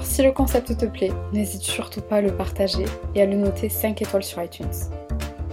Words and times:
Alors 0.00 0.10
si 0.10 0.22
le 0.22 0.32
concept 0.32 0.78
te 0.78 0.86
plaît, 0.86 1.12
n'hésite 1.34 1.60
surtout 1.60 2.00
pas 2.00 2.16
à 2.16 2.20
le 2.22 2.34
partager 2.34 2.86
et 3.14 3.20
à 3.20 3.26
le 3.26 3.36
noter 3.36 3.68
5 3.68 4.00
étoiles 4.00 4.22
sur 4.22 4.42
iTunes. 4.42 4.72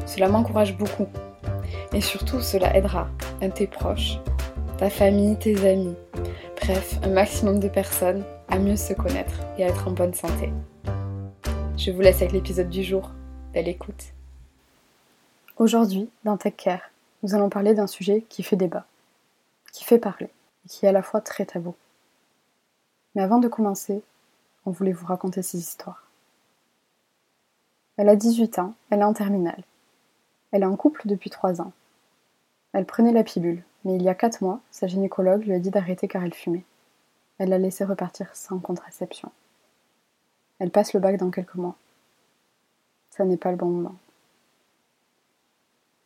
Cela 0.05 0.29
m'encourage 0.29 0.77
beaucoup. 0.77 1.05
Et 1.91 1.99
surtout, 1.99 2.39
cela 2.39 2.73
aidera 2.73 3.09
tes 3.55 3.67
proches, 3.67 4.19
ta 4.77 4.89
famille, 4.89 5.37
tes 5.37 5.69
amis, 5.69 5.97
bref, 6.61 6.97
un 7.03 7.09
maximum 7.09 7.59
de 7.59 7.67
personnes 7.67 8.23
à 8.47 8.57
mieux 8.57 8.77
se 8.77 8.93
connaître 8.93 9.33
et 9.57 9.65
à 9.65 9.67
être 9.67 9.89
en 9.89 9.91
bonne 9.91 10.13
santé. 10.13 10.49
Je 11.75 11.91
vous 11.91 11.99
laisse 11.99 12.21
avec 12.21 12.31
l'épisode 12.31 12.69
du 12.69 12.83
jour. 12.83 13.11
Belle 13.53 13.67
écoute. 13.67 14.13
Aujourd'hui, 15.57 16.09
dans 16.23 16.37
Tech 16.37 16.53
Care, 16.55 16.89
nous 17.21 17.35
allons 17.35 17.49
parler 17.49 17.73
d'un 17.73 17.87
sujet 17.87 18.23
qui 18.29 18.43
fait 18.43 18.55
débat, 18.55 18.85
qui 19.73 19.83
fait 19.83 19.99
parler, 19.99 20.29
et 20.65 20.69
qui 20.69 20.85
est 20.85 20.89
à 20.89 20.93
la 20.93 21.03
fois 21.03 21.19
très 21.19 21.43
tabou. 21.43 21.75
Mais 23.13 23.21
avant 23.21 23.39
de 23.39 23.49
commencer, 23.49 24.01
on 24.67 24.71
voulait 24.71 24.91
vous 24.91 25.05
raconter 25.05 25.41
ces 25.41 25.59
histoires. 25.59 26.03
Elle 27.95 28.09
a 28.09 28.17
18 28.17 28.59
ans, 28.59 28.73
elle 28.89 28.99
est 28.99 29.05
en 29.05 29.13
terminale. 29.13 29.63
Elle 30.51 30.63
est 30.63 30.67
en 30.67 30.75
couple 30.75 31.07
depuis 31.07 31.29
3 31.29 31.61
ans. 31.61 31.71
Elle 32.73 32.85
prenait 32.85 33.13
la 33.13 33.23
pilule, 33.23 33.63
mais 33.85 33.95
il 33.95 34.03
y 34.03 34.09
a 34.09 34.13
4 34.13 34.41
mois, 34.41 34.59
sa 34.69 34.87
gynécologue 34.87 35.45
lui 35.45 35.53
a 35.53 35.59
dit 35.59 35.69
d'arrêter 35.69 36.09
car 36.09 36.21
elle 36.21 36.33
fumait. 36.33 36.65
Elle 37.37 37.47
l'a 37.47 37.57
laissé 37.59 37.85
repartir 37.85 38.35
sans 38.35 38.59
contraception. 38.59 39.31
Elle 40.59 40.69
passe 40.69 40.93
le 40.93 40.99
bac 40.99 41.15
dans 41.15 41.31
quelques 41.31 41.55
mois. 41.55 41.77
Ça 43.11 43.23
n'est 43.23 43.37
pas 43.37 43.51
le 43.51 43.57
bon 43.57 43.67
moment. 43.67 43.95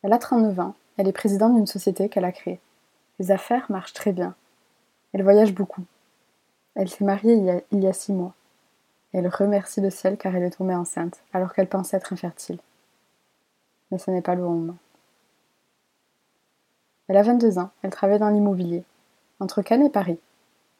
Elle 0.02 0.12
a 0.12 0.18
39 0.18 0.60
ans, 0.60 0.74
elle 0.98 1.08
est 1.08 1.12
présidente 1.12 1.56
d'une 1.56 1.66
société 1.66 2.08
qu'elle 2.08 2.24
a 2.24 2.32
créée. 2.32 2.60
Les 3.18 3.32
affaires 3.32 3.66
marchent 3.70 3.92
très 3.92 4.12
bien. 4.12 4.36
Elle 5.12 5.24
voyage 5.24 5.52
beaucoup. 5.52 5.82
Elle 6.76 6.88
s'est 6.88 7.04
mariée 7.04 7.34
il 7.34 7.44
y, 7.44 7.50
a, 7.50 7.60
il 7.72 7.82
y 7.82 7.88
a 7.88 7.92
six 7.92 8.12
mois. 8.12 8.34
Elle 9.12 9.28
remercie 9.28 9.80
le 9.80 9.90
ciel 9.90 10.16
car 10.16 10.34
elle 10.34 10.42
est 10.42 10.56
tombée 10.56 10.74
enceinte, 10.74 11.22
alors 11.32 11.52
qu'elle 11.52 11.68
pensait 11.68 11.96
être 11.96 12.12
infertile. 12.12 12.58
Mais 13.90 13.98
ce 13.98 14.10
n'est 14.10 14.22
pas 14.22 14.34
le 14.34 14.42
bon 14.42 14.54
moment. 14.54 14.76
Elle 17.08 17.16
a 17.16 17.22
22 17.22 17.58
ans, 17.58 17.70
elle 17.82 17.90
travaille 17.90 18.18
dans 18.18 18.30
l'immobilier, 18.30 18.84
entre 19.38 19.60
Cannes 19.60 19.84
et 19.84 19.90
Paris. 19.90 20.18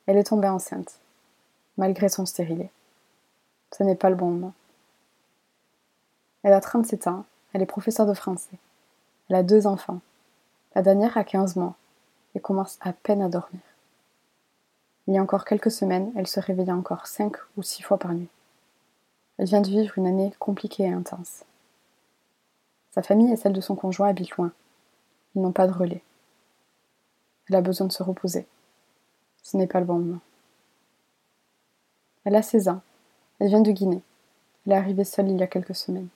Elle 0.06 0.16
est 0.16 0.24
tombée 0.24 0.48
enceinte, 0.48 0.98
malgré 1.76 2.08
son 2.08 2.24
stérilet. 2.24 2.70
Ce 3.76 3.82
n'est 3.82 3.96
pas 3.96 4.10
le 4.10 4.16
bon 4.16 4.30
moment. 4.30 4.54
Elle 6.42 6.54
a 6.54 6.60
37 6.60 7.06
ans, 7.06 7.24
elle 7.52 7.62
est 7.62 7.66
professeure 7.66 8.06
de 8.06 8.14
français. 8.14 8.56
Elle 9.28 9.36
a 9.36 9.42
deux 9.42 9.66
enfants. 9.66 10.00
La 10.74 10.82
dernière 10.82 11.16
a 11.16 11.24
15 11.24 11.56
mois 11.56 11.74
et 12.34 12.40
commence 12.40 12.78
à 12.80 12.92
peine 12.92 13.22
à 13.22 13.28
dormir. 13.28 13.60
Il 15.06 15.14
y 15.14 15.18
a 15.18 15.22
encore 15.22 15.44
quelques 15.44 15.70
semaines, 15.70 16.12
elle 16.16 16.28
se 16.28 16.38
réveillait 16.38 16.72
encore 16.72 17.06
cinq 17.06 17.36
ou 17.56 17.62
six 17.62 17.82
fois 17.82 17.98
par 17.98 18.12
nuit. 18.14 18.28
Elle 19.38 19.46
vient 19.46 19.60
de 19.60 19.68
vivre 19.68 19.98
une 19.98 20.06
année 20.06 20.32
compliquée 20.38 20.84
et 20.84 20.92
intense. 20.92 21.44
Sa 22.92 23.02
famille 23.02 23.32
et 23.32 23.36
celle 23.36 23.52
de 23.52 23.60
son 23.60 23.74
conjoint 23.74 24.08
habitent 24.08 24.36
loin. 24.36 24.52
Ils 25.34 25.42
n'ont 25.42 25.52
pas 25.52 25.66
de 25.66 25.72
relais. 25.72 26.02
Elle 27.48 27.56
a 27.56 27.62
besoin 27.62 27.86
de 27.86 27.92
se 27.92 28.02
reposer. 28.02 28.46
Ce 29.42 29.56
n'est 29.56 29.66
pas 29.66 29.80
le 29.80 29.86
bon 29.86 29.98
moment. 29.98 30.20
Elle 32.24 32.36
a 32.36 32.42
16 32.42 32.68
ans. 32.68 32.82
Elle 33.40 33.48
vient 33.48 33.60
de 33.60 33.72
Guinée. 33.72 34.02
Elle 34.64 34.72
est 34.72 34.76
arrivée 34.76 35.04
seule 35.04 35.28
il 35.28 35.38
y 35.38 35.42
a 35.42 35.48
quelques 35.48 35.74
semaines. 35.74 36.08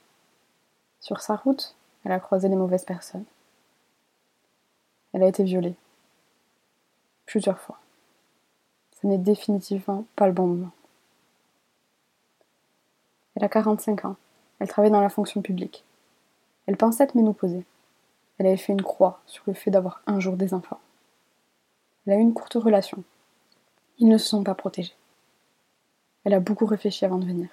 Sur 1.01 1.21
sa 1.21 1.35
route, 1.35 1.75
elle 2.05 2.13
a 2.13 2.21
croisé 2.21 2.49
les 2.49 2.57
mauvaises 2.57 2.85
personnes. 2.85 3.25
Elle 5.13 5.25
a 5.25 5.29
été 5.29 5.43
violée. 5.43 5.75
Plusieurs 7.25 7.59
fois. 7.59 7.81
N'est 9.07 9.19
définitivement 9.19 10.05
pas 10.17 10.27
le 10.27 10.33
bon 10.33 10.49
moment. 10.49 10.73
Elle 13.37 13.45
a 13.45 13.49
45 13.49 14.05
ans. 14.05 14.17
Elle 14.59 14.67
travaille 14.67 14.91
dans 14.91 15.01
la 15.01 15.09
fonction 15.09 15.43
publique. 15.43 15.85
Elle 16.67 16.77
pensait 16.77 17.05
être 17.05 17.15
ménopausée. 17.15 17.65
Elle 18.37 18.49
avait 18.49 18.57
fait 18.57 18.73
une 18.73 18.83
croix 18.83 19.21
sur 19.27 19.45
le 19.47 19.55
fait 19.55 19.71
d'avoir 19.71 20.03
un 20.09 20.19
jour 20.19 20.37
des 20.37 20.55
enfants. 20.55 20.81
Elle 22.05 22.15
a 22.15 22.17
eu 22.17 22.21
une 22.21 22.35
courte 22.35 22.55
relation. 22.55 23.05
Ils 24.01 24.09
ne 24.09 24.19
se 24.19 24.27
sont 24.27 24.43
pas 24.43 24.57
protégés. 24.57 24.97
Elle 26.25 26.35
a 26.35 26.41
beaucoup 26.41 26.67
réfléchi 26.67 27.05
avant 27.05 27.19
de 27.19 27.27
venir. 27.27 27.49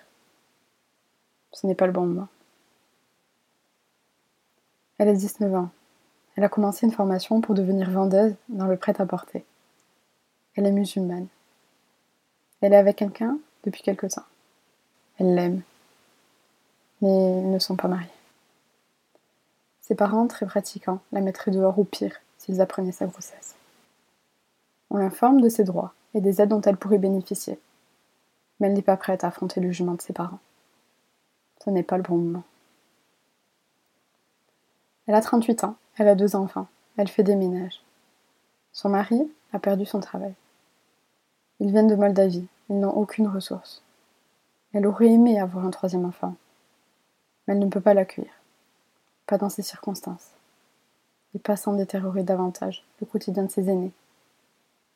Ce 1.52 1.68
n'est 1.68 1.75
pas 1.75 1.85
le 1.85 1.94
bon 1.94 2.08
moment. 2.08 2.30
Elle 4.97 5.09
a 5.09 5.14
19 5.14 5.53
ans. 5.53 5.70
Elle 6.35 6.46
a 6.46 6.50
commencé 6.50 6.88
une 6.88 6.94
formation 6.94 7.41
pour 7.41 7.53
devenir 7.53 7.91
vendeuse 7.91 8.34
dans 8.50 8.66
le 8.66 8.75
prêt-à-porter. 8.75 9.46
Elle 10.56 10.66
est 10.66 10.72
musulmane. 10.72 11.28
Elle 12.63 12.72
est 12.72 12.78
avec 12.78 12.96
quelqu'un 12.96 13.38
depuis 13.66 13.81
quelque 13.81 14.07
temps. 14.07 14.24
Elle 15.19 15.35
l'aime. 15.35 15.63
Mais 17.01 17.09
ils 17.09 17.51
ne 17.51 17.59
sont 17.59 17.75
pas 17.75 17.90
mariés. 17.90 18.07
Ses 19.81 19.96
parents, 19.96 20.28
très 20.28 20.46
pratiquants, 20.46 21.02
la 21.12 21.19
mettraient 21.19 21.52
dehors 21.52 21.78
ou 21.78 21.84
pire 21.84 22.16
s'ils 22.38 22.62
apprenaient 22.62 22.94
sa 22.94 23.06
grossesse. 23.06 23.56
On 24.90 24.96
l'informe 24.96 25.41
de 25.41 25.50
ses 25.50 25.66
droits 25.66 25.94
et 26.13 26.22
des 26.22 26.40
aides 26.40 26.47
dont 26.47 26.62
elle 26.62 26.78
pourrait 26.78 27.00
bénéficier. 27.00 27.59
Mais 28.59 28.68
elle 28.68 28.73
n'est 28.75 28.81
pas 28.81 28.96
prête 28.96 29.25
à 29.25 29.28
affronter 29.28 29.59
le 29.59 29.68
jugement 29.68 29.96
de 29.96 30.02
ses 30.02 30.13
parents. 30.13 30.40
Ce 31.66 31.69
n'est 31.69 31.84
pas 31.84 31.97
le 31.97 32.03
bon 32.03 32.16
moment. 32.16 32.44
Elle 35.07 35.16
a 35.16 35.22
38 35.22 35.66
ans, 35.66 35.75
elle 35.97 36.07
a 36.07 36.16
deux 36.16 36.38
enfants, 36.38 36.68
elle 36.96 37.09
fait 37.09 37.23
des 37.23 37.35
ménages. 37.35 37.81
Son 38.72 38.88
mari 38.88 39.29
a 39.52 39.59
perdu 39.59 39.85
son 39.85 40.00
travail. 40.00 40.34
Ils 41.59 41.72
viennent 41.72 41.88
de 41.88 41.96
Moldavie, 41.96 42.47
ils 42.69 42.79
n'ont 42.79 42.96
aucune 42.96 43.28
ressource. 43.28 43.84
Elle 44.74 44.88
aurait 44.88 45.09
aimé 45.09 45.40
avoir 45.40 45.66
un 45.66 45.69
troisième 45.69 46.06
enfant, 46.06 46.35
mais 47.47 47.53
elle 47.53 47.59
ne 47.59 47.69
peut 47.69 47.81
pas 47.81 47.94
l'accueillir. 47.94 48.31
Pas 49.28 49.38
dans 49.38 49.50
ces 49.50 49.62
circonstances. 49.62 50.31
Et 51.35 51.40
pas 51.40 51.56
sans 51.56 51.73
détériorer 51.73 52.23
davantage 52.23 52.84
le 53.02 53.07
quotidien 53.07 53.44
de 53.44 53.52
ses 53.52 53.69
aînés. 53.69 53.91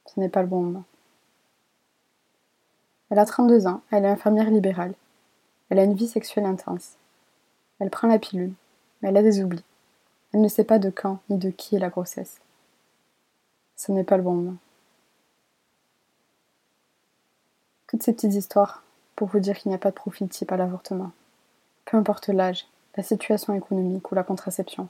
Ce 0.06 0.20
n'est 0.20 0.30
pas 0.30 0.42
le 0.42 0.48
bon 0.48 0.62
moment. 0.62 0.84
Elle 3.10 3.20
a 3.20 3.26
32 3.26 3.68
ans, 3.68 3.82
elle 3.92 4.06
est 4.06 4.10
infirmière 4.10 4.50
libérale. 4.50 4.94
Elle 5.70 5.80
a 5.80 5.84
une 5.84 5.96
vie 5.96 6.08
sexuelle 6.08 6.46
intense. 6.46 6.94
Elle 7.80 7.90
prend 7.90 8.08
la 8.08 8.20
pilule, 8.20 8.54
mais 9.02 9.10
elle 9.10 9.18
a 9.18 9.24
des 9.24 9.42
oublis. 9.44 9.64
Elle 10.34 10.42
ne 10.42 10.48
sait 10.48 10.64
pas 10.64 10.80
de 10.80 10.90
quand 10.90 11.20
ni 11.30 11.38
de 11.38 11.50
qui 11.50 11.76
est 11.76 11.80
la 11.80 11.90
grossesse. 11.90 12.40
Ce 13.76 13.92
n'est 13.92 14.04
pas 14.04 14.18
le 14.18 14.24
bon 14.24 14.34
moment. 14.34 14.58
Toutes 17.88 18.04
ces 18.04 18.14
petites 18.14 18.34
histoires 18.34 18.84
pour 19.16 19.30
vous 19.30 19.40
dire 19.40 19.58
qu'il 19.58 19.70
n'y 19.70 19.76
a 19.76 19.80
pas 19.80 19.92
de 19.92 19.96
profil 19.96 20.28
type 20.28 20.52
à 20.52 20.58
l'avortement. 20.58 21.12
Peu 21.86 21.96
importe 21.96 22.28
l'âge, 22.28 22.68
la 22.98 23.04
situation 23.04 23.54
économique 23.54 24.12
ou 24.12 24.16
la 24.16 24.24
contraception. 24.24 24.90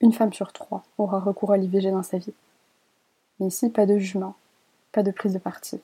Une 0.00 0.12
femme 0.12 0.32
sur 0.32 0.52
trois 0.52 0.84
aura 0.98 1.20
recours 1.20 1.52
à 1.52 1.56
l'IVG 1.56 1.90
dans 1.90 2.02
sa 2.02 2.18
vie. 2.18 2.34
Mais 3.38 3.46
ici, 3.46 3.70
pas 3.70 3.86
de 3.86 3.98
jugement, 3.98 4.34
pas 4.90 5.02
de 5.02 5.10
prise 5.12 5.34
de 5.34 5.38
parti. 5.38 5.80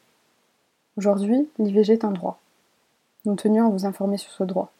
Aujourd'hui, 0.96 1.48
l'IVG 1.58 1.94
est 1.94 2.04
un 2.04 2.10
droit. 2.10 2.38
Nous 3.24 3.36
tenions 3.36 3.66
à 3.66 3.70
vous 3.70 3.86
informer 3.86 4.18
sur 4.18 4.30
ce 4.32 4.44
droit. 4.44 4.72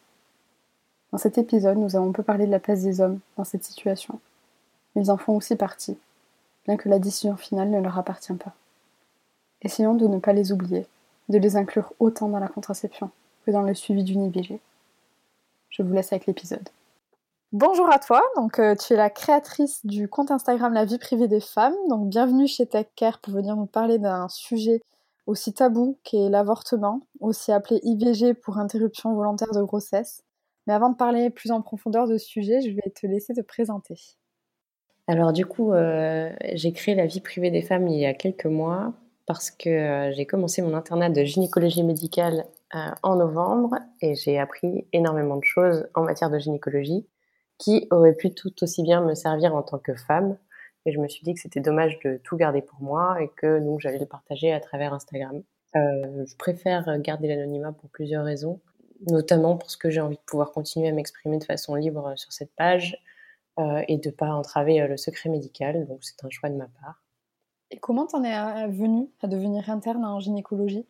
Dans 1.12 1.19
cet 1.19 1.39
épisode, 1.39 1.79
nous 1.79 1.95
avons 1.95 2.12
peu 2.12 2.25
parlé 2.25 2.47
de 2.47 2.50
la 2.50 2.59
place 2.59 2.83
des 2.83 3.00
hommes 3.00 3.21
dans 3.37 3.45
cette 3.45 3.65
situation. 3.65 4.19
Ils 4.97 5.11
en 5.11 5.17
font 5.17 5.37
aussi 5.37 5.55
partie, 5.55 5.97
bien 6.67 6.77
que 6.77 6.89
la 6.89 6.99
décision 6.99 7.37
finale 7.37 7.71
ne 7.71 7.81
leur 7.81 7.99
appartient 7.99 8.33
pas. 8.33 8.55
Essayons 9.62 9.95
de 9.95 10.07
ne 10.09 10.19
pas 10.19 10.33
les 10.33 10.53
oublier, 10.53 10.87
de 11.29 11.38
les 11.38 11.56
inclure 11.56 11.93
autant 11.99 12.29
dans 12.29 12.38
la 12.38 12.49
contraception 12.49 13.11
que 13.44 13.50
dans 13.50 13.62
le 13.62 13.75
suivi 13.75 14.05
d'une 14.05 14.25
IVG. 14.25 14.61
Je 15.71 15.82
vous 15.82 15.93
laisse 15.93 16.12
avec 16.12 16.26
l'épisode. 16.26 16.69
Bonjour 17.53 17.91
à 17.93 17.99
toi, 17.99 18.21
donc 18.37 18.59
euh, 18.59 18.75
tu 18.75 18.94
es 18.94 18.97
la 18.97 19.11
créatrice 19.11 19.87
du 19.87 20.09
compte 20.09 20.31
Instagram 20.31 20.73
La 20.73 20.85
vie 20.85 20.99
privée 20.99 21.29
des 21.29 21.41
femmes, 21.41 21.75
donc 21.88 22.09
bienvenue 22.09 22.49
chez 22.49 22.67
Tech 22.67 22.87
Care 22.97 23.21
pour 23.21 23.32
venir 23.32 23.55
nous 23.55 23.67
parler 23.67 23.99
d'un 23.99 24.29
sujet 24.29 24.82
aussi 25.26 25.53
tabou 25.53 25.97
qu'est 26.03 26.29
l'avortement, 26.29 27.03
aussi 27.21 27.53
appelé 27.53 27.81
IVG 27.85 28.35
pour 28.35 28.59
interruption 28.59 29.15
volontaire 29.15 29.53
de 29.53 29.62
grossesse. 29.62 30.23
Mais 30.67 30.73
avant 30.73 30.91
de 30.91 30.97
parler 30.97 31.31
plus 31.31 31.50
en 31.50 31.62
profondeur 31.62 32.09
de 32.09 32.19
ce 32.19 32.26
sujet, 32.26 32.61
je 32.61 32.71
vais 32.71 32.91
te 32.91 33.06
laisser 33.06 33.35
te 33.35 33.41
présenter. 33.41 34.00
Alors 35.06 35.32
du 35.32 35.47
coup, 35.47 35.73
euh, 35.73 36.32
j'ai 36.55 36.73
créé 36.73 36.94
La 36.94 37.06
vie 37.06 37.21
privée 37.21 37.50
des 37.50 37.62
femmes 37.62 37.87
il 37.88 38.00
y 38.00 38.06
a 38.06 38.15
quelques 38.15 38.47
mois 38.47 38.94
parce 39.26 39.50
que 39.50 39.69
euh, 39.69 40.12
j'ai 40.12 40.26
commencé 40.26 40.62
mon 40.62 40.75
internat 40.75 41.11
de 41.11 41.25
gynécologie 41.25 41.82
médicale 41.82 42.44
en 43.05 43.15
novembre 43.15 43.76
et 44.00 44.17
j'ai 44.17 44.37
appris 44.37 44.88
énormément 44.93 45.37
de 45.37 45.44
choses 45.44 45.87
en 45.94 46.03
matière 46.03 46.29
de 46.29 46.41
gynécologie 46.41 47.06
qui 47.59 47.87
aurait 47.93 48.15
pu 48.15 48.35
tout 48.35 48.53
aussi 48.62 48.82
bien 48.82 49.00
me 49.00 49.15
servir 49.15 49.55
en 49.55 49.62
tant 49.62 49.79
que 49.79 49.94
femme. 49.94 50.37
Et 50.87 50.93
je 50.93 50.99
me 50.99 51.09
suis 51.09 51.23
dit 51.23 51.35
que 51.35 51.41
c'était 51.41 51.61
dommage 51.61 51.99
de 52.00 52.21
tout 52.25 52.37
garder 52.37 52.62
pour 52.62 52.81
moi 52.82 53.23
et 53.23 53.31
que 53.37 53.61
donc 53.61 53.81
j'allais 53.81 53.99
le 53.99 54.06
partager 54.06 54.53
à 54.53 54.61
travers 54.61 54.93
Instagram. 54.93 55.43
Euh, 55.76 56.25
je 56.26 56.37
préfère 56.37 56.99
garder 57.00 57.29
l'anonymat 57.29 57.73
pour 57.73 57.91
plusieurs 57.91 58.25
raisons, 58.25 58.61
notamment 59.11 59.56
parce 59.56 59.76
que 59.76 59.91
j'ai 59.91 60.00
envie 60.00 60.17
de 60.17 60.23
pouvoir 60.26 60.53
continuer 60.53 60.88
à 60.88 60.93
m'exprimer 60.93 61.38
de 61.38 61.44
façon 61.44 61.75
libre 61.75 62.12
sur 62.17 62.32
cette 62.32 62.55
page 62.55 62.97
euh, 63.59 63.82
et 63.88 63.99
de 63.99 64.11
pas 64.11 64.31
entraver 64.31 64.81
euh, 64.81 64.87
le 64.87 64.97
secret 64.97 65.31
médical. 65.31 65.87
Donc 65.87 65.99
c'est 66.03 66.25
un 66.25 66.31
choix 66.31 66.49
de 66.49 66.56
ma 66.56 66.69
part. 66.81 67.04
Et 67.75 67.79
comment 67.79 68.06
t'en 68.06 68.23
es 68.23 68.69
venue 68.69 69.09
à 69.21 69.26
devenir 69.26 69.69
interne 69.69 70.05
en 70.05 70.21
gynécologie? 70.21 70.87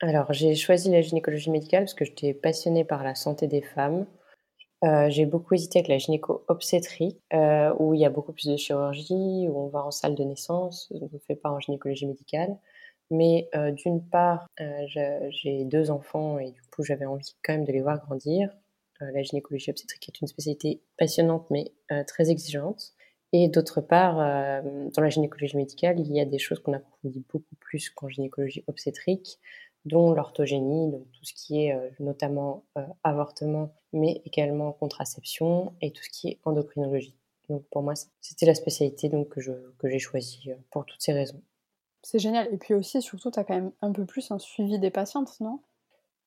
Alors 0.00 0.32
j'ai 0.32 0.54
choisi 0.54 0.88
la 0.88 1.00
gynécologie 1.00 1.50
médicale 1.50 1.82
parce 1.82 1.94
que 1.94 2.04
j'étais 2.04 2.34
passionnée 2.34 2.84
par 2.84 3.02
la 3.02 3.16
santé 3.16 3.48
des 3.48 3.62
femmes. 3.62 4.06
Euh, 4.84 5.10
j'ai 5.10 5.26
beaucoup 5.26 5.54
hésité 5.54 5.80
avec 5.80 5.88
la 5.88 5.98
gynéco-obstétrique, 5.98 7.20
euh, 7.32 7.74
où 7.80 7.94
il 7.94 8.00
y 8.00 8.04
a 8.04 8.10
beaucoup 8.10 8.32
plus 8.32 8.46
de 8.46 8.56
chirurgie, 8.56 9.48
où 9.48 9.58
on 9.58 9.66
va 9.66 9.84
en 9.84 9.90
salle 9.90 10.14
de 10.14 10.22
naissance, 10.22 10.88
on 10.92 11.08
ne 11.12 11.18
fait 11.18 11.34
pas 11.34 11.50
en 11.50 11.58
gynécologie 11.58 12.06
médicale. 12.06 12.56
Mais 13.10 13.48
euh, 13.56 13.72
d'une 13.72 14.00
part, 14.00 14.46
j'ai 14.86 15.64
deux 15.64 15.90
enfants 15.90 16.38
et 16.38 16.52
du 16.52 16.62
coup 16.70 16.84
j'avais 16.84 17.06
envie 17.06 17.34
quand 17.42 17.54
même 17.54 17.64
de 17.64 17.72
les 17.72 17.80
voir 17.80 17.98
grandir. 17.98 18.50
la 19.00 19.22
gynécologie 19.24 19.72
obstétrique 19.72 20.08
est 20.10 20.20
une 20.20 20.28
spécialité 20.28 20.80
passionnante 20.96 21.50
mais 21.50 21.72
très 22.06 22.30
exigeante. 22.30 22.94
Et 23.32 23.48
d'autre 23.48 23.80
part, 23.80 24.16
dans 24.16 25.02
la 25.02 25.08
gynécologie 25.08 25.56
médicale, 25.56 26.00
il 26.00 26.12
y 26.12 26.20
a 26.20 26.24
des 26.24 26.38
choses 26.38 26.58
qu'on 26.58 26.72
approfondit 26.72 27.24
beaucoup 27.32 27.54
plus 27.60 27.88
qu'en 27.90 28.08
gynécologie 28.08 28.64
obstétrique 28.66 29.38
dont 29.84 30.12
l'orthogénie, 30.12 30.90
donc 30.90 31.10
tout 31.12 31.24
ce 31.24 31.32
qui 31.32 31.64
est 31.64 31.74
euh, 31.74 31.88
notamment 32.00 32.64
euh, 32.76 32.82
avortement, 33.02 33.74
mais 33.92 34.20
également 34.24 34.72
contraception 34.72 35.72
et 35.80 35.90
tout 35.90 36.02
ce 36.02 36.10
qui 36.10 36.28
est 36.28 36.38
endocrinologie. 36.44 37.14
Donc 37.48 37.64
pour 37.70 37.82
moi, 37.82 37.94
c'était 38.20 38.46
la 38.46 38.54
spécialité 38.54 39.08
donc, 39.08 39.28
que, 39.28 39.40
je, 39.40 39.52
que 39.78 39.88
j'ai 39.88 39.98
choisie 39.98 40.50
euh, 40.50 40.54
pour 40.70 40.84
toutes 40.84 41.00
ces 41.00 41.12
raisons. 41.12 41.42
C'est 42.02 42.18
génial. 42.18 42.48
Et 42.52 42.56
puis 42.56 42.74
aussi, 42.74 43.00
surtout, 43.02 43.30
tu 43.30 43.38
as 43.38 43.44
quand 43.44 43.54
même 43.54 43.72
un 43.82 43.92
peu 43.92 44.04
plus 44.04 44.30
un 44.30 44.38
suivi 44.38 44.78
des 44.78 44.90
patientes, 44.90 45.38
non? 45.40 45.60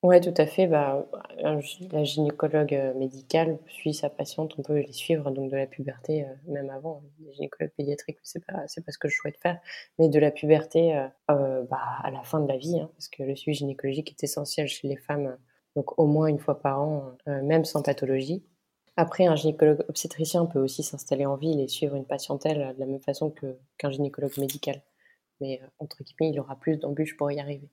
Oui, 0.04 0.20
tout 0.20 0.34
à 0.36 0.44
fait. 0.44 0.66
Bah, 0.66 1.06
la 1.38 2.04
gynécologue 2.04 2.74
euh, 2.74 2.92
médicale 2.92 3.58
suit 3.66 3.94
sa 3.94 4.10
patiente, 4.10 4.54
on 4.58 4.62
peut 4.62 4.78
les 4.80 4.92
suivre 4.92 5.30
donc 5.30 5.50
de 5.50 5.56
la 5.56 5.66
puberté, 5.66 6.24
euh, 6.24 6.34
même 6.46 6.68
avant. 6.68 7.02
Les 7.20 7.32
gynécologues 7.32 7.72
pédiatriques, 7.74 8.18
c'est 8.22 8.44
pas 8.44 8.52
pas 8.52 8.68
ce 8.68 8.98
que 8.98 9.08
je 9.08 9.16
souhaite 9.16 9.38
faire, 9.38 9.58
mais 9.98 10.10
de 10.10 10.18
la 10.18 10.30
puberté 10.30 10.94
euh, 10.94 11.62
bah, 11.70 11.80
à 12.02 12.10
la 12.10 12.22
fin 12.22 12.40
de 12.40 12.46
la 12.46 12.58
vie, 12.58 12.78
hein, 12.78 12.90
parce 12.92 13.08
que 13.08 13.22
le 13.22 13.34
suivi 13.34 13.56
gynécologique 13.56 14.10
est 14.10 14.22
essentiel 14.22 14.68
chez 14.68 14.88
les 14.88 14.98
femmes, 14.98 15.38
donc 15.74 15.98
au 15.98 16.06
moins 16.06 16.26
une 16.26 16.38
fois 16.38 16.60
par 16.60 16.82
an, 16.82 17.16
même 17.26 17.64
sans 17.64 17.80
pathologie. 17.82 18.44
Après, 18.98 19.24
un 19.24 19.36
gynécologue 19.36 19.86
obstétricien 19.88 20.44
peut 20.44 20.60
aussi 20.60 20.82
s'installer 20.82 21.24
en 21.24 21.36
ville 21.36 21.60
et 21.60 21.68
suivre 21.68 21.96
une 21.96 22.06
patientèle 22.06 22.74
de 22.74 22.80
la 22.80 22.86
même 22.86 23.00
façon 23.00 23.30
que, 23.30 23.56
qu'un 23.78 23.90
gynécologue 23.90 24.36
médical. 24.38 24.82
Mais 25.40 25.62
entre 25.78 26.04
guillemets, 26.04 26.30
il 26.34 26.40
aura 26.40 26.56
plus 26.56 26.76
d'embûches 26.76 27.16
pour 27.16 27.32
y 27.32 27.40
arriver. 27.40 27.70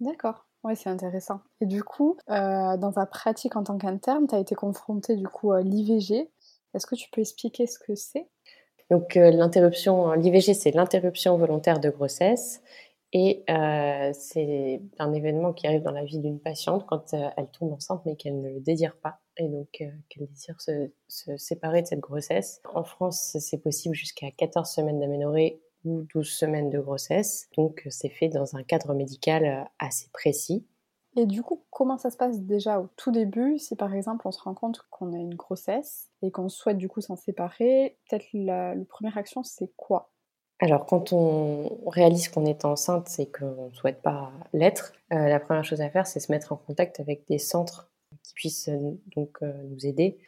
D'accord. 0.00 0.45
Oui, 0.66 0.74
c'est 0.74 0.88
intéressant. 0.88 1.42
Et 1.60 1.66
du 1.66 1.84
coup, 1.84 2.16
euh, 2.28 2.76
dans 2.76 2.90
ta 2.90 3.06
pratique 3.06 3.54
en 3.54 3.62
tant 3.62 3.78
qu'interne, 3.78 4.26
tu 4.26 4.34
as 4.34 4.40
été 4.40 4.56
confrontée 4.56 5.14
du 5.14 5.28
coup 5.28 5.52
à 5.52 5.62
l'IVG. 5.62 6.28
Est-ce 6.74 6.86
que 6.88 6.96
tu 6.96 7.08
peux 7.12 7.20
expliquer 7.20 7.68
ce 7.68 7.78
que 7.78 7.94
c'est? 7.94 8.26
Donc 8.90 9.16
euh, 9.16 9.30
l'interruption, 9.30 10.10
l'IVG, 10.14 10.54
c'est 10.54 10.72
l'interruption 10.72 11.38
volontaire 11.38 11.78
de 11.78 11.88
grossesse. 11.88 12.62
Et 13.12 13.44
euh, 13.48 14.10
c'est 14.12 14.82
un 14.98 15.12
événement 15.12 15.52
qui 15.52 15.68
arrive 15.68 15.82
dans 15.82 15.92
la 15.92 16.02
vie 16.02 16.18
d'une 16.18 16.40
patiente 16.40 16.84
quand 16.84 17.14
elle 17.14 17.48
tombe 17.56 17.72
enceinte 17.72 18.02
mais 18.04 18.16
qu'elle 18.16 18.40
ne 18.40 18.50
le 18.50 18.60
désire 18.60 18.96
pas 18.96 19.20
et 19.36 19.48
donc 19.48 19.68
qu'elle 19.70 20.26
désire 20.26 20.60
se, 20.60 20.90
se, 21.06 21.36
séparer 21.36 21.82
de 21.82 21.86
cette 21.86 22.00
grossesse. 22.00 22.60
En 22.74 22.82
France, 22.82 23.36
c'est 23.38 23.62
possible 23.62 23.94
jusqu'à 23.94 24.32
14 24.32 24.68
semaines 24.68 24.98
d'aménorrhée 24.98 25.60
ou 25.86 26.06
12 26.12 26.28
semaines 26.28 26.68
de 26.68 26.78
grossesse. 26.80 27.48
Donc 27.56 27.86
c'est 27.90 28.10
fait 28.10 28.28
dans 28.28 28.56
un 28.56 28.62
cadre 28.62 28.92
médical 28.92 29.44
euh, 29.44 29.62
assez 29.78 30.10
précis. 30.12 30.66
Et 31.18 31.24
du 31.24 31.42
coup, 31.42 31.64
comment 31.70 31.96
ça 31.96 32.10
se 32.10 32.18
passe 32.18 32.40
déjà 32.42 32.78
au 32.78 32.88
tout 32.96 33.10
début 33.10 33.58
Si 33.58 33.74
par 33.74 33.94
exemple 33.94 34.28
on 34.28 34.32
se 34.32 34.42
rend 34.42 34.52
compte 34.52 34.82
qu'on 34.90 35.14
a 35.14 35.16
une 35.16 35.34
grossesse 35.34 36.10
et 36.20 36.30
qu'on 36.30 36.50
souhaite 36.50 36.76
du 36.76 36.88
coup 36.88 37.00
s'en 37.00 37.16
séparer, 37.16 37.96
peut-être 38.08 38.26
la, 38.34 38.74
première 38.88 39.16
action 39.16 39.42
c'est 39.42 39.70
quoi? 39.76 40.10
Alors, 40.58 40.86
quand 40.86 41.12
on 41.12 41.80
réalise 41.86 42.28
qu'on 42.28 42.46
est 42.46 42.64
enceinte 42.64 43.10
et 43.18 43.30
qu'on 43.30 43.68
ne 43.68 43.74
souhaite 43.74 44.00
pas 44.00 44.32
l'être, 44.54 44.92
euh, 45.12 45.28
la 45.28 45.38
première 45.38 45.64
chose 45.64 45.82
à 45.82 45.90
faire, 45.90 46.06
c'est 46.06 46.20
se 46.20 46.32
mettre 46.32 46.52
en 46.52 46.56
contact 46.56 46.98
avec 46.98 47.26
des 47.28 47.36
centres 47.38 47.90
qui 48.22 48.32
puissent 48.32 48.68
euh, 48.68 48.98
donc 49.14 49.42
nous 49.42 49.86
aider. 49.86 50.18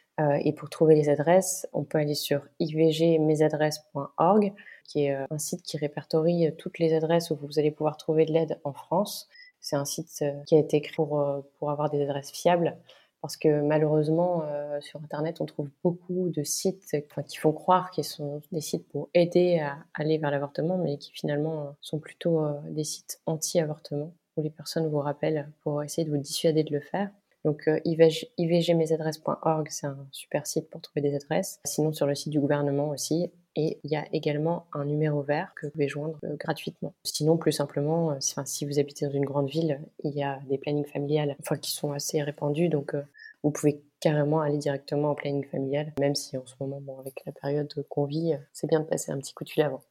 et 0.41 0.53
pour 0.53 0.69
trouver 0.69 0.95
les 0.95 1.09
adresses, 1.09 1.67
on 1.71 1.83
peut 1.83 1.97
aller 1.97 2.13
sur 2.13 2.45
ivgmesadresses.org 2.59 4.53
qui 4.89 5.05
est 5.05 5.15
euh, 5.15 5.25
un 5.29 5.37
site 5.37 5.61
qui 5.63 5.77
répertorie 5.77 6.47
euh, 6.47 6.51
toutes 6.57 6.79
les 6.79 6.93
adresses 6.93 7.29
où 7.29 7.35
vous 7.35 7.59
allez 7.59 7.71
pouvoir 7.71 7.95
trouver 7.95 8.25
de 8.25 8.33
l'aide 8.33 8.59
en 8.63 8.73
France. 8.73 9.29
C'est 9.61 9.75
un 9.75 9.85
site 9.85 10.23
euh, 10.23 10.33
qui 10.45 10.55
a 10.55 10.59
été 10.59 10.81
créé 10.81 10.95
pour, 10.95 11.23
pour 11.59 11.69
avoir 11.69 11.89
des 11.89 12.01
adresses 12.01 12.31
fiables 12.31 12.77
parce 13.21 13.35
que 13.35 13.61
malheureusement, 13.61 14.43
sur 14.79 15.01
Internet, 15.03 15.41
on 15.41 15.45
trouve 15.45 15.69
beaucoup 15.83 16.29
de 16.29 16.41
sites 16.43 16.85
qui 17.27 17.37
font 17.37 17.51
croire 17.51 17.91
qu'ils 17.91 18.05
sont 18.05 18.41
des 18.53 18.61
sites 18.61 18.87
pour 18.87 19.09
aider 19.13 19.59
à 19.59 19.77
aller 19.93 20.17
vers 20.17 20.31
l'avortement, 20.31 20.77
mais 20.77 20.97
qui 20.97 21.11
finalement 21.11 21.75
sont 21.81 21.99
plutôt 21.99 22.47
des 22.69 22.85
sites 22.85 23.19
anti-avortement, 23.25 24.13
où 24.37 24.41
les 24.41 24.49
personnes 24.49 24.87
vous 24.87 24.99
rappellent 24.99 25.51
pour 25.63 25.83
essayer 25.83 26.05
de 26.05 26.11
vous 26.11 26.17
dissuader 26.17 26.63
de 26.63 26.73
le 26.73 26.79
faire. 26.79 27.09
Donc 27.45 27.69
ivgmesadresses.org, 27.85 29.67
c'est 29.69 29.87
un 29.87 30.07
super 30.11 30.45
site 30.45 30.69
pour 30.69 30.81
trouver 30.81 31.01
des 31.01 31.15
adresses. 31.15 31.59
Sinon, 31.65 31.93
sur 31.93 32.05
le 32.05 32.15
site 32.15 32.31
du 32.31 32.39
gouvernement 32.39 32.89
aussi, 32.89 33.31
et 33.55 33.79
il 33.83 33.91
y 33.91 33.95
a 33.95 34.05
également 34.13 34.67
un 34.73 34.85
numéro 34.85 35.21
vert 35.21 35.53
que 35.55 35.65
vous 35.65 35.71
pouvez 35.71 35.87
joindre 35.89 36.17
euh, 36.23 36.35
gratuitement. 36.37 36.93
Sinon, 37.03 37.37
plus 37.37 37.51
simplement, 37.51 38.11
euh, 38.11 38.17
si 38.19 38.65
vous 38.65 38.79
habitez 38.79 39.05
dans 39.05 39.11
une 39.11 39.25
grande 39.25 39.49
ville, 39.49 39.81
il 40.03 40.15
y 40.15 40.23
a 40.23 40.39
des 40.47 40.57
plannings 40.57 40.85
familiales 40.85 41.35
enfin, 41.41 41.57
qui 41.57 41.71
sont 41.71 41.91
assez 41.91 42.21
répandus. 42.21 42.69
Donc, 42.69 42.93
euh, 42.93 43.01
vous 43.43 43.51
pouvez 43.51 43.81
carrément 43.99 44.39
aller 44.39 44.57
directement 44.57 45.11
au 45.11 45.15
planning 45.15 45.45
familial, 45.45 45.93
même 45.99 46.15
si 46.15 46.37
en 46.37 46.45
ce 46.45 46.55
moment, 46.59 46.79
bon, 46.79 46.99
avec 46.99 47.21
la 47.25 47.31
période 47.31 47.73
qu'on 47.89 48.05
vit, 48.05 48.33
c'est 48.53 48.67
bien 48.67 48.79
de 48.79 48.85
passer 48.85 49.11
un 49.11 49.17
petit 49.17 49.33
coup 49.33 49.43
de 49.43 49.49
fil 49.49 49.63
avant. 49.63 49.81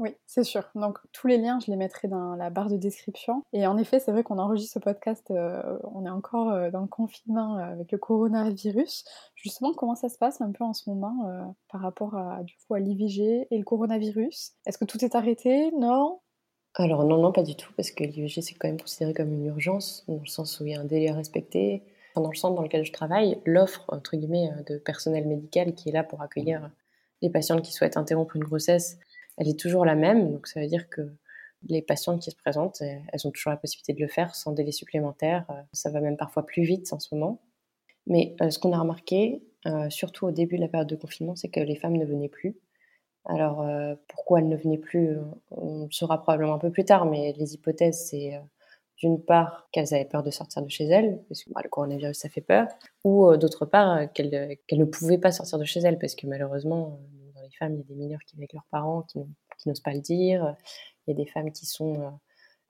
Oui, 0.00 0.16
c'est 0.24 0.44
sûr. 0.44 0.64
Donc 0.74 0.98
tous 1.12 1.26
les 1.26 1.36
liens, 1.36 1.58
je 1.60 1.70
les 1.70 1.76
mettrai 1.76 2.08
dans 2.08 2.34
la 2.34 2.48
barre 2.48 2.70
de 2.70 2.78
description. 2.78 3.44
Et 3.52 3.66
en 3.66 3.76
effet, 3.76 4.00
c'est 4.00 4.10
vrai 4.12 4.22
qu'on 4.22 4.38
enregistre 4.38 4.72
ce 4.72 4.78
podcast, 4.78 5.30
euh, 5.30 5.78
on 5.92 6.06
est 6.06 6.10
encore 6.10 6.48
euh, 6.48 6.70
dans 6.70 6.80
le 6.80 6.86
confinement 6.86 7.58
euh, 7.58 7.72
avec 7.74 7.92
le 7.92 7.98
coronavirus. 7.98 9.04
Justement, 9.34 9.74
comment 9.74 9.94
ça 9.94 10.08
se 10.08 10.16
passe 10.16 10.40
un 10.40 10.52
peu 10.52 10.64
en 10.64 10.72
ce 10.72 10.88
moment 10.88 11.54
par 11.68 11.82
rapport 11.82 12.16
à 12.16 12.42
du 12.42 12.54
coup 12.66 12.74
à 12.74 12.80
l'IVG 12.80 13.46
et 13.50 13.58
le 13.58 13.64
coronavirus? 13.64 14.52
Est-ce 14.64 14.78
que 14.78 14.86
tout 14.86 15.04
est 15.04 15.14
arrêté? 15.14 15.70
Non? 15.72 16.20
Alors 16.76 17.04
non, 17.04 17.18
non, 17.18 17.30
pas 17.30 17.42
du 17.42 17.54
tout, 17.54 17.70
parce 17.76 17.90
que 17.90 18.02
l'IVG 18.02 18.40
c'est 18.40 18.54
quand 18.54 18.68
même 18.68 18.80
considéré 18.80 19.12
comme 19.12 19.32
une 19.34 19.46
urgence, 19.46 20.04
dans 20.08 20.18
le 20.18 20.26
sens 20.26 20.60
où 20.60 20.66
il 20.66 20.72
y 20.72 20.74
a 20.74 20.80
un 20.80 20.84
délai 20.84 21.10
à 21.10 21.14
respecter. 21.14 21.82
dans 22.16 22.30
le 22.30 22.36
centre 22.36 22.54
dans 22.54 22.62
lequel 22.62 22.86
je 22.86 22.92
travaille, 22.92 23.38
l'offre 23.44 23.84
entre 23.88 24.16
guillemets 24.16 24.50
de 24.66 24.78
personnel 24.78 25.26
médical 25.26 25.74
qui 25.74 25.90
est 25.90 25.92
là 25.92 26.04
pour 26.04 26.22
accueillir 26.22 26.70
les 27.20 27.28
patientes 27.28 27.62
qui 27.62 27.72
souhaitent 27.72 27.98
interrompre 27.98 28.36
une 28.36 28.44
grossesse 28.44 28.98
elle 29.36 29.48
est 29.48 29.58
toujours 29.58 29.84
la 29.84 29.94
même. 29.94 30.32
Donc 30.32 30.46
ça 30.46 30.60
veut 30.60 30.66
dire 30.66 30.88
que 30.88 31.02
les 31.68 31.82
patientes 31.82 32.22
qui 32.22 32.30
se 32.30 32.36
présentent, 32.36 32.80
elles 32.80 33.26
ont 33.26 33.30
toujours 33.30 33.50
la 33.50 33.56
possibilité 33.56 33.92
de 33.92 34.00
le 34.00 34.08
faire 34.08 34.34
sans 34.34 34.52
délai 34.52 34.72
supplémentaire. 34.72 35.44
Euh, 35.50 35.62
ça 35.72 35.90
va 35.90 36.00
même 36.00 36.16
parfois 36.16 36.46
plus 36.46 36.62
vite 36.62 36.92
en 36.92 36.98
ce 36.98 37.14
moment. 37.14 37.40
Mais 38.06 38.34
euh, 38.40 38.50
ce 38.50 38.58
qu'on 38.58 38.72
a 38.72 38.78
remarqué, 38.78 39.42
euh, 39.66 39.90
surtout 39.90 40.26
au 40.26 40.30
début 40.30 40.56
de 40.56 40.62
la 40.62 40.68
période 40.68 40.88
de 40.88 40.96
confinement, 40.96 41.36
c'est 41.36 41.48
que 41.48 41.60
les 41.60 41.76
femmes 41.76 41.96
ne 41.96 42.04
venaient 42.04 42.28
plus. 42.28 42.56
Alors 43.26 43.68
pourquoi 44.08 44.40
elles 44.40 44.48
ne 44.48 44.56
venaient 44.56 44.78
plus 44.78 45.18
On 45.50 45.84
le 45.84 45.90
saura 45.90 46.22
probablement 46.22 46.54
un 46.54 46.58
peu 46.58 46.70
plus 46.70 46.86
tard, 46.86 47.04
mais 47.04 47.34
les 47.36 47.52
hypothèses, 47.52 48.06
c'est 48.08 48.40
d'une 48.96 49.22
part 49.22 49.68
qu'elles 49.72 49.92
avaient 49.92 50.06
peur 50.06 50.22
de 50.22 50.30
sortir 50.30 50.62
de 50.62 50.70
chez 50.70 50.84
elles, 50.84 51.22
parce 51.28 51.44
que 51.44 51.50
bah, 51.50 51.60
le 51.62 51.68
coronavirus 51.68 52.16
ça 52.16 52.30
fait 52.30 52.40
peur, 52.40 52.66
ou 53.04 53.36
d'autre 53.36 53.66
part 53.66 54.10
qu'elles 54.14 54.56
ne 54.72 54.84
pouvaient 54.86 55.18
pas 55.18 55.32
sortir 55.32 55.58
de 55.58 55.64
chez 55.64 55.80
elles, 55.80 55.98
parce 55.98 56.14
que 56.14 56.26
malheureusement 56.26 56.98
il 57.68 57.76
y 57.76 57.80
a 57.80 57.84
des 57.84 57.94
mineurs 57.94 58.20
qui 58.26 58.36
vivent 58.36 58.42
avec 58.42 58.52
leurs 58.52 58.66
parents, 58.70 59.02
qui, 59.02 59.18
n'osent 59.66 59.80
pas 59.80 59.92
le 59.92 60.00
dire. 60.00 60.56
Il 61.06 61.10
y 61.10 61.14
a 61.14 61.16
des 61.16 61.30
femmes 61.30 61.52
qui 61.52 61.66
sont 61.66 62.00
euh, 62.00 62.08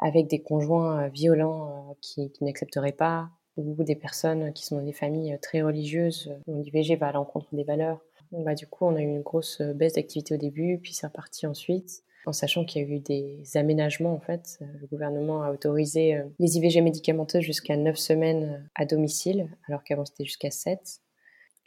avec 0.01 0.27
des 0.27 0.43
conjoints 0.43 1.05
euh, 1.05 1.09
violents 1.09 1.91
euh, 1.91 1.95
qui, 2.01 2.33
n'accepteraient 2.41 2.93
pas. 2.93 3.31
ou 3.57 3.85
des 3.85 3.97
personnes 3.97 4.53
qui 4.53 4.65
sont 4.65 4.77
dans 4.77 4.85
des 4.85 4.93
familles 4.93 5.39
très 5.41 5.63
religieuses, 5.63 6.33
où 6.47 6.63
l'IVG 6.63 6.97
va 6.97 7.09
à 7.09 7.13
l'encontre 7.13 7.55
des 7.55 7.65
valeurs. 7.65 8.01
Bah, 8.33 8.55
du 8.55 8.67
coup, 8.67 8.87
on 8.87 8.95
a 8.95 9.01
eu 9.01 9.05
une 9.05 9.23
grosse 9.23 9.61
baisse 9.61 9.95
d'activité 9.95 10.35
au 10.35 10.39
début, 10.39 10.79
puis 10.79 10.95
c'est 10.95 11.07
reparti 11.07 11.47
ensuite 11.47 12.03
en 12.27 12.35
sachant 12.35 12.67
qu'il 12.67 12.83
y 12.83 12.85
a 12.85 12.89
eu 12.89 12.99
des 12.99 13.43
aménagements 13.55 14.13
en 14.13 14.21
fait. 14.21 14.59
Le 14.61 14.87
gouvernement 14.87 15.43
a 15.43 15.51
autorisé 15.51 16.23
les 16.39 16.59
IVG 16.59 16.83
médicamenteuses 16.83 17.43
jusqu'à 17.43 17.79
9 17.79 17.97
semaines 17.97 18.71
à 18.75 18.85
domicile, 18.85 19.49
alors 19.67 19.83
qu'avant 19.83 20.05
c'était 20.05 20.27
jusqu'à 20.27 20.51
7 20.51 21.01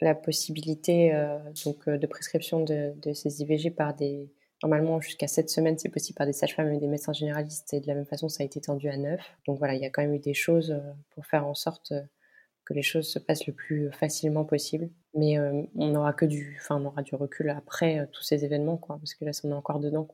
la 0.04 0.14
possibilité 0.14 1.14
euh, 1.14 1.38
donc, 1.64 1.88
euh, 1.88 1.98
de 1.98 2.06
prescription 2.06 2.62
de, 2.62 2.94
ces 3.14 3.42
IVG 3.42 3.70
par 3.70 3.94
des. 3.94 4.30
Normalement, 4.62 5.00
jusqu'à 5.00 5.26
7 5.26 5.50
semaines, 5.50 5.78
c'est 5.78 5.88
possible 5.88 6.16
par 6.16 6.26
des 6.26 6.32
sages-femmes 6.32 6.72
et 6.72 6.78
des 6.78 6.86
médecins 6.86 7.12
généralistes. 7.12 7.74
Et 7.74 7.80
de 7.80 7.86
la 7.86 7.94
même 7.94 8.06
façon, 8.06 8.28
ça 8.28 8.42
a 8.42 8.46
été 8.46 8.60
tendu 8.60 8.88
à 8.88 8.96
9. 8.96 9.20
Donc 9.46 9.58
voilà, 9.58 9.74
il 9.74 9.80
y 9.80 9.84
a 9.84 9.90
quand 9.90 10.02
même 10.02 10.14
eu 10.14 10.18
des 10.18 10.34
choses 10.34 10.70
euh, 10.70 10.92
pour 11.10 11.26
faire 11.26 11.46
en 11.46 11.54
sorte 11.54 11.92
que 12.64 12.72
les 12.72 12.82
choses 12.82 13.08
se 13.08 13.18
passent 13.18 13.46
le 13.46 13.52
plus 13.52 13.90
facilement 13.92 14.44
possible. 14.44 14.88
Mais 15.14 15.38
on 15.76 15.94
aura 15.94 16.14
que 16.14 16.24
du, 16.24 16.58
on 16.70 16.84
aura 16.86 17.02
du 17.02 17.14
recul 17.14 17.50
après 17.50 18.08
tous 18.10 18.22
ces 18.22 18.44
événements, 18.44 18.78
quoi, 18.78 18.96
parce 18.96 19.14
que 19.14 19.24
là, 19.26 19.32
on 19.44 19.50
est 19.50 19.52
encore 19.52 19.80
dedans. 19.80 20.08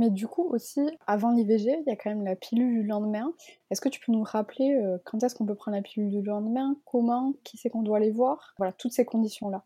Mais 0.00 0.08
du 0.08 0.26
coup 0.26 0.48
aussi, 0.48 0.80
avant 1.06 1.30
l'IVG, 1.30 1.76
il 1.78 1.84
y 1.86 1.92
a 1.92 1.96
quand 1.96 2.08
même 2.08 2.24
la 2.24 2.34
pilule 2.34 2.80
du 2.80 2.82
lendemain. 2.88 3.34
Est-ce 3.70 3.82
que 3.82 3.90
tu 3.90 4.00
peux 4.00 4.12
nous 4.12 4.22
rappeler 4.22 4.74
euh, 4.74 4.96
quand 5.04 5.22
est-ce 5.22 5.34
qu'on 5.34 5.44
peut 5.44 5.54
prendre 5.54 5.76
la 5.76 5.82
pilule 5.82 6.08
du 6.08 6.22
lendemain? 6.22 6.74
Comment? 6.86 7.34
Qui 7.44 7.58
c'est 7.58 7.68
qu'on 7.68 7.82
doit 7.82 7.98
aller 7.98 8.10
voir? 8.10 8.54
Voilà, 8.56 8.72
toutes 8.72 8.92
ces 8.92 9.04
conditions-là. 9.04 9.62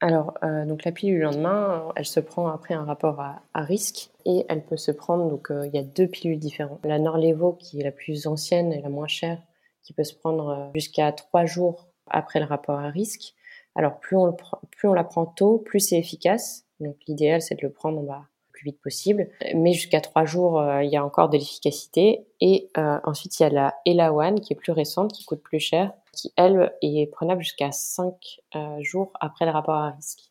Alors, 0.00 0.34
euh, 0.42 0.66
donc 0.66 0.82
la 0.82 0.90
pilule 0.90 1.18
du 1.18 1.22
lendemain, 1.22 1.92
elle 1.94 2.04
se 2.04 2.18
prend 2.18 2.48
après 2.48 2.74
un 2.74 2.82
rapport 2.82 3.20
à, 3.20 3.42
risque 3.54 4.10
et 4.24 4.44
elle 4.48 4.64
peut 4.64 4.76
se 4.76 4.90
prendre, 4.90 5.30
donc 5.30 5.52
euh, 5.52 5.68
il 5.68 5.72
y 5.72 5.78
a 5.78 5.84
deux 5.84 6.08
pilules 6.08 6.40
différentes. 6.40 6.84
La 6.84 6.98
Norlevo, 6.98 7.52
qui 7.52 7.80
est 7.80 7.84
la 7.84 7.92
plus 7.92 8.26
ancienne 8.26 8.72
et 8.72 8.82
la 8.82 8.88
moins 8.88 9.06
chère, 9.06 9.38
qui 9.84 9.92
peut 9.92 10.02
se 10.02 10.16
prendre 10.16 10.72
jusqu'à 10.74 11.12
trois 11.12 11.46
jours 11.46 11.86
après 12.08 12.40
le 12.40 12.46
rapport 12.46 12.80
à 12.80 12.90
risque. 12.90 13.34
Alors, 13.76 14.00
plus 14.00 14.16
on, 14.16 14.94
la 14.94 15.04
prend 15.04 15.26
tôt, 15.26 15.58
plus 15.58 15.78
c'est 15.78 15.98
efficace. 15.98 16.66
Donc, 16.80 16.96
l'idéal, 17.06 17.40
c'est 17.40 17.54
de 17.54 17.62
le 17.62 17.72
prendre 17.72 18.02
bah, 18.02 18.24
vite 18.64 18.80
possible. 18.82 19.28
Mais 19.54 19.72
jusqu'à 19.72 20.00
trois 20.00 20.24
jours, 20.24 20.58
euh, 20.58 20.82
il 20.82 20.90
y 20.90 20.96
a 20.96 21.04
encore 21.04 21.28
de 21.28 21.36
l'efficacité. 21.36 22.26
Et 22.40 22.70
euh, 22.76 22.98
ensuite, 23.04 23.38
il 23.38 23.44
y 23.44 23.46
a 23.46 23.50
la 23.50 23.74
Elawan 23.86 24.40
qui 24.40 24.52
est 24.52 24.56
plus 24.56 24.72
récente, 24.72 25.12
qui 25.12 25.24
coûte 25.24 25.42
plus 25.42 25.60
cher, 25.60 25.92
qui 26.12 26.32
elle 26.36 26.72
est 26.82 27.06
prenable 27.12 27.42
jusqu'à 27.42 27.70
cinq 27.70 28.40
euh, 28.56 28.78
jours 28.80 29.12
après 29.20 29.44
le 29.44 29.52
rapport 29.52 29.74
à 29.74 29.90
risque. 29.90 30.30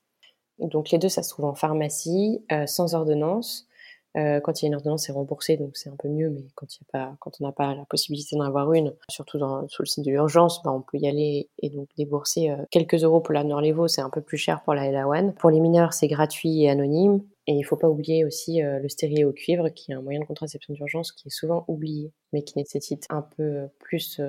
Donc 0.60 0.92
les 0.92 0.98
deux, 0.98 1.10
ça 1.10 1.24
se 1.24 1.30
trouve 1.30 1.46
en 1.46 1.56
pharmacie, 1.56 2.46
sans 2.68 2.94
ordonnance. 2.94 3.68
Quand 4.16 4.62
il 4.62 4.66
y 4.66 4.66
a 4.66 4.70
une 4.70 4.76
ordonnance, 4.76 5.06
c'est 5.06 5.12
remboursé, 5.12 5.58
donc 5.58 5.76
c'est 5.76 5.90
un 5.90 5.96
peu 5.98 6.08
mieux, 6.08 6.30
mais 6.30 6.44
quand, 6.54 6.68
y 6.76 6.80
a 6.84 6.86
pas, 6.92 7.16
quand 7.20 7.32
on 7.42 7.46
n'a 7.46 7.52
pas 7.52 7.74
la 7.74 7.86
possibilité 7.86 8.36
d'en 8.36 8.44
avoir 8.44 8.72
une, 8.74 8.94
surtout 9.10 9.40
dans, 9.40 9.68
sur 9.68 9.82
le 9.82 9.88
site 9.88 10.06
de 10.06 10.12
l'urgence, 10.12 10.62
bah, 10.62 10.72
on 10.72 10.82
peut 10.82 11.00
y 11.00 11.08
aller 11.08 11.50
et 11.58 11.72
donc 11.72 11.90
débourser 11.98 12.56
quelques 12.70 13.04
euros 13.04 13.20
pour 13.20 13.34
la 13.34 13.44
Norlevo, 13.44 13.88
c'est 13.88 14.02
un 14.02 14.12
peu 14.12 14.22
plus 14.22 14.38
cher 14.38 14.62
pour 14.62 14.76
la 14.76 14.86
Elawan. 14.86 15.34
Pour 15.34 15.50
les 15.50 15.60
mineurs, 15.60 15.94
c'est 15.94 16.08
gratuit 16.08 16.64
et 16.64 16.70
anonyme. 16.70 17.24
Et 17.48 17.54
il 17.54 17.60
ne 17.60 17.66
faut 17.66 17.78
pas 17.78 17.90
oublier 17.90 18.26
aussi 18.26 18.62
euh, 18.62 18.80
le 18.80 18.90
stérilet 18.90 19.26
au 19.26 19.34
cuivre, 19.34 19.70
qui 19.70 19.92
est 19.92 19.96
un 19.96 20.02
moyen 20.02 20.20
de 20.22 20.26
contraception 20.26 20.74
d'urgence 20.74 21.12
qui 21.12 21.28
est 21.28 21.32
souvent 21.32 21.66
oublié, 21.68 22.14
mais 22.32 22.44
qui 22.44 22.58
nécessite 22.58 23.06
un 23.10 23.22
peu 23.22 23.68
plus 23.80 24.22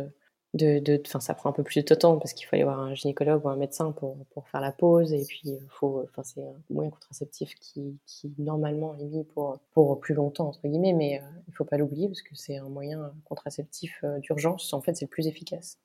de, 0.54 1.02
enfin, 1.06 1.20
ça 1.20 1.34
prend 1.34 1.50
un 1.50 1.52
peu 1.52 1.62
plus 1.62 1.84
de 1.84 1.94
temps 1.94 2.18
parce 2.18 2.32
qu'il 2.32 2.46
faut 2.46 2.54
aller 2.54 2.64
voir 2.64 2.78
un 2.78 2.94
gynécologue 2.94 3.44
ou 3.44 3.48
un 3.48 3.56
médecin 3.56 3.92
pour, 3.92 4.16
pour 4.30 4.48
faire 4.48 4.60
la 4.60 4.72
pause 4.72 5.12
et 5.12 5.24
puis 5.26 5.50
euh, 5.50 5.58
faut, 5.68 6.06
c'est 6.22 6.42
un 6.42 6.54
moyen 6.70 6.90
contraceptif 6.90 7.54
qui, 7.56 7.98
qui 8.06 8.32
normalement 8.38 8.94
est 8.96 9.04
mis 9.04 9.24
pour, 9.24 9.58
pour 9.72 9.98
plus 10.00 10.14
longtemps 10.14 10.48
entre 10.48 10.66
guillemets, 10.66 10.92
mais 10.92 11.20
euh, 11.20 11.24
il 11.48 11.54
faut 11.54 11.64
pas 11.64 11.76
l'oublier 11.76 12.08
parce 12.08 12.22
que 12.22 12.34
c'est 12.34 12.56
un 12.56 12.68
moyen 12.68 13.12
contraceptif 13.24 14.00
euh, 14.04 14.18
d'urgence. 14.20 14.72
En 14.72 14.80
fait, 14.80 14.94
c'est 14.94 15.06
le 15.06 15.10
plus 15.10 15.26
efficace. 15.26 15.78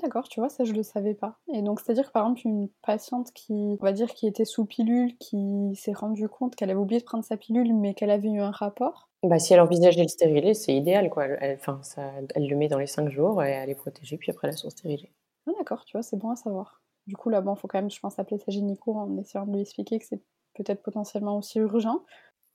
D'accord, 0.00 0.28
tu 0.28 0.40
vois, 0.40 0.48
ça 0.48 0.64
je 0.64 0.72
le 0.72 0.82
savais 0.82 1.14
pas. 1.14 1.38
Et 1.52 1.62
donc, 1.62 1.80
c'est-à-dire 1.80 2.06
que 2.06 2.12
par 2.12 2.24
exemple, 2.24 2.40
une 2.46 2.68
patiente 2.82 3.32
qui, 3.32 3.52
on 3.52 3.84
va 3.84 3.92
dire, 3.92 4.12
qui 4.14 4.26
était 4.26 4.44
sous 4.44 4.64
pilule, 4.64 5.16
qui 5.18 5.74
s'est 5.76 5.92
rendue 5.92 6.28
compte 6.28 6.56
qu'elle 6.56 6.70
avait 6.70 6.78
oublié 6.80 7.00
de 7.00 7.04
prendre 7.04 7.24
sa 7.24 7.36
pilule, 7.36 7.74
mais 7.74 7.94
qu'elle 7.94 8.10
avait 8.10 8.30
eu 8.30 8.40
un 8.40 8.50
rapport. 8.50 9.10
Bah, 9.22 9.38
si 9.38 9.52
elle 9.54 9.60
envisage 9.60 9.96
de 9.96 10.02
le 10.02 10.08
stériler, 10.08 10.54
c'est 10.54 10.74
idéal, 10.74 11.08
quoi. 11.10 11.26
Elle, 11.26 11.56
enfin, 11.56 11.80
ça, 11.82 12.10
elle 12.34 12.48
le 12.48 12.56
met 12.56 12.68
dans 12.68 12.78
les 12.78 12.86
5 12.86 13.08
jours 13.08 13.42
et 13.42 13.50
elle 13.50 13.70
est 13.70 13.74
protégée, 13.74 14.16
puis 14.16 14.30
après, 14.30 14.48
elle 14.48 14.54
a 14.54 14.56
son 14.56 14.70
stérilet. 14.70 15.12
Ah, 15.46 15.52
d'accord, 15.58 15.84
tu 15.84 15.96
vois, 15.96 16.02
c'est 16.02 16.16
bon 16.16 16.30
à 16.30 16.36
savoir. 16.36 16.82
Du 17.06 17.16
coup, 17.16 17.28
là, 17.28 17.40
bon, 17.40 17.54
faut 17.54 17.68
quand 17.68 17.78
même, 17.78 17.90
je 17.90 18.00
pense, 18.00 18.18
appeler 18.18 18.38
sa 18.38 18.50
gynéco 18.50 18.94
en 18.94 19.16
essayant 19.18 19.46
de 19.46 19.52
lui 19.52 19.60
expliquer 19.60 19.98
que 19.98 20.06
c'est 20.06 20.22
peut-être 20.54 20.82
potentiellement 20.82 21.36
aussi 21.38 21.58
urgent. 21.58 22.04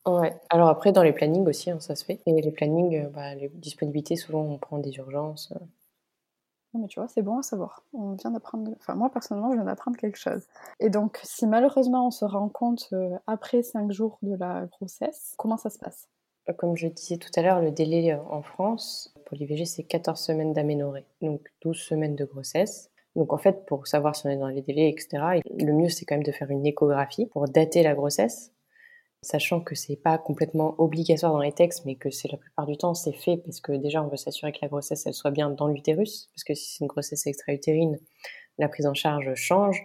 Ouais. 0.06 0.34
Alors 0.50 0.70
après, 0.70 0.92
dans 0.94 1.04
les 1.04 1.12
plannings 1.12 1.46
aussi, 1.48 1.70
hein, 1.70 1.80
ça 1.82 1.96
se 1.96 2.06
fait. 2.06 2.22
Et 2.26 2.42
les 2.42 2.52
plannings, 2.52 3.06
euh, 3.06 3.10
bah, 3.10 3.36
les 3.36 3.50
disponibilités, 3.50 4.16
souvent, 4.16 4.42
on 4.42 4.58
prend 4.58 4.78
des 4.80 4.96
urgences. 4.96 5.54
Mais 6.78 6.88
tu 6.88 7.00
vois, 7.00 7.08
c'est 7.08 7.22
bon 7.22 7.40
à 7.40 7.44
savoir. 7.44 7.84
On 7.94 8.14
vient 8.14 8.32
d'apprendre, 8.32 8.72
enfin 8.78 8.96
moi 8.96 9.10
personnellement, 9.10 9.52
je 9.52 9.56
viens 9.56 9.66
d'apprendre 9.66 9.98
quelque 9.98 10.18
chose. 10.18 10.44
Et 10.80 10.90
donc, 10.90 11.20
si 11.24 11.48
malheureusement 11.48 12.08
on 12.08 12.12
se 12.12 12.26
rend 12.26 12.50
compte 12.50 12.90
euh, 12.94 13.18
après 13.28 13.64
5 13.64 13.92
jours 13.92 14.18
de 14.22 14.36
la 14.36 14.66
grossesse, 14.66 15.34
comment 15.38 15.58
ça 15.58 15.70
se 15.70 15.80
passe? 15.80 16.08
Euh, 16.50 16.54
Comme 16.54 16.76
je 16.76 16.88
disais 16.88 17.18
tout 17.18 17.32
à 17.36 17.42
l'heure, 17.42 17.62
le 17.62 17.72
délai 17.72 18.14
euh, 18.14 18.20
en 18.30 18.42
France 18.42 19.14
pour 19.26 19.38
l'IVG, 19.38 19.66
c'est 19.66 19.84
14 19.84 20.20
semaines 20.20 20.54
d'aménorrhée, 20.54 21.06
donc 21.22 21.42
12 21.62 21.78
semaines 21.78 22.16
de 22.16 22.26
grossesse. 22.26 22.90
Donc 23.16 23.34
en 23.34 23.38
fait, 23.38 23.66
pour 23.66 23.88
savoir 23.88 24.16
si 24.16 24.28
on 24.28 24.30
est 24.30 24.38
dans 24.38 24.48
les 24.48 24.62
délais, 24.62 24.90
etc., 24.90 25.42
le 25.60 25.74
mieux 25.74 25.90
c'est 25.90 26.06
quand 26.06 26.16
même 26.16 26.24
de 26.24 26.32
faire 26.32 26.52
une 26.52 26.66
échographie 26.66 27.26
pour 27.26 27.48
dater 27.48 27.82
la 27.84 27.96
grossesse 27.96 28.52
sachant 29.22 29.62
que 29.62 29.76
c'est 29.76 29.96
pas 29.96 30.18
complètement 30.18 30.76
obligatoire 30.78 31.34
dans 31.34 31.42
les 31.42 31.52
textes, 31.52 31.86
mais 31.86 31.96
que 31.96 32.10
c'est 32.10 32.32
la 32.32 32.38
plupart 32.38 32.66
du 32.66 32.78
temps 32.78 32.94
c'est 32.94 33.14
fait 33.14 33.38
parce 33.38 33.60
que 33.60 33.72
déjà 33.72 34.04
on 34.04 34.08
veut 34.08 34.18
s'assurer 34.18 34.52
que 34.52 34.60
la 34.62 34.68
grossesse 34.68 35.06
elle 35.06 35.14
soit 35.14 35.32
bien 35.32 35.50
dans 35.50 35.68
l'utérus, 35.68 36.30
parce 36.34 36.44
que 36.44 36.54
si 36.54 36.74
c'est 36.74 36.84
une 36.84 36.88
grossesse 36.88 37.28
extra-utérine, 37.28 38.00
la 38.58 38.70
prise 38.70 38.88
en 38.88 38.94
charge 38.94 39.34
change. 39.36 39.82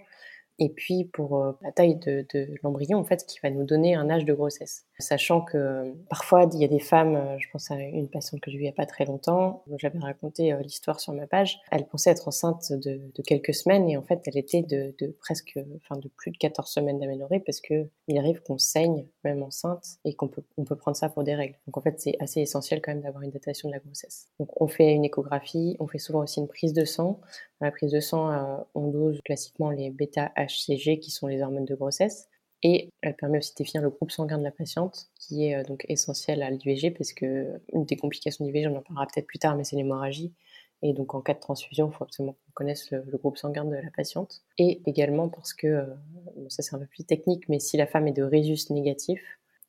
Et 0.59 0.69
puis 0.69 1.07
pour 1.13 1.43
euh, 1.43 1.53
la 1.63 1.73
taille 1.73 1.97
de, 1.97 2.27
l'embryon, 2.63 2.99
en 2.99 3.05
fait, 3.05 3.25
qui 3.27 3.39
va 3.43 3.51
nous 3.51 3.65
donner 3.65 3.95
un 3.95 4.11
âge 4.11 4.25
de 4.25 4.35
grossesse. 4.35 4.85
Sachant 4.99 5.41
que 5.41 5.57
euh, 5.57 5.93
parfois, 6.09 6.49
il 6.53 6.61
y 6.61 6.65
a 6.65 6.69
des 6.69 6.79
femmes, 6.79 7.17
euh, 7.17 7.39
je 7.39 7.49
pense 7.51 7.71
à 7.71 7.77
une 7.77 8.09
patiente 8.09 8.41
que 8.41 8.51
j'ai 8.51 8.59
vue 8.59 8.65
il 8.65 8.67
n'y 8.67 8.71
a 8.71 8.75
pas 8.75 8.87
très 8.87 9.05
longtemps, 9.05 9.65
dont 9.67 9.77
j'avais 9.79 9.99
raconté 9.99 10.55
l'histoire 10.63 11.01
sur 11.01 11.13
ma 11.13 11.27
page, 11.27 11.61
elle 11.71 11.87
pensait 11.87 12.11
être 12.11 12.29
enceinte 12.29 12.73
de, 12.73 13.01
quelques 13.27 13.55
semaines 13.55 13.89
et 13.89 13.97
en 13.97 14.03
fait, 14.03 14.21
elle 14.27 14.37
était 14.37 14.63
de, 14.63 14.95
presque, 15.21 15.59
enfin 15.77 15.99
de 15.99 16.09
plus 16.09 16.31
de 16.31 16.37
14 16.37 16.69
semaines 16.69 16.99
d'aménorrhée 16.99 17.41
parce 17.41 17.61
que 17.61 17.89
il 18.09 18.19
arrive 18.19 18.43
qu'on 18.43 18.59
saigne 18.59 19.07
même 19.25 19.43
enceinte 19.43 19.99
et 20.05 20.15
qu'on 20.15 20.29
peut, 20.29 20.43
on 20.57 20.65
peut 20.65 20.77
prendre 20.77 20.97
ça 20.97 21.09
pour 21.09 21.25
des 21.25 21.35
règles. 21.35 21.57
Donc 21.67 21.77
en 21.77 21.81
fait, 21.81 21.99
c'est 22.01 22.17
assez 22.21 22.41
essentiel 22.41 22.81
quand 22.83 22.93
même 22.93 23.03
d'avoir 23.03 23.23
une 23.23 23.31
datation 23.31 23.69
de 23.69 23.75
la 23.75 23.81
grossesse. 23.81 24.29
Donc 24.39 24.61
on 24.61 24.69
fait 24.69 24.93
une 24.93 25.05
échographie, 25.05 25.77
on 25.81 25.87
fait 25.87 25.99
souvent 25.99 26.21
aussi 26.21 26.41
une 26.41 26.49
prise 26.49 26.73
de 26.73 26.85
sang. 26.85 27.21
Dans 27.61 27.67
la 27.67 27.73
prise 27.73 27.93
de 27.93 28.01
sang, 28.01 28.65
on 28.75 28.89
dose 28.89 29.21
classiquement 29.25 29.71
les 29.71 29.91
bêta-HCG 29.91 30.99
qui 30.99 31.11
sont 31.11 31.27
les 31.27 31.43
hormones 31.43 31.65
de 31.65 31.75
grossesse 31.75 32.29
et 32.63 32.91
elle 33.01 33.17
permet 33.17 33.39
aussi 33.39 33.53
de 33.53 33.57
définir 33.57 33.83
le 33.83 33.91
groupe 33.91 34.13
sanguin 34.13 34.39
de 34.39 34.45
la 34.45 34.53
patiente, 34.53 35.09
qui 35.19 35.47
est 35.47 35.57
euh, 35.57 35.65
donc 35.65 35.85
essentiel 35.89 36.43
à 36.43 36.51
l'IVG, 36.51 36.93
parce 36.93 37.13
que 37.13 37.61
une 37.73 37.85
des 37.85 37.97
complications 37.97 38.45
d'IVG, 38.45 38.69
on 38.69 38.77
en 38.77 38.83
parlera 38.83 39.07
peut-être 39.07 39.27
plus 39.27 39.39
tard, 39.39 39.57
mais 39.57 39.65
c'est 39.65 39.77
l'hémorragie. 39.77 40.33
Et 40.83 40.93
donc 40.93 41.15
en 41.15 41.21
cas 41.21 41.35
de 41.35 41.41
transfusion, 41.41 41.91
il 41.91 41.95
faut 41.95 42.05
absolument 42.05 42.33
qu'on 42.33 42.53
connaisse 42.55 42.91
le, 42.91 43.03
groupe 43.19 43.37
sanguin 43.37 43.65
de 43.65 43.75
la 43.75 43.91
patiente. 43.97 44.43
Et 44.59 44.81
également 44.87 45.29
parce 45.29 45.55
que, 45.55 45.67
euh, 45.67 45.87
ça 46.49 46.63
c'est 46.63 46.75
un 46.75 46.79
peu 46.79 46.87
plus 46.87 47.05
technique, 47.05 47.49
mais 47.49 47.59
si 47.59 47.77
la 47.77 47.87
femme 47.87 48.07
est 48.09 48.13
de 48.13 48.23
résus 48.23 48.71
négatif, 48.71 49.21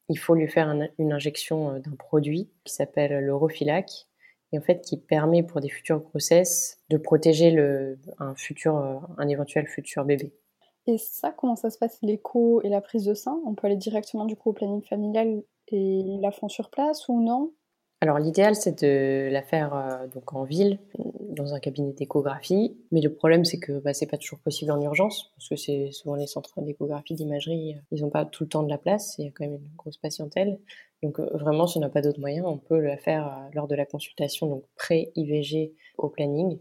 il 0.09 0.19
faut 0.19 0.35
lui 0.35 0.47
faire 0.47 0.69
une 0.99 1.13
injection 1.13 1.71
euh, 1.71 1.79
d'un 1.79 1.95
produit 1.95 2.49
qui 2.63 2.73
s'appelle 2.73 3.19
l'Eurofilac, 3.25 4.07
et 4.51 4.59
en 4.59 4.61
fait 4.61 4.81
qui 4.81 4.97
permet 4.97 5.41
pour 5.41 5.61
des 5.61 5.69
futures 5.69 5.99
grossesses 5.99 6.79
de 6.89 6.97
protéger 6.97 7.57
un, 8.19 8.35
futur, 8.35 8.75
un 9.17 9.27
éventuel 9.27 9.67
futur 9.67 10.05
bébé. 10.05 10.31
Et 10.87 10.97
ça, 10.97 11.31
comment 11.31 11.55
ça 11.55 11.69
se 11.69 11.77
passe, 11.77 11.97
l'écho 12.01 12.61
et 12.63 12.69
la 12.69 12.81
prise 12.81 13.05
de 13.05 13.13
sang? 13.13 13.41
On 13.45 13.55
peut 13.55 13.67
aller 13.67 13.77
directement 13.77 14.25
du 14.25 14.35
coup 14.35 14.49
au 14.49 14.53
planning 14.53 14.83
familial 14.83 15.43
et 15.69 16.03
la 16.21 16.31
font 16.31 16.49
sur 16.49 16.69
place 16.69 17.07
ou 17.07 17.21
non? 17.21 17.53
Alors 18.01 18.19
l'idéal 18.19 18.53
c'est 18.53 18.83
de 18.83 19.29
la 19.31 19.41
faire 19.41 19.73
euh, 19.73 20.07
donc 20.07 20.33
en 20.33 20.43
ville, 20.43 20.77
dans 21.21 21.53
un 21.53 21.61
cabinet 21.61 21.93
d'échographie, 21.93 22.75
mais 22.91 22.99
le 22.99 23.13
problème 23.13 23.45
c'est 23.45 23.59
que 23.59 23.79
bah, 23.79 23.93
c'est 23.93 24.07
pas 24.07 24.17
toujours 24.17 24.39
possible 24.39 24.71
en 24.71 24.81
urgence 24.81 25.31
parce 25.37 25.47
que 25.47 25.55
c'est 25.55 25.91
souvent 25.93 26.15
les 26.15 26.27
centres 26.27 26.59
d'échographie, 26.61 27.13
d'imagerie, 27.13 27.77
ils 27.91 28.01
n'ont 28.01 28.09
pas 28.09 28.25
tout 28.25 28.43
le 28.43 28.49
temps 28.49 28.63
de 28.63 28.69
la 28.69 28.77
place, 28.77 29.15
il 29.19 29.25
y 29.25 29.27
a 29.29 29.31
quand 29.31 29.45
même 29.45 29.53
une 29.53 29.75
grosse 29.77 29.95
patientèle. 29.95 30.59
Donc 31.01 31.17
euh, 31.21 31.29
vraiment 31.31 31.65
si 31.65 31.77
on 31.77 31.79
n'a 31.79 31.87
pas 31.87 32.01
d'autres 32.01 32.19
moyens, 32.19 32.45
on 32.45 32.57
peut 32.57 32.81
la 32.81 32.97
faire 32.97 33.25
euh, 33.25 33.49
lors 33.53 33.69
de 33.69 33.75
la 33.75 33.85
consultation 33.85 34.47
donc 34.47 34.65
pré 34.75 35.13
IVG 35.15 35.73
au 35.97 36.09
planning 36.09 36.59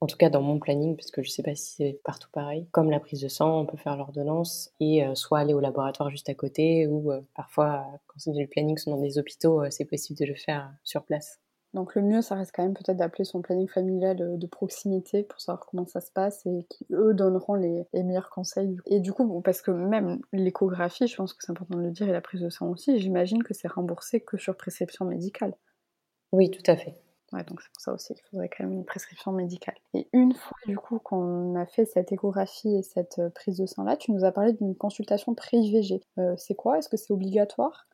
en 0.00 0.06
tout 0.06 0.16
cas 0.16 0.30
dans 0.30 0.42
mon 0.42 0.58
planning, 0.58 0.96
parce 0.96 1.10
que 1.10 1.22
je 1.22 1.28
ne 1.28 1.32
sais 1.32 1.42
pas 1.42 1.54
si 1.54 1.74
c'est 1.76 2.00
partout 2.04 2.28
pareil. 2.32 2.66
Comme 2.70 2.90
la 2.90 3.00
prise 3.00 3.20
de 3.20 3.28
sang, 3.28 3.60
on 3.60 3.66
peut 3.66 3.76
faire 3.76 3.96
l'ordonnance 3.96 4.72
et 4.80 5.04
euh, 5.04 5.14
soit 5.14 5.40
aller 5.40 5.54
au 5.54 5.60
laboratoire 5.60 6.10
juste 6.10 6.28
à 6.28 6.34
côté, 6.34 6.86
ou 6.86 7.10
euh, 7.10 7.20
parfois, 7.34 7.84
quand 8.06 8.18
c'est 8.18 8.32
du 8.32 8.46
planning 8.46 8.78
sont 8.78 8.92
dans 8.92 9.02
des 9.02 9.18
hôpitaux, 9.18 9.62
euh, 9.62 9.68
c'est 9.70 9.84
possible 9.84 10.18
de 10.18 10.26
le 10.26 10.34
faire 10.34 10.72
sur 10.84 11.04
place. 11.04 11.40
Donc 11.74 11.94
le 11.94 12.02
mieux, 12.02 12.22
ça 12.22 12.34
reste 12.34 12.52
quand 12.54 12.62
même 12.62 12.72
peut-être 12.72 12.96
d'appeler 12.96 13.24
son 13.24 13.42
planning 13.42 13.68
familial 13.68 14.38
de 14.38 14.46
proximité 14.46 15.22
pour 15.22 15.38
savoir 15.38 15.66
comment 15.66 15.84
ça 15.84 16.00
se 16.00 16.10
passe 16.10 16.46
et 16.46 16.64
qui, 16.70 16.86
eux, 16.92 17.12
donneront 17.12 17.54
les, 17.54 17.86
meilleurs 17.92 18.30
conseils. 18.30 18.78
Et 18.86 19.00
du 19.00 19.12
coup, 19.12 19.42
parce 19.42 19.60
que 19.60 19.70
même 19.70 20.18
l'échographie, 20.32 21.06
je 21.06 21.14
pense 21.14 21.34
que 21.34 21.44
c'est 21.44 21.50
important 21.50 21.76
de 21.76 21.82
le 21.82 21.90
dire, 21.90 22.08
et 22.08 22.12
la 22.12 22.22
prise 22.22 22.40
de 22.40 22.48
sang 22.48 22.70
aussi, 22.70 22.98
j'imagine 22.98 23.42
que 23.42 23.52
c'est 23.52 23.68
remboursé 23.68 24.20
que 24.20 24.38
sur 24.38 24.56
prescription 24.56 25.04
médicale. 25.04 25.54
Oui, 26.32 26.50
tout 26.50 26.62
à 26.70 26.76
fait. 26.76 26.94
Donc 27.32 27.60
c'est 27.60 27.72
pour 27.72 27.80
ça 27.80 27.92
aussi 27.92 28.14
qu'il 28.14 28.24
faudrait 28.30 28.48
quand 28.48 28.64
même 28.64 28.72
une 28.72 28.84
prescription 28.84 29.32
médicale. 29.32 29.74
Et 29.94 30.08
une 30.12 30.34
fois 30.34 30.56
du 30.66 30.76
coup 30.76 30.98
qu'on 30.98 31.54
a 31.56 31.66
fait 31.66 31.84
cette 31.84 32.10
échographie 32.10 32.76
et 32.76 32.82
cette 32.82 33.18
euh, 33.18 33.30
prise 33.30 33.58
de 33.58 33.66
sang 33.66 33.84
là, 33.84 33.96
tu 33.96 34.12
nous 34.12 34.24
as 34.24 34.32
parlé 34.32 34.54
d'une 34.54 34.74
consultation 34.74 35.34
pré-IVG. 35.34 36.00
Euh, 36.18 36.34
c'est 36.36 36.54
quoi? 36.54 36.78
Est-ce 36.78 36.88
que 36.88 36.96
c'est 36.96 37.12
obligatoire? 37.12 37.86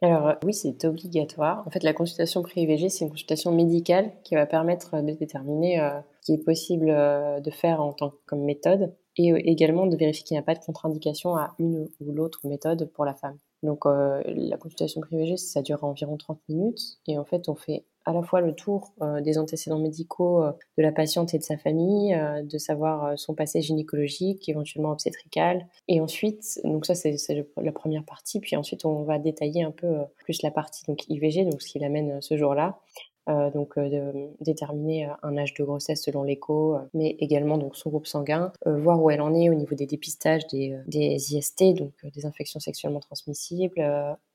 Alors 0.00 0.28
euh, 0.28 0.34
oui, 0.44 0.54
c'est 0.54 0.82
obligatoire. 0.86 1.62
En 1.66 1.70
fait, 1.70 1.82
la 1.82 1.92
consultation 1.92 2.42
pré-IVG, 2.42 2.88
c'est 2.88 3.04
une 3.04 3.10
consultation 3.10 3.52
médicale 3.52 4.12
qui 4.24 4.34
va 4.34 4.46
permettre 4.46 5.02
de 5.02 5.12
déterminer 5.12 5.78
ce 6.22 6.26
qui 6.26 6.32
est 6.32 6.44
possible 6.44 6.86
de 6.86 7.50
faire 7.50 7.82
en 7.82 7.92
tant 7.92 8.14
comme 8.24 8.42
méthode 8.44 8.96
et 9.16 9.28
également 9.50 9.86
de 9.86 9.96
vérifier 9.96 10.24
qu'il 10.24 10.36
n'y 10.36 10.38
a 10.38 10.42
pas 10.42 10.54
de 10.54 10.64
contre-indication 10.64 11.36
à 11.36 11.54
une 11.58 11.86
ou 12.00 12.12
l'autre 12.12 12.40
méthode 12.44 12.90
pour 12.94 13.04
la 13.04 13.14
femme. 13.14 13.36
Donc 13.62 13.84
la 13.84 14.56
consultation 14.56 15.02
pré-IVG, 15.02 15.36
ça 15.36 15.60
dure 15.60 15.84
environ 15.84 16.16
30 16.16 16.40
minutes 16.48 16.80
et 17.06 17.18
en 17.18 17.26
fait, 17.26 17.50
on 17.50 17.54
fait 17.54 17.84
à 18.06 18.12
la 18.12 18.22
fois 18.22 18.40
le 18.40 18.54
tour 18.54 18.92
euh, 19.02 19.20
des 19.20 19.38
antécédents 19.38 19.78
médicaux 19.78 20.42
euh, 20.42 20.52
de 20.78 20.82
la 20.82 20.92
patiente 20.92 21.34
et 21.34 21.38
de 21.38 21.42
sa 21.42 21.56
famille, 21.56 22.14
euh, 22.14 22.42
de 22.42 22.58
savoir 22.58 23.18
son 23.18 23.34
passé 23.34 23.60
gynécologique, 23.60 24.48
éventuellement 24.48 24.92
obstétrical. 24.92 25.66
Et 25.88 26.00
ensuite, 26.00 26.60
donc 26.64 26.86
ça 26.86 26.94
c'est 26.94 27.14
la 27.56 27.72
première 27.72 28.04
partie, 28.04 28.40
puis 28.40 28.56
ensuite 28.56 28.84
on 28.84 29.02
va 29.02 29.18
détailler 29.18 29.62
un 29.62 29.70
peu 29.70 29.98
plus 30.16 30.42
la 30.42 30.50
partie 30.50 30.84
donc 30.86 31.08
IVG, 31.08 31.44
donc 31.44 31.62
ce 31.62 31.68
qui 31.68 31.78
l'amène 31.78 32.20
ce 32.20 32.36
jour-là. 32.36 32.78
donc 33.26 33.78
de 33.78 34.30
déterminer 34.40 35.08
un 35.22 35.36
âge 35.36 35.54
de 35.54 35.64
grossesse 35.64 36.02
selon 36.02 36.22
l'écho, 36.22 36.76
mais 36.94 37.16
également 37.18 37.58
donc 37.58 37.76
son 37.76 37.90
groupe 37.90 38.06
sanguin, 38.06 38.52
voir 38.66 39.02
où 39.02 39.10
elle 39.10 39.20
en 39.20 39.34
est 39.34 39.48
au 39.50 39.54
niveau 39.54 39.74
des 39.74 39.86
dépistages 39.86 40.46
des, 40.48 40.76
des 40.86 41.34
IST, 41.34 41.74
donc 41.74 41.92
des 42.14 42.26
infections 42.26 42.60
sexuellement 42.60 43.00
transmissibles, 43.00 43.82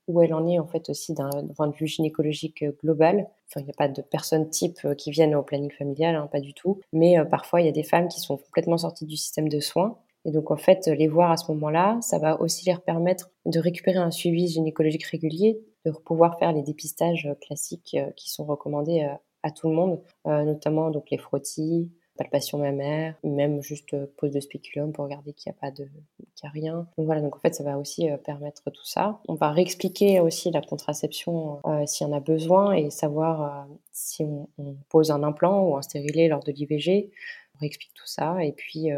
où 0.08 0.22
elle 0.22 0.34
en 0.34 0.48
est 0.48 0.60
en 0.60 0.68
fait 0.68 0.90
aussi 0.90 1.14
d'un 1.14 1.30
point 1.56 1.68
de 1.68 1.76
vue 1.76 1.88
gynécologique 1.88 2.64
euh, 2.64 2.72
global. 2.84 3.28
Enfin, 3.48 3.62
il 3.62 3.64
n'y 3.64 3.72
a 3.72 3.74
pas 3.78 3.88
de 3.88 4.02
personnes 4.02 4.50
type 4.50 4.78
euh, 4.86 4.94
qui 4.94 5.12
viennent 5.12 5.36
au 5.36 5.44
planning 5.44 5.72
familial, 5.72 6.16
hein, 6.16 6.28
pas 6.32 6.40
du 6.40 6.54
tout. 6.54 6.80
Mais 6.94 7.18
euh, 7.18 7.26
parfois, 7.26 7.62
il 7.62 7.66
y 7.66 7.70
a 7.70 7.74
des 7.74 7.84
femmes 7.84 8.08
qui 8.08 8.20
sont 8.20 8.38
complètement 8.38 8.78
sorties 8.78 9.06
du 9.06 9.18
système 9.18 9.50
de 9.50 9.60
soins. 9.60 9.98
Et 10.26 10.32
donc, 10.32 10.52
en 10.52 10.58
fait, 10.58 10.88
les 10.88 11.08
voir 11.08 11.32
à 11.32 11.38
ce 11.38 11.52
moment-là, 11.52 12.00
ça 12.02 12.18
va 12.18 12.42
aussi 12.42 12.68
leur 12.68 12.82
permettre 12.82 13.30
de 13.46 13.60
récupérer 13.60 14.00
un 14.00 14.12
suivi 14.12 14.48
gynécologique 14.48 15.06
régulier, 15.06 15.60
de 15.86 15.92
pouvoir 15.92 16.40
faire 16.40 16.52
les 16.52 16.64
dépistages 16.64 17.30
classiques 17.42 17.96
qui 18.16 18.32
sont 18.32 18.44
recommandés 18.44 19.08
à 19.44 19.52
tout 19.52 19.70
le 19.70 19.76
monde, 19.76 20.02
notamment 20.26 20.90
donc 20.90 21.12
les 21.12 21.20
frottis, 21.20 21.92
palpation 22.16 22.58
mammaire, 22.58 23.16
même 23.24 23.62
juste 23.62 23.94
euh, 23.94 24.08
pose 24.18 24.32
de 24.32 24.40
spéculum 24.40 24.94
pour 24.94 25.06
regarder 25.06 25.34
qu'il 25.34 25.52
n'y 25.52 25.58
a 25.58 25.60
pas 25.60 25.72
de, 25.72 25.88
qu'il 26.36 26.48
a 26.48 26.50
rien. 26.50 26.88
Donc 26.98 27.06
voilà, 27.06 27.22
donc 27.22 27.36
en 27.36 27.40
fait 27.40 27.54
ça 27.54 27.64
va 27.64 27.78
aussi 27.78 28.10
euh, 28.10 28.18
permettre 28.18 28.70
tout 28.72 28.86
ça. 28.86 29.20
On 29.28 29.36
va 29.36 29.52
réexpliquer 29.52 30.20
aussi 30.20 30.52
la 30.52 30.62
contraception 30.62 31.60
euh, 31.66 31.86
s'il 31.86 32.08
y 32.08 32.10
en 32.10 32.14
a 32.14 32.20
besoin 32.20 32.74
et 32.74 32.90
savoir 32.90 33.68
si 33.92 34.24
on, 34.24 34.48
pose 34.90 35.12
un 35.12 35.24
implant 35.24 35.64
ou 35.64 35.78
un 35.78 35.82
stérilet 35.82 36.28
lors 36.28 36.44
de 36.44 36.52
l'IVG. 36.52 37.12
On 37.56 37.60
réexplique 37.60 37.94
tout 37.94 38.08
ça 38.08 38.44
et 38.44 38.52
puis 38.52 38.90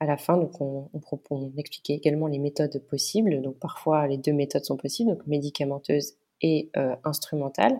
à 0.00 0.06
la 0.06 0.16
fin, 0.16 0.36
donc 0.36 0.60
on, 0.60 0.90
on, 0.92 1.00
on 1.30 1.52
également 1.88 2.26
les 2.26 2.38
méthodes 2.38 2.78
possibles. 2.88 3.42
Donc 3.42 3.58
parfois 3.58 4.06
les 4.06 4.18
deux 4.18 4.32
méthodes 4.32 4.64
sont 4.64 4.76
possibles, 4.76 5.10
donc 5.10 5.26
médicamenteuse 5.26 6.14
et 6.40 6.70
instrumentale. 7.04 7.78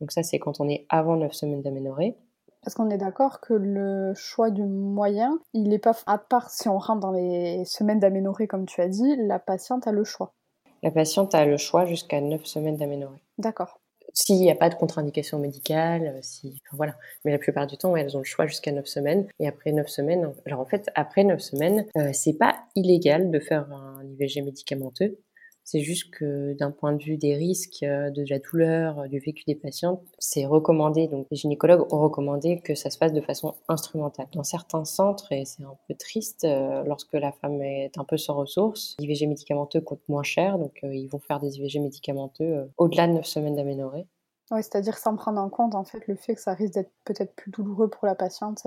Donc 0.00 0.12
ça 0.12 0.22
c'est 0.22 0.38
quand 0.38 0.60
on 0.60 0.68
est 0.68 0.86
avant 0.88 1.16
9 1.16 1.32
semaines 1.32 1.62
d'aménorrhée. 1.62 2.16
Parce 2.62 2.74
qu'on 2.74 2.90
est 2.90 2.98
d'accord 2.98 3.40
que 3.40 3.54
le 3.54 4.12
choix 4.14 4.50
du 4.50 4.64
moyen, 4.64 5.38
il 5.54 5.68
n'est 5.68 5.78
pas. 5.78 5.96
À 6.06 6.18
part 6.18 6.50
si 6.50 6.68
on 6.68 6.78
rentre 6.78 7.00
dans 7.00 7.12
les 7.12 7.64
semaines 7.64 8.00
d'aménorrhée, 8.00 8.46
comme 8.46 8.66
tu 8.66 8.80
as 8.80 8.88
dit, 8.88 9.16
la 9.16 9.38
patiente 9.38 9.86
a 9.86 9.92
le 9.92 10.04
choix. 10.04 10.34
La 10.82 10.90
patiente 10.90 11.34
a 11.34 11.44
le 11.44 11.56
choix 11.56 11.86
jusqu'à 11.86 12.20
9 12.20 12.44
semaines 12.44 12.76
d'aménorrhée. 12.76 13.22
D'accord. 13.38 13.80
S'il 14.14 14.36
n'y 14.36 14.50
a 14.50 14.54
pas 14.54 14.68
de 14.68 14.74
contre-indication 14.74 15.38
médicale, 15.38 16.14
euh, 16.16 16.18
si, 16.22 16.62
voilà. 16.72 16.94
Mais 17.24 17.32
la 17.32 17.38
plupart 17.38 17.66
du 17.66 17.76
temps, 17.76 17.94
elles 17.96 18.16
ont 18.16 18.20
le 18.20 18.24
choix 18.24 18.46
jusqu'à 18.46 18.72
9 18.72 18.86
semaines. 18.86 19.26
Et 19.38 19.46
après 19.46 19.72
9 19.72 19.86
semaines, 19.88 20.32
alors 20.46 20.60
en 20.60 20.64
fait, 20.64 20.88
après 20.94 21.24
9 21.24 21.40
semaines, 21.40 21.86
euh, 21.96 22.10
c'est 22.12 22.32
pas 22.32 22.56
illégal 22.74 23.30
de 23.30 23.38
faire 23.38 23.70
un 23.72 24.02
IVG 24.04 24.42
médicamenteux. 24.42 25.18
C'est 25.70 25.80
juste 25.80 26.10
que 26.12 26.54
d'un 26.54 26.70
point 26.70 26.94
de 26.94 27.02
vue 27.02 27.18
des 27.18 27.36
risques, 27.36 27.82
euh, 27.82 28.08
de 28.08 28.24
la 28.30 28.38
douleur, 28.38 29.00
euh, 29.00 29.06
du 29.06 29.18
vécu 29.18 29.44
des 29.46 29.54
patients, 29.54 30.00
c'est 30.18 30.46
recommandé. 30.46 31.08
Donc 31.08 31.26
les 31.30 31.36
gynécologues 31.36 31.92
ont 31.92 32.00
recommandé 32.00 32.62
que 32.64 32.74
ça 32.74 32.88
se 32.88 32.96
fasse 32.96 33.12
de 33.12 33.20
façon 33.20 33.54
instrumentale. 33.68 34.28
Dans 34.32 34.44
certains 34.44 34.86
centres, 34.86 35.30
et 35.30 35.44
c'est 35.44 35.62
un 35.64 35.76
peu 35.86 35.94
triste, 35.94 36.44
euh, 36.44 36.82
lorsque 36.86 37.12
la 37.12 37.32
femme 37.32 37.60
est 37.60 37.98
un 37.98 38.04
peu 38.04 38.16
sans 38.16 38.32
ressources, 38.32 38.96
l'IVG 38.98 39.26
médicamenteux 39.26 39.82
coûte 39.82 40.00
moins 40.08 40.22
cher, 40.22 40.58
donc 40.58 40.80
ils 40.84 41.08
vont 41.08 41.18
faire 41.18 41.38
des 41.38 41.58
IVG 41.58 41.80
médicamenteux 41.80 42.70
au-delà 42.78 43.06
de 43.06 43.12
9 43.12 43.26
semaines 43.26 43.56
d'aménorrhée. 43.56 44.06
Oui, 44.50 44.62
c'est-à-dire 44.62 44.96
sans 44.96 45.16
prendre 45.16 45.38
en 45.38 45.50
compte 45.50 45.74
en 45.74 45.84
fait 45.84 46.06
le 46.06 46.14
fait 46.14 46.34
que 46.34 46.40
ça 46.40 46.54
risque 46.54 46.72
d'être 46.72 46.92
peut-être 47.04 47.34
plus 47.34 47.50
douloureux 47.50 47.90
pour 47.90 48.06
la 48.06 48.14
patiente. 48.14 48.66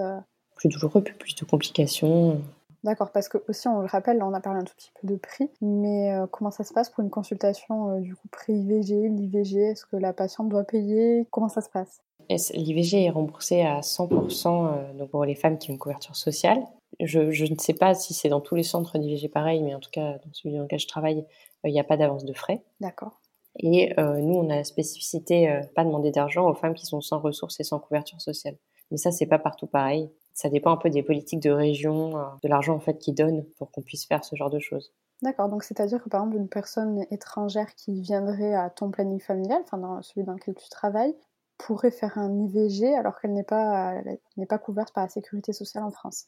Plus 0.55 0.69
douloureux, 0.69 1.01
plus 1.01 1.33
de 1.33 1.45
complications. 1.45 2.39
D'accord, 2.83 3.11
parce 3.11 3.29
que 3.29 3.37
aussi 3.47 3.67
on 3.67 3.81
le 3.81 3.85
rappelle, 3.85 4.23
on 4.23 4.33
a 4.33 4.39
parlé 4.39 4.61
un 4.61 4.63
tout 4.63 4.73
petit 4.75 4.91
peu 4.99 5.07
de 5.07 5.15
prix, 5.15 5.49
mais 5.61 6.13
euh, 6.13 6.25
comment 6.25 6.49
ça 6.49 6.63
se 6.63 6.73
passe 6.73 6.89
pour 6.89 7.03
une 7.03 7.11
consultation 7.11 7.91
euh, 7.91 7.99
du 7.99 8.15
coup 8.15 8.27
pré-IVG, 8.31 9.09
l'IVG 9.09 9.59
Est-ce 9.59 9.85
que 9.85 9.97
la 9.97 10.13
patiente 10.13 10.49
doit 10.49 10.63
payer? 10.63 11.27
Comment 11.29 11.49
ça 11.49 11.61
se 11.61 11.69
passe? 11.69 12.01
L'IVG 12.29 13.03
est 13.03 13.09
remboursé 13.11 13.61
à 13.61 13.81
100% 13.81 14.47
euh, 14.47 14.93
donc 14.93 15.11
pour 15.11 15.25
les 15.25 15.35
femmes 15.35 15.59
qui 15.59 15.69
ont 15.69 15.73
une 15.73 15.79
couverture 15.79 16.15
sociale. 16.15 16.63
Je, 16.99 17.19
ne 17.19 17.57
sais 17.59 17.73
pas 17.73 17.93
si 17.93 18.15
c'est 18.15 18.29
dans 18.29 18.41
tous 18.41 18.55
les 18.55 18.63
centres 18.63 18.97
d'IVG 18.97 19.29
pareil, 19.29 19.61
mais 19.61 19.75
en 19.75 19.79
tout 19.79 19.91
cas 19.91 20.13
dans 20.13 20.33
celui 20.33 20.55
dans 20.55 20.63
lequel 20.63 20.79
je 20.79 20.87
travaille, 20.87 21.23
il 21.63 21.71
n'y 21.71 21.79
a 21.79 21.83
pas 21.83 21.97
d'avance 21.97 22.25
de 22.25 22.33
frais. 22.33 22.63
D'accord. 22.79 23.21
Et 23.59 23.93
nous, 23.97 24.35
on 24.35 24.49
a 24.49 24.55
la 24.55 24.63
spécificité, 24.63 25.61
pas 25.75 25.83
demander 25.83 26.11
d'argent 26.11 26.49
aux 26.49 26.53
femmes 26.53 26.73
qui 26.73 26.85
sont 26.85 27.01
sans 27.01 27.19
ressources 27.19 27.59
et 27.59 27.63
sans 27.63 27.79
couverture 27.79 28.21
sociale. 28.21 28.55
Mais 28.91 28.97
ça, 28.97 29.11
c'est 29.11 29.25
pas 29.25 29.39
partout 29.39 29.67
pareil. 29.67 30.09
Ça 30.33 30.49
dépend 30.49 30.71
un 30.71 30.77
peu 30.77 30.89
des 30.89 31.03
politiques 31.03 31.41
de 31.41 31.51
région, 31.51 32.17
euh, 32.17 32.23
de 32.43 32.47
l'argent 32.47 32.75
en 32.75 32.79
fait 32.79 32.97
qu'ils 32.97 33.15
donnent 33.15 33.45
pour 33.57 33.71
qu'on 33.71 33.81
puisse 33.81 34.05
faire 34.05 34.23
ce 34.23 34.35
genre 34.35 34.49
de 34.49 34.59
choses. 34.59 34.93
D'accord, 35.21 35.49
donc 35.49 35.63
c'est-à-dire 35.63 36.03
que 36.03 36.09
par 36.09 36.21
exemple 36.21 36.37
une 36.37 36.49
personne 36.49 37.05
étrangère 37.11 37.75
qui 37.75 38.01
viendrait 38.01 38.55
à 38.55 38.69
ton 38.69 38.89
planning 38.89 39.19
familial, 39.19 39.61
enfin 39.63 39.77
dans 39.77 40.01
celui 40.01 40.23
dans 40.23 40.33
lequel 40.33 40.55
tu 40.55 40.67
travailles, 40.69 41.15
pourrait 41.57 41.91
faire 41.91 42.17
un 42.17 42.39
IVG 42.39 42.95
alors 42.95 43.19
qu'elle 43.19 43.33
n'est 43.33 43.43
pas, 43.43 44.01
n'est 44.37 44.45
pas 44.47 44.57
couverte 44.57 44.93
par 44.93 45.03
la 45.03 45.09
sécurité 45.09 45.53
sociale 45.53 45.83
en 45.83 45.91
France. 45.91 46.25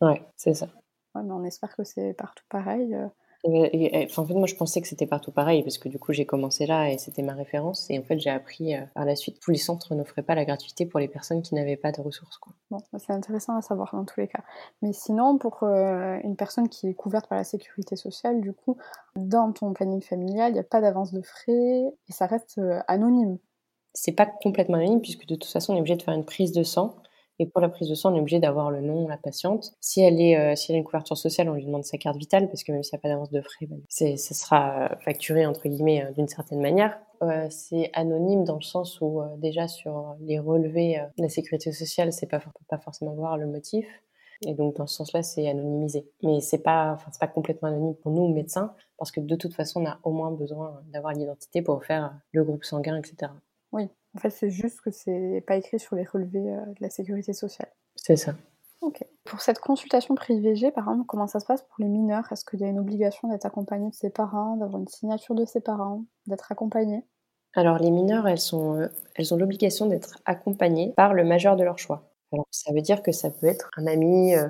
Ouais, 0.00 0.26
c'est 0.36 0.54
ça. 0.54 0.66
Ouais, 1.14 1.22
mais 1.22 1.32
on 1.32 1.44
espère 1.44 1.76
que 1.76 1.84
c'est 1.84 2.14
partout 2.14 2.44
pareil. 2.48 2.96
En 3.44 4.26
fait, 4.26 4.34
moi, 4.34 4.46
je 4.46 4.54
pensais 4.54 4.80
que 4.80 4.86
c'était 4.86 5.06
partout 5.06 5.32
pareil, 5.32 5.62
parce 5.62 5.76
que 5.76 5.88
du 5.88 5.98
coup, 5.98 6.12
j'ai 6.12 6.26
commencé 6.26 6.64
là 6.64 6.90
et 6.90 6.98
c'était 6.98 7.22
ma 7.22 7.34
référence. 7.34 7.90
Et 7.90 7.98
en 7.98 8.02
fait, 8.02 8.18
j'ai 8.20 8.30
appris 8.30 8.74
euh, 8.74 8.82
par 8.94 9.04
la 9.04 9.16
suite, 9.16 9.40
tous 9.40 9.50
les 9.50 9.58
centres 9.58 9.94
n'offraient 9.94 10.22
pas 10.22 10.36
la 10.36 10.44
gratuité 10.44 10.86
pour 10.86 11.00
les 11.00 11.08
personnes 11.08 11.42
qui 11.42 11.56
n'avaient 11.56 11.76
pas 11.76 11.90
de 11.90 12.00
ressources. 12.00 12.38
Quoi. 12.38 12.52
Bon, 12.70 12.78
c'est 12.98 13.12
intéressant 13.12 13.56
à 13.56 13.62
savoir 13.62 13.90
dans 13.94 14.04
tous 14.04 14.20
les 14.20 14.28
cas. 14.28 14.44
Mais 14.80 14.92
sinon, 14.92 15.38
pour 15.38 15.64
euh, 15.64 16.18
une 16.22 16.36
personne 16.36 16.68
qui 16.68 16.88
est 16.88 16.94
couverte 16.94 17.28
par 17.28 17.36
la 17.36 17.44
sécurité 17.44 17.96
sociale, 17.96 18.40
du 18.40 18.52
coup, 18.52 18.76
dans 19.16 19.50
ton 19.52 19.72
planning 19.72 20.02
familial, 20.02 20.52
il 20.52 20.54
n'y 20.54 20.60
a 20.60 20.64
pas 20.64 20.80
d'avance 20.80 21.12
de 21.12 21.22
frais 21.22 21.82
et 22.08 22.12
ça 22.12 22.26
reste 22.26 22.58
euh, 22.58 22.80
anonyme. 22.86 23.38
C'est 23.92 24.12
pas 24.12 24.26
complètement 24.26 24.76
anonyme, 24.76 25.00
puisque 25.00 25.26
de 25.26 25.34
toute 25.34 25.50
façon, 25.50 25.72
on 25.72 25.76
est 25.76 25.80
obligé 25.80 25.96
de 25.96 26.02
faire 26.02 26.14
une 26.14 26.24
prise 26.24 26.52
de 26.52 26.62
sang. 26.62 26.94
Et 27.42 27.46
pour 27.46 27.60
la 27.60 27.68
prise 27.68 27.88
de 27.88 27.96
sang, 27.96 28.12
on 28.12 28.16
est 28.16 28.20
obligé 28.20 28.38
d'avoir 28.38 28.70
le 28.70 28.80
nom 28.80 29.02
de 29.02 29.08
la 29.08 29.16
patiente. 29.16 29.72
Si 29.80 30.00
elle, 30.00 30.20
est, 30.20 30.38
euh, 30.38 30.54
si 30.54 30.70
elle 30.70 30.76
a 30.76 30.78
une 30.78 30.84
couverture 30.84 31.18
sociale, 31.18 31.48
on 31.48 31.54
lui 31.54 31.66
demande 31.66 31.82
sa 31.82 31.98
carte 31.98 32.16
vitale, 32.16 32.46
parce 32.46 32.62
que 32.62 32.70
même 32.70 32.84
s'il 32.84 32.94
n'y 32.94 33.00
a 33.00 33.02
pas 33.02 33.08
d'avance 33.08 33.32
de 33.32 33.40
frais, 33.40 33.66
bah, 33.66 33.74
ça 33.88 34.16
sera 34.16 34.84
euh, 34.84 34.96
facturé, 35.00 35.44
entre 35.44 35.68
guillemets, 35.68 36.04
euh, 36.04 36.12
d'une 36.12 36.28
certaine 36.28 36.60
manière. 36.60 37.00
c'est 37.50 37.90
anonyme 37.94 38.44
dans 38.44 38.54
le 38.54 38.62
sens 38.62 39.00
où, 39.00 39.22
déjà, 39.38 39.66
sur 39.66 40.14
les 40.20 40.38
relevés 40.38 41.02
de 41.18 41.22
la 41.24 41.28
sécurité 41.28 41.72
sociale, 41.72 42.12
c'est 42.12 42.28
pas, 42.28 42.40
pas 42.68 42.78
forcément 42.78 43.12
voir 43.14 43.36
le 43.36 43.46
motif. 43.46 43.86
Et 44.46 44.54
donc, 44.54 44.76
dans 44.76 44.86
ce 44.86 44.94
sens-là, 44.98 45.24
c'est 45.24 45.48
anonymisé. 45.48 46.08
Mais 46.22 46.40
c'est 46.40 46.62
pas, 46.62 46.92
enfin, 46.92 47.10
c'est 47.10 47.20
pas 47.20 47.26
complètement 47.26 47.68
anonyme 47.68 47.96
pour 47.96 48.12
nous, 48.12 48.28
médecins, 48.28 48.72
parce 48.98 49.10
que 49.10 49.20
de 49.20 49.34
toute 49.34 49.54
façon, 49.54 49.82
on 49.82 49.86
a 49.86 49.98
au 50.04 50.12
moins 50.12 50.30
besoin 50.30 50.80
d'avoir 50.92 51.12
l'identité 51.12 51.60
pour 51.60 51.84
faire 51.84 52.14
le 52.30 52.44
groupe 52.44 52.62
sanguin, 52.62 52.96
etc. 52.98 53.32
Oui, 53.72 53.88
en 54.14 54.20
fait, 54.20 54.30
c'est 54.30 54.50
juste 54.50 54.80
que 54.80 54.90
c'est 54.90 55.42
pas 55.46 55.56
écrit 55.56 55.78
sur 55.78 55.96
les 55.96 56.04
relevés 56.04 56.50
euh, 56.50 56.66
de 56.66 56.80
la 56.80 56.90
sécurité 56.90 57.32
sociale. 57.32 57.70
C'est 57.96 58.16
ça. 58.16 58.34
Ok. 58.82 59.04
Pour 59.24 59.40
cette 59.40 59.60
consultation 59.60 60.14
pré-IVG, 60.14 60.72
par 60.72 60.84
exemple, 60.84 61.06
comment 61.06 61.28
ça 61.28 61.40
se 61.40 61.46
passe 61.46 61.62
pour 61.62 61.76
les 61.78 61.88
mineurs? 61.88 62.30
Est-ce 62.32 62.44
qu'il 62.44 62.60
y 62.60 62.64
a 62.64 62.68
une 62.68 62.80
obligation 62.80 63.28
d'être 63.28 63.46
accompagné 63.46 63.88
de 63.88 63.94
ses 63.94 64.10
parents, 64.10 64.56
d'avoir 64.56 64.80
une 64.80 64.88
signature 64.88 65.34
de 65.34 65.44
ses 65.44 65.60
parents, 65.60 66.04
d'être 66.26 66.50
accompagné? 66.50 67.04
Alors, 67.54 67.78
les 67.78 67.90
mineurs, 67.90 68.26
elles, 68.26 68.40
sont, 68.40 68.80
euh, 68.80 68.88
elles 69.14 69.32
ont 69.32 69.36
l'obligation 69.36 69.86
d'être 69.86 70.18
accompagnées 70.24 70.92
par 70.96 71.14
le 71.14 71.24
majeur 71.24 71.56
de 71.56 71.62
leur 71.62 71.78
choix. 71.78 72.10
Alors, 72.32 72.46
ça 72.50 72.72
veut 72.72 72.80
dire 72.80 73.02
que 73.02 73.12
ça 73.12 73.30
peut 73.30 73.46
être 73.46 73.70
un 73.76 73.86
ami, 73.86 74.34
euh, 74.34 74.48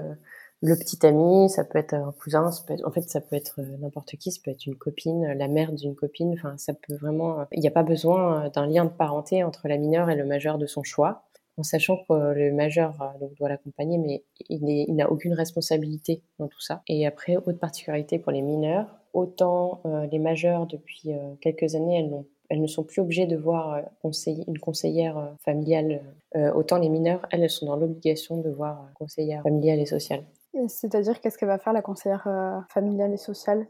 le 0.63 0.77
petit 0.77 1.05
ami, 1.05 1.51
ça 1.51 1.65
peut 1.65 1.79
être 1.79 1.95
un 1.95 2.13
cousin, 2.13 2.49
en 2.85 2.91
fait, 2.93 3.03
ça 3.03 3.21
peut 3.21 3.35
être 3.35 3.57
euh, 3.59 3.77
n'importe 3.81 4.17
qui, 4.17 4.31
ça 4.31 4.41
peut 4.45 4.53
être 4.53 4.65
une 4.65 4.77
copine, 4.77 5.33
la 5.33 5.49
mère 5.49 5.73
d'une 5.73 5.97
copine, 5.97 6.35
enfin, 6.35 6.57
ça 6.57 6.73
peut 6.73 6.95
vraiment, 6.95 7.41
euh, 7.41 7.45
il 7.51 7.61
n'y 7.61 7.67
a 7.67 7.73
pas 7.73 7.83
besoin 7.83 8.45
euh, 8.45 8.49
d'un 8.49 8.69
lien 8.69 8.85
de 8.85 8.91
parenté 8.91 9.43
entre 9.43 9.67
la 9.67 9.77
mineure 9.77 10.09
et 10.09 10.15
le 10.15 10.25
majeur 10.25 10.59
de 10.59 10.67
son 10.67 10.85
choix, 10.85 11.25
en 11.57 11.65
sachant 11.65 11.97
que 12.09 12.33
le 12.33 12.53
majeur 12.53 12.97
doit 13.39 13.49
l'accompagner, 13.49 13.99
mais 13.99 14.25
il 14.49 14.95
n'a 14.95 15.11
aucune 15.11 15.35
responsabilité 15.35 16.23
dans 16.39 16.49
tout 16.49 16.61
ça. 16.61 16.83
Et 16.87 17.07
après, 17.07 17.37
autre 17.37 17.59
particularité 17.59 18.19
pour 18.19 18.33
les 18.33 18.41
mineurs, 18.41 18.87
autant 19.13 19.83
les 20.11 20.19
majeurs, 20.19 20.67
depuis 20.67 21.11
quelques 21.43 21.75
années, 21.75 21.99
elles 21.99 22.25
elles 22.49 22.61
ne 22.61 22.67
sont 22.67 22.85
plus 22.85 23.01
obligées 23.01 23.27
de 23.27 23.37
voir 23.37 23.83
une 24.03 24.59
conseillère 24.59 25.35
familiale. 25.45 26.01
autant 26.35 26.79
les 26.79 26.89
mineurs, 26.89 27.27
elles, 27.31 27.43
elles 27.43 27.51
sont 27.51 27.67
dans 27.67 27.77
l'obligation 27.77 28.39
de 28.39 28.49
voir 28.49 28.89
conseillère 28.95 29.43
familiale 29.43 29.79
et 29.79 29.87
sociale. 29.87 30.25
C'est-à-dire, 30.69 31.21
qu'est-ce 31.21 31.39
qu'elle 31.39 31.49
va 31.49 31.59
faire, 31.59 31.73
la 31.73 31.83
conseillère 31.83 32.29
familiale 32.69 33.13
et 33.13 33.19
sociale? 33.19 33.67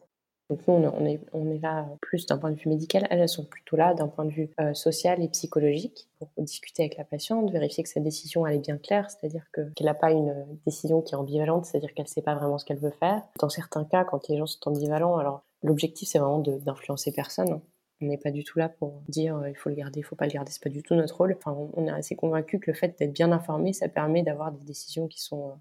Nous, 0.50 0.58
on 0.68 1.06
est, 1.06 1.58
là 1.60 1.88
plus 2.00 2.26
d'un 2.26 2.36
point 2.36 2.50
de 2.50 2.56
vue 2.56 2.68
médical, 2.68 3.06
elles, 3.10 3.28
sont 3.28 3.44
plutôt 3.44 3.76
là 3.76 3.94
d'un 3.94 4.08
point 4.08 4.24
de 4.24 4.30
vue 4.30 4.50
euh, 4.60 4.74
social 4.74 5.22
et 5.22 5.28
psychologique 5.28 6.08
pour 6.18 6.28
discuter 6.38 6.82
avec 6.82 6.98
la 6.98 7.04
patiente, 7.04 7.50
vérifier 7.50 7.82
que 7.82 7.88
sa 7.88 8.00
décision 8.00 8.46
elle 8.46 8.56
est 8.56 8.60
bien 8.60 8.76
claire, 8.76 9.10
c'est-à-dire 9.10 9.44
qu'elle 9.52 9.86
n'a 9.86 9.94
pas 9.94 10.10
une 10.10 10.46
décision 10.66 11.00
qui 11.00 11.14
est 11.14 11.16
ambivalente, 11.16 11.64
c'est-à-dire 11.64 11.94
qu'elle 11.94 12.04
ne 12.04 12.10
sait 12.10 12.22
pas 12.22 12.34
vraiment 12.34 12.58
ce 12.58 12.64
qu'elle 12.64 12.78
veut 12.78 12.90
faire. 12.90 13.22
Dans 13.38 13.48
certains 13.48 13.84
cas, 13.84 14.04
quand 14.04 14.28
les 14.28 14.36
gens 14.36 14.46
sont 14.46 14.68
ambivalents, 14.68 15.16
alors 15.16 15.42
l'objectif 15.62 16.08
c'est 16.08 16.18
vraiment 16.18 16.40
d'influencer 16.40 17.12
personne. 17.12 17.60
On 18.00 18.06
n'est 18.06 18.18
pas 18.18 18.32
du 18.32 18.42
tout 18.42 18.58
là 18.58 18.68
pour 18.68 19.00
dire 19.08 19.36
euh, 19.36 19.48
il 19.48 19.56
faut 19.56 19.68
le 19.68 19.76
garder, 19.76 20.00
il 20.00 20.02
faut 20.02 20.16
pas 20.16 20.26
le 20.26 20.32
garder, 20.32 20.50
c'est 20.50 20.62
pas 20.62 20.70
du 20.70 20.82
tout 20.82 20.94
notre 20.94 21.16
rôle. 21.16 21.36
Enfin, 21.38 21.56
on 21.74 21.86
est 21.86 21.90
assez 21.90 22.16
convaincu 22.16 22.58
que 22.58 22.70
le 22.70 22.76
fait 22.76 22.98
d'être 22.98 23.12
bien 23.12 23.30
informé, 23.32 23.72
ça 23.72 23.88
permet 23.88 24.22
d'avoir 24.22 24.50
des 24.50 24.64
décisions 24.64 25.06
qui 25.06 25.22
sont 25.22 25.50
euh, 25.50 25.54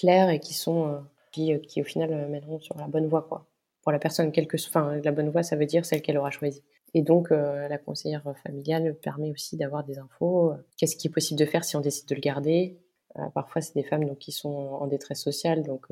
claires 0.00 0.30
et 0.30 0.40
qui 0.40 0.54
sont 0.54 1.02
qui, 1.32 1.58
qui 1.62 1.80
au 1.80 1.84
final 1.84 2.28
mèneront 2.28 2.60
sur 2.60 2.76
la 2.78 2.86
bonne 2.86 3.06
voie 3.06 3.22
quoi 3.22 3.46
pour 3.88 3.92
la 3.92 3.98
personne, 3.98 4.32
quelque, 4.32 4.58
enfin, 4.68 5.00
la 5.02 5.12
bonne 5.12 5.30
voie, 5.30 5.42
ça 5.42 5.56
veut 5.56 5.64
dire 5.64 5.86
celle 5.86 6.02
qu'elle 6.02 6.18
aura 6.18 6.30
choisie. 6.30 6.62
Et 6.92 7.00
donc, 7.00 7.32
euh, 7.32 7.68
la 7.68 7.78
conseillère 7.78 8.22
familiale 8.44 8.94
permet 8.96 9.30
aussi 9.30 9.56
d'avoir 9.56 9.82
des 9.82 9.98
infos. 9.98 10.52
Euh, 10.52 10.56
qu'est-ce 10.76 10.94
qui 10.94 11.08
est 11.08 11.10
possible 11.10 11.40
de 11.40 11.46
faire 11.46 11.64
si 11.64 11.74
on 11.74 11.80
décide 11.80 12.06
de 12.06 12.14
le 12.14 12.20
garder 12.20 12.78
euh, 13.18 13.28
Parfois, 13.34 13.62
c'est 13.62 13.74
des 13.74 13.82
femmes 13.82 14.04
donc, 14.04 14.18
qui 14.18 14.30
sont 14.30 14.50
en 14.50 14.86
détresse 14.88 15.22
sociale, 15.22 15.62
donc 15.62 15.86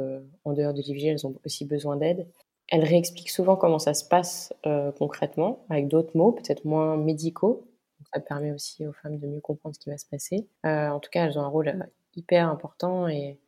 en 0.44 0.52
dehors 0.52 0.74
de 0.74 0.82
l'IVG, 0.82 1.08
elles 1.08 1.26
ont 1.26 1.36
aussi 1.46 1.64
besoin 1.64 1.96
d'aide. 1.96 2.26
Elle 2.68 2.84
réexplique 2.84 3.30
souvent 3.30 3.56
comment 3.56 3.78
ça 3.78 3.94
se 3.94 4.04
passe 4.04 4.52
concrètement, 4.98 5.64
avec 5.70 5.88
d'autres 5.88 6.14
mots, 6.16 6.32
peut-être 6.32 6.66
moins 6.66 6.98
médicaux. 6.98 7.66
ça 8.12 8.20
permet 8.20 8.52
aussi 8.52 8.86
aux 8.86 8.92
femmes 8.92 9.18
de 9.18 9.26
mieux 9.26 9.40
comprendre 9.40 9.74
ce 9.74 9.80
qui 9.80 9.88
va 9.88 9.96
se 9.96 10.06
passer. 10.06 10.46
en 10.64 11.00
tout 11.00 11.08
cas, 11.10 11.24
elles 11.24 11.38
ont 11.38 11.42
un 11.42 11.48
rôle 11.48 11.88
hyper 12.14 12.46
important 12.50 13.08
et 13.08 13.38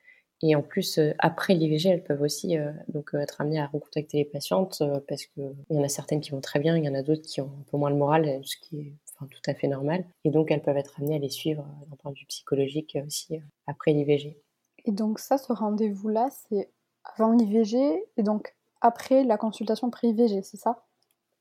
et 0.43 0.55
en 0.55 0.63
plus, 0.63 0.99
euh, 0.99 1.13
après 1.19 1.55
l'IVG, 1.55 1.89
elles 1.89 2.05
peuvent 2.05 2.23
aussi 2.23 2.57
euh, 2.57 2.71
donc 2.89 3.15
euh, 3.15 3.19
être 3.19 3.41
amenées 3.41 3.61
à 3.61 3.67
recontacter 3.67 4.19
les 4.19 4.25
patientes 4.25 4.83
parce 5.09 5.27
qu'il 5.27 5.55
y 5.71 5.79
en 5.79 5.83
a 5.83 5.89
certaines 5.89 6.21
qui 6.21 6.31
vont 6.31 6.41
très 6.41 6.61
bien, 6.61 6.77
il 6.77 6.85
y 6.85 6.89
en 6.89 6.95
a 6.95 7.03
d'autres 7.03 7.23
qui 7.23 7.41
ont 7.41 7.51
un 7.61 7.71
peu 7.71 7.77
moins 7.77 7.91
le 7.91 7.97
moral, 7.97 8.41
ce 8.45 8.57
qui 8.57 8.79
est 8.79 8.93
enfin, 9.17 9.29
tout 9.31 9.51
à 9.51 9.55
fait 9.55 9.69
normal. 9.69 10.05
Et 10.25 10.31
donc, 10.31 10.51
elles 10.51 10.63
peuvent 10.63 10.77
être 10.77 10.95
amenées 10.99 11.17
à 11.17 11.19
les 11.19 11.31
suivre 11.31 11.65
d'un 11.89 11.97
point 11.97 12.13
de 12.13 12.19
vue 12.19 12.27
psychologique 12.27 12.97
aussi 13.05 13.41
après 13.67 13.93
l'IVG. 13.93 14.41
Et 14.85 14.93
donc 14.93 15.19
ça, 15.19 15.39
ce 15.39 15.53
rendez-vous-là, 15.53 16.29
c'est 16.31 16.71
avant 17.05 17.33
l'IVG 17.33 18.05
et 18.17 18.23
donc 18.23 18.55
après 18.81 19.25
la 19.25 19.37
consultation 19.37 19.91
pré-IVG, 19.91 20.43
c'est 20.43 20.57
ça? 20.57 20.85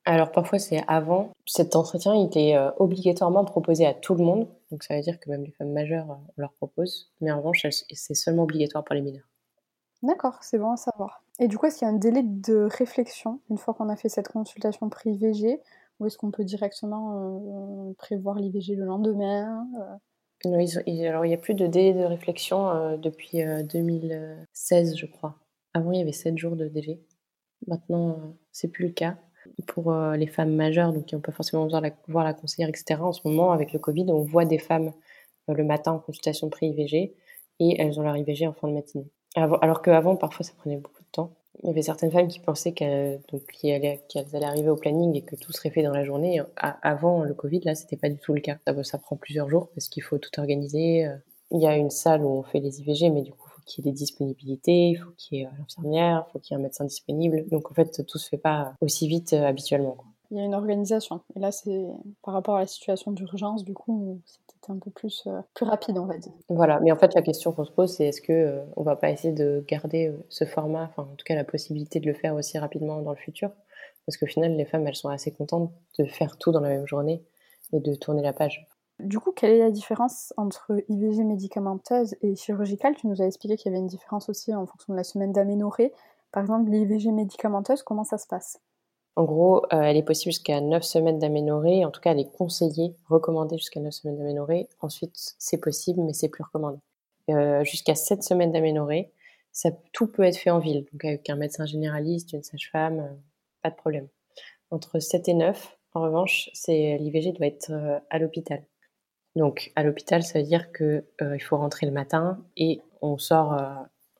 Alors 0.05 0.31
parfois 0.31 0.60
c'est 0.60 0.83
avant. 0.88 1.31
Cet 1.45 1.75
entretien 1.75 2.15
il 2.15 2.25
était 2.25 2.55
euh, 2.55 2.71
obligatoirement 2.77 3.45
proposé 3.45 3.86
à 3.86 3.93
tout 3.93 4.15
le 4.15 4.23
monde, 4.23 4.47
donc 4.71 4.84
ça 4.84 4.95
veut 4.95 5.01
dire 5.01 5.19
que 5.19 5.30
même 5.30 5.43
les 5.43 5.51
femmes 5.51 5.71
majeures, 5.71 6.12
euh, 6.12 6.15
on 6.38 6.41
leur 6.41 6.53
propose. 6.53 7.12
Mais 7.21 7.32
en 7.32 7.38
revanche, 7.38 7.65
c'est 7.69 8.13
seulement 8.15 8.43
obligatoire 8.43 8.84
pour 8.84 8.95
les 8.95 9.01
mineurs. 9.01 9.27
D'accord, 10.03 10.38
c'est 10.41 10.58
bon 10.58 10.71
à 10.71 10.77
savoir. 10.77 11.23
Et 11.39 11.47
du 11.47 11.58
coup, 11.58 11.65
est-ce 11.65 11.80
qu'il 11.80 11.88
y 11.88 11.89
a 11.89 11.93
un 11.93 11.97
délai 11.97 12.23
de 12.23 12.67
réflexion 12.69 13.41
une 13.49 13.58
fois 13.58 13.73
qu'on 13.73 13.89
a 13.89 13.95
fait 13.95 14.10
cette 14.10 14.27
consultation 14.27 14.89
pré-IVG 14.89 15.60
Ou 15.99 16.06
est-ce 16.06 16.17
qu'on 16.17 16.32
peut 16.32 16.43
directement 16.43 17.89
euh, 17.89 17.93
prévoir 17.97 18.36
l'IVG 18.36 18.75
le 18.75 18.86
lendemain 18.86 19.67
alors 20.45 20.62
il 21.25 21.30
n'y 21.30 21.34
a 21.34 21.38
plus 21.38 21.56
de 21.56 21.65
délai 21.65 21.93
de 21.99 22.03
réflexion 22.03 22.95
depuis 22.99 23.39
2016, 23.73 24.95
je 24.95 25.08
crois. 25.08 25.39
Avant, 25.73 25.91
il 25.91 25.97
y 25.97 26.01
avait 26.03 26.12
7 26.12 26.38
jours 26.38 26.56
de 26.56 26.67
délai. 26.67 27.01
Maintenant, 27.65 28.36
c'est 28.51 28.67
plus 28.67 28.86
le 28.86 28.93
cas 28.93 29.17
pour 29.65 29.91
euh, 29.91 30.15
les 30.15 30.27
femmes 30.27 30.53
majeures, 30.53 30.93
donc 30.93 31.05
qui 31.05 31.15
n'ont 31.15 31.21
pas 31.21 31.31
forcément 31.31 31.65
besoin 31.65 31.81
de 31.81 31.91
voir 32.07 32.23
la 32.23 32.33
conseillère, 32.33 32.69
etc. 32.69 33.01
En 33.01 33.13
ce 33.13 33.21
moment, 33.25 33.51
avec 33.51 33.73
le 33.73 33.79
Covid, 33.79 34.05
on 34.10 34.21
voit 34.21 34.45
des 34.45 34.60
femmes 34.60 34.93
euh, 35.49 35.53
le 35.53 35.63
matin 35.63 35.93
en 35.93 35.99
consultation 35.99 36.49
pré-IVG 36.49 37.13
et 37.60 37.81
elles 37.81 37.99
ont 37.99 38.03
leur 38.03 38.17
IVG 38.17 38.47
en 38.47 38.53
fin 38.53 38.67
de 38.67 38.73
matinée. 38.73 39.07
Alors 39.36 39.81
qu'avant, 39.81 40.15
parfois, 40.15 40.45
ça 40.45 40.53
prenait 40.57 40.77
beaucoup 40.77 41.01
de 41.01 41.07
temps. 41.12 41.31
Il 41.63 41.67
y 41.67 41.69
avait 41.69 41.81
certaines 41.81 42.12
femmes 42.12 42.27
qui 42.27 42.39
pensaient 42.39 42.71
qu'elles 42.71 43.19
allaient, 43.63 44.01
allaient, 44.15 44.45
arriver 44.45 44.69
au 44.69 44.75
planning 44.75 45.15
et 45.15 45.21
que 45.21 45.36
tout 45.36 45.51
serait 45.51 45.69
fait 45.69 45.83
dans 45.83 45.93
la 45.93 46.03
journée. 46.03 46.41
avant 46.55 47.23
le 47.23 47.33
Covid, 47.33 47.62
là, 47.62 47.75
c'était 47.75 47.97
pas 47.97 48.10
du 48.10 48.17
tout 48.17 48.33
le 48.33 48.41
cas. 48.41 48.57
Ça, 48.65 48.83
ça 48.83 48.97
prend 48.97 49.15
plusieurs 49.15 49.49
jours 49.49 49.69
parce 49.73 49.89
qu'il 49.89 50.03
faut 50.03 50.17
tout 50.17 50.39
organiser. 50.39 51.05
Euh. 51.05 51.15
Il 51.51 51.62
y 51.62 51.67
a 51.67 51.77
une 51.77 51.89
salle 51.89 52.23
où 52.23 52.29
on 52.29 52.43
fait 52.43 52.60
les 52.60 52.81
IVG, 52.81 53.10
mais 53.10 53.21
du 53.21 53.31
coup, 53.31 53.46
qu'il 53.67 53.86
y 53.86 53.88
ait 53.88 53.91
des 53.91 53.95
disponibilités, 53.95 54.89
il 54.89 54.95
faut 54.95 55.12
qu'il 55.17 55.38
y 55.38 55.41
ait 55.41 55.45
euh, 55.45 55.49
l'infirmière, 55.60 56.25
il 56.27 56.32
faut 56.32 56.39
qu'il 56.39 56.56
y 56.56 56.58
ait 56.58 56.60
un 56.60 56.63
médecin 56.63 56.86
disponible. 56.86 57.45
Donc 57.49 57.69
en 57.69 57.73
fait, 57.73 58.06
tout 58.06 58.17
se 58.17 58.27
fait 58.27 58.38
pas 58.38 58.73
aussi 58.82 59.08
vite 59.08 59.34
euh, 59.34 59.45
habituellement. 59.45 59.97
Il 60.32 60.38
y 60.38 60.41
a 60.41 60.43
une 60.43 60.56
organisation. 60.56 61.21
Et 61.36 61.39
là, 61.39 61.51
c'est 61.51 61.86
par 62.23 62.34
rapport 62.34 62.56
à 62.56 62.60
la 62.60 62.67
situation 62.67 63.12
d'urgence, 63.12 63.63
du 63.63 63.73
coup, 63.73 64.19
c'était 64.25 64.71
un 64.71 64.77
peu 64.77 64.91
plus, 64.91 65.23
euh, 65.27 65.39
plus 65.53 65.65
rapide, 65.65 65.97
on 65.97 66.06
va 66.06 66.17
dire. 66.17 66.34
Voilà, 66.49 66.80
mais 66.82 66.91
en 66.91 66.97
fait, 66.97 67.13
la 67.13 67.21
question 67.21 67.51
qu'on 67.51 67.63
se 67.63 67.71
pose, 67.71 67.93
c'est 67.93 68.08
est-ce 68.08 68.21
que 68.21 68.62
on 68.75 68.84
va 68.84 68.95
pas 68.95 69.10
essayer 69.10 69.34
de 69.34 69.63
garder 69.67 70.13
ce 70.30 70.45
format, 70.45 70.84
enfin 70.84 71.03
en 71.03 71.15
tout 71.15 71.23
cas 71.25 71.36
la 71.36 71.45
possibilité 71.45 71.99
de 71.99 72.08
le 72.08 72.13
faire 72.13 72.36
aussi 72.36 72.58
rapidement 72.58 73.01
dans 73.01 73.12
le 73.12 73.17
futur? 73.17 73.51
Parce 74.06 74.17
qu'au 74.17 74.25
final, 74.25 74.56
les 74.56 74.65
femmes, 74.65 74.88
elles 74.88 74.95
sont 74.95 75.10
assez 75.10 75.32
contentes 75.32 75.71
de 75.99 76.06
faire 76.06 76.38
tout 76.38 76.51
dans 76.51 76.62
la 76.62 76.69
même 76.69 76.88
journée 76.88 77.23
et 77.73 77.80
de 77.80 77.95
tourner 77.95 78.21
la 78.21 78.34
page. 78.34 78.65
Du 78.99 79.19
coup, 79.19 79.31
quelle 79.31 79.51
est 79.51 79.60
la 79.60 79.69
différence 79.69 80.33
entre 80.38 80.83
IVG 80.89 81.23
médicamenteuse 81.23 82.15
et 82.21 82.36
chirurgicale? 82.36 82.95
Tu 82.95 83.05
nous 83.05 83.21
as 83.21 83.25
expliqué 83.25 83.55
qu'il 83.55 83.71
y 83.71 83.75
avait 83.75 83.81
une 83.81 83.88
différence 83.88 84.27
aussi 84.27 84.55
en 84.55 84.65
fonction 84.65 84.93
de 84.93 84.97
la 84.97 85.03
semaine 85.03 85.31
d'aménorrhée. 85.31 85.93
Par 86.31 86.41
exemple, 86.41 86.71
l'IVG 86.71 87.12
médicamenteuse, 87.12 87.83
comment 87.83 88.03
ça 88.03 88.17
se 88.17 88.25
passe? 88.25 88.60
En 89.15 89.23
gros, 89.23 89.65
euh, 89.73 89.81
elle 89.81 89.97
est 89.97 90.03
possible 90.03 90.31
jusqu'à 90.31 90.62
9 90.62 90.83
semaines 90.83 91.19
d'aménorrhée. 91.19 91.86
En 91.86 91.91
tout 91.91 92.01
cas, 92.01 92.12
elle 92.12 92.19
est 92.19 92.31
conseillée, 92.31 92.95
recommandée 93.07 93.57
jusqu'à 93.57 93.79
9 93.79 93.93
semaines 93.93 94.17
d'aménorrhée. 94.17 94.67
Ensuite, 94.81 95.36
c'est 95.38 95.60
possible, 95.60 96.01
mais 96.01 96.13
c'est 96.13 96.29
plus 96.29 96.43
recommandé. 96.43 96.77
Euh, 97.29 97.63
jusqu'à 97.63 97.95
7 97.95 98.23
semaines 98.23 98.51
d'aménorrhée, 98.51 99.12
ça, 99.51 99.69
tout 99.93 100.07
peut 100.07 100.23
être 100.23 100.38
fait 100.38 100.49
en 100.51 100.60
ville. 100.60 100.86
Donc 100.91 101.05
avec 101.05 101.29
un 101.29 101.36
médecin 101.36 101.65
généraliste, 101.65 102.33
une 102.33 102.43
sage-femme, 102.43 102.99
euh, 102.99 103.13
pas 103.62 103.69
de 103.69 103.75
problème. 103.75 104.07
Entre 104.71 104.99
7 104.99 105.29
et 105.29 105.33
9, 105.36 105.77
en 105.93 106.01
revanche, 106.01 106.49
l'IVG 106.67 107.31
doit 107.31 107.47
être 107.47 107.71
à 108.10 108.19
l'hôpital. 108.19 108.63
Donc 109.38 109.71
à 109.76 109.84
l'hôpital, 109.84 110.23
ça 110.23 110.39
veut 110.39 110.45
dire 110.45 110.71
qu'il 110.71 111.04
euh, 111.21 111.38
faut 111.39 111.58
rentrer 111.58 111.86
le 111.86 111.91
matin 111.91 112.43
et 112.58 112.82
on 113.04 113.19
sort 113.19 113.54
euh, 113.54 113.69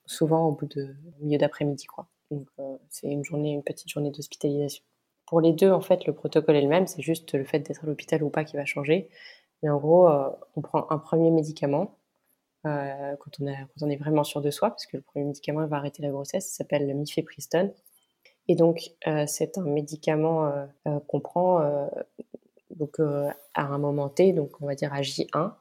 souvent 0.06 0.46
au 0.48 0.52
bout 0.52 0.68
de 0.68 0.96
milieu 1.20 1.40
d'après-midi, 1.40 1.86
quoi. 1.88 2.08
Donc 2.30 2.48
euh, 2.60 2.78
c'est 2.90 3.08
une 3.08 3.24
journée, 3.24 3.50
une 3.50 3.64
petite 3.64 3.90
journée 3.90 4.12
d'hospitalisation. 4.12 4.84
Pour 5.26 5.42
les 5.42 5.54
deux, 5.54 5.72
en 5.72 5.82
fait, 5.82 6.06
le 6.06 6.14
protocole 6.14 6.56
est 6.56 6.62
le 6.62 6.68
même, 6.68 6.86
c'est 6.86 7.02
juste 7.02 7.34
le 7.34 7.46
fait 7.46 7.60
d'être 7.60 7.84
à 7.84 7.88
l'hôpital 7.88 8.22
ou 8.22 8.30
pas 8.30 8.44
qui 8.44 8.58
va 8.58 8.66
changer. 8.66 9.10
Mais 9.64 9.70
en 9.70 9.78
gros, 9.78 10.08
on 10.56 10.62
prend 10.62 10.86
un 10.92 11.00
premier 11.00 11.32
médicament 11.32 11.98
quand 12.64 13.40
on, 13.42 13.90
est 13.90 13.96
vraiment 13.96 14.24
sûr 14.24 14.42
de 14.42 14.52
soi, 14.52 14.70
parce 14.70 14.86
que 14.86 14.98
le 14.98 15.04
premier 15.04 15.26
médicament 15.26 15.66
va 15.66 15.78
arrêter 15.78 16.04
la 16.04 16.10
grossesse, 16.10 16.50
ça 16.50 16.58
s'appelle 16.58 16.88
le 16.88 16.94
mifepristone. 16.94 17.74
Et 18.48 18.56
donc, 18.56 18.92
c'est 19.26 19.58
un 19.58 19.64
médicament 19.64 20.50
qu'on 21.08 21.20
prend 21.20 21.90
donc 22.78 23.00
euh, 23.00 23.30
à 23.54 23.66
un 23.66 23.78
moment 23.78 24.10
T, 24.10 24.34
donc 24.34 24.52
on 24.62 24.68
va 24.68 24.76
dire 24.76 24.94
à 24.94 25.02
J1. 25.02 25.54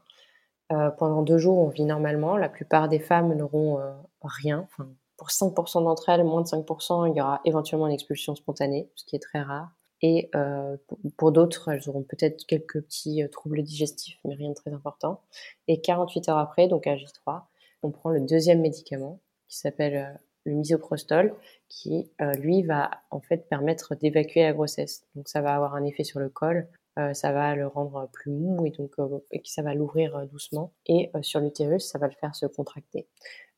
Euh, 0.73 0.91
pendant 0.91 1.23
deux 1.23 1.39
jours, 1.39 1.59
on 1.59 1.69
vit 1.69 1.85
normalement. 1.85 2.37
La 2.37 2.49
plupart 2.49 2.89
des 2.89 2.99
femmes 2.99 3.35
n'auront 3.35 3.79
euh, 3.79 3.93
rien. 4.23 4.67
Enfin, 4.73 4.89
pour 5.17 5.29
5% 5.29 5.85
d'entre 5.85 6.09
elles, 6.09 6.25
moins 6.25 6.43
de 6.43 6.47
5%, 6.47 7.11
il 7.11 7.17
y 7.17 7.21
aura 7.21 7.41
éventuellement 7.45 7.87
une 7.87 7.95
expulsion 7.95 8.35
spontanée, 8.35 8.91
ce 8.97 9.05
qui 9.05 9.17
est 9.17 9.21
très 9.21 9.41
rare. 9.41 9.71
Et 10.03 10.31
pour 11.17 11.33
d'autres, 11.33 11.71
elles 11.71 11.89
auront 11.89 12.03
peut-être 12.03 12.45
quelques 12.45 12.83
petits 12.83 13.23
troubles 13.33 13.63
digestifs, 13.63 14.19
mais 14.27 14.35
rien 14.35 14.51
de 14.51 14.55
très 14.55 14.71
important. 14.75 15.23
Et 15.69 15.81
48 15.81 16.29
heures 16.29 16.37
après, 16.37 16.69
donc 16.69 16.87
à 16.87 16.97
J3, 16.97 17.45
on 17.83 17.91
prend 17.91 18.11
le 18.11 18.21
deuxième 18.21 18.61
médicament 18.61 19.21
qui 19.49 19.57
s'appelle 19.57 20.21
le 20.45 20.53
misoprostol, 20.53 21.35
qui 21.71 22.11
lui 22.37 22.63
va 22.63 22.91
en 23.11 23.21
fait 23.21 23.49
permettre 23.49 23.95
d'évacuer 23.95 24.43
la 24.43 24.53
grossesse. 24.53 25.07
Donc 25.15 25.29
ça 25.29 25.41
va 25.41 25.55
avoir 25.55 25.75
un 25.75 25.85
effet 25.85 26.05
sur 26.05 26.21
le 26.21 26.29
col, 26.29 26.69
ça 27.15 27.33
va 27.33 27.55
le 27.55 27.67
rendre 27.67 28.09
plus 28.13 28.31
mou 28.31 28.65
et 28.67 28.71
donc 28.71 28.93
euh, 28.99 29.19
ça 29.45 29.63
va 29.63 29.75
l'ouvrir 29.75 30.17
euh, 30.17 30.27
doucement. 30.27 30.73
Et 30.87 31.11
sur 31.23 31.41
l'utérus, 31.41 31.87
ça 31.87 31.99
va 31.99 32.07
le 32.07 32.15
faire 32.15 32.35
se 32.35 32.47
contracter. 32.47 33.07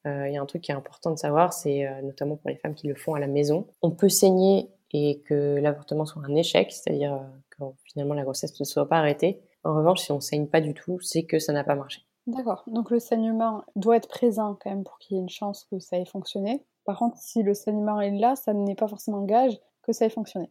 Il 0.05 0.33
y 0.33 0.38
a 0.38 0.40
un 0.40 0.46
truc 0.46 0.62
qui 0.62 0.72
est 0.72 0.74
important 0.74 1.11
de 1.11 1.18
savoir, 1.18 1.53
c'est 1.53 1.87
notamment 2.03 2.37
pour 2.37 2.48
les 2.48 2.57
femmes 2.57 2.74
qui 2.74 2.87
le 2.87 2.94
font 2.94 3.12
à 3.14 3.20
la 3.20 3.27
maison. 3.27 3.66
On 3.83 3.90
peut 3.90 4.09
saigner 4.09 4.70
et 4.92 5.20
que 5.20 5.59
l'avortement 5.61 6.07
soit 6.07 6.22
un 6.24 6.35
échec, 6.35 6.72
c'est-à-dire 6.72 7.20
que 7.51 7.64
finalement 7.85 8.14
la 8.14 8.22
grossesse 8.22 8.59
ne 8.59 8.64
soit 8.64 8.88
pas 8.88 8.96
arrêtée. 8.98 9.42
En 9.64 9.74
revanche, 9.74 10.01
si 10.01 10.12
on 10.12 10.20
saigne 10.20 10.46
pas 10.46 10.62
du 10.62 10.72
tout, 10.72 10.98
c'est 11.01 11.24
que 11.24 11.38
ça 11.38 11.53
n'a 11.53 11.62
pas 11.62 11.74
marché. 11.74 12.07
D'accord. 12.27 12.62
Donc 12.68 12.90
le 12.90 13.01
saignement 13.01 13.64
doit 13.77 13.96
être 13.96 14.09
présent 14.09 14.57
quand 14.62 14.70
même 14.70 14.85
pour 14.85 14.98
qu'il 14.98 15.16
y 15.16 15.20
ait 15.20 15.22
une 15.22 15.29
chance 15.29 15.66
que 15.70 15.79
ça 15.79 15.98
ait 15.98 16.07
fonctionné. 16.07 16.64
Par 16.85 16.98
contre, 16.98 17.18
si 17.18 17.42
le 17.42 17.53
saignement 17.53 18.01
est 18.01 18.11
là, 18.11 18.35
ça 18.35 18.55
n'est 18.55 18.74
pas 18.74 18.88
forcément 18.88 19.22
gage 19.22 19.59
que 19.83 19.92
ça 19.92 20.07
ait 20.07 20.11
fonctionné. 20.11 20.51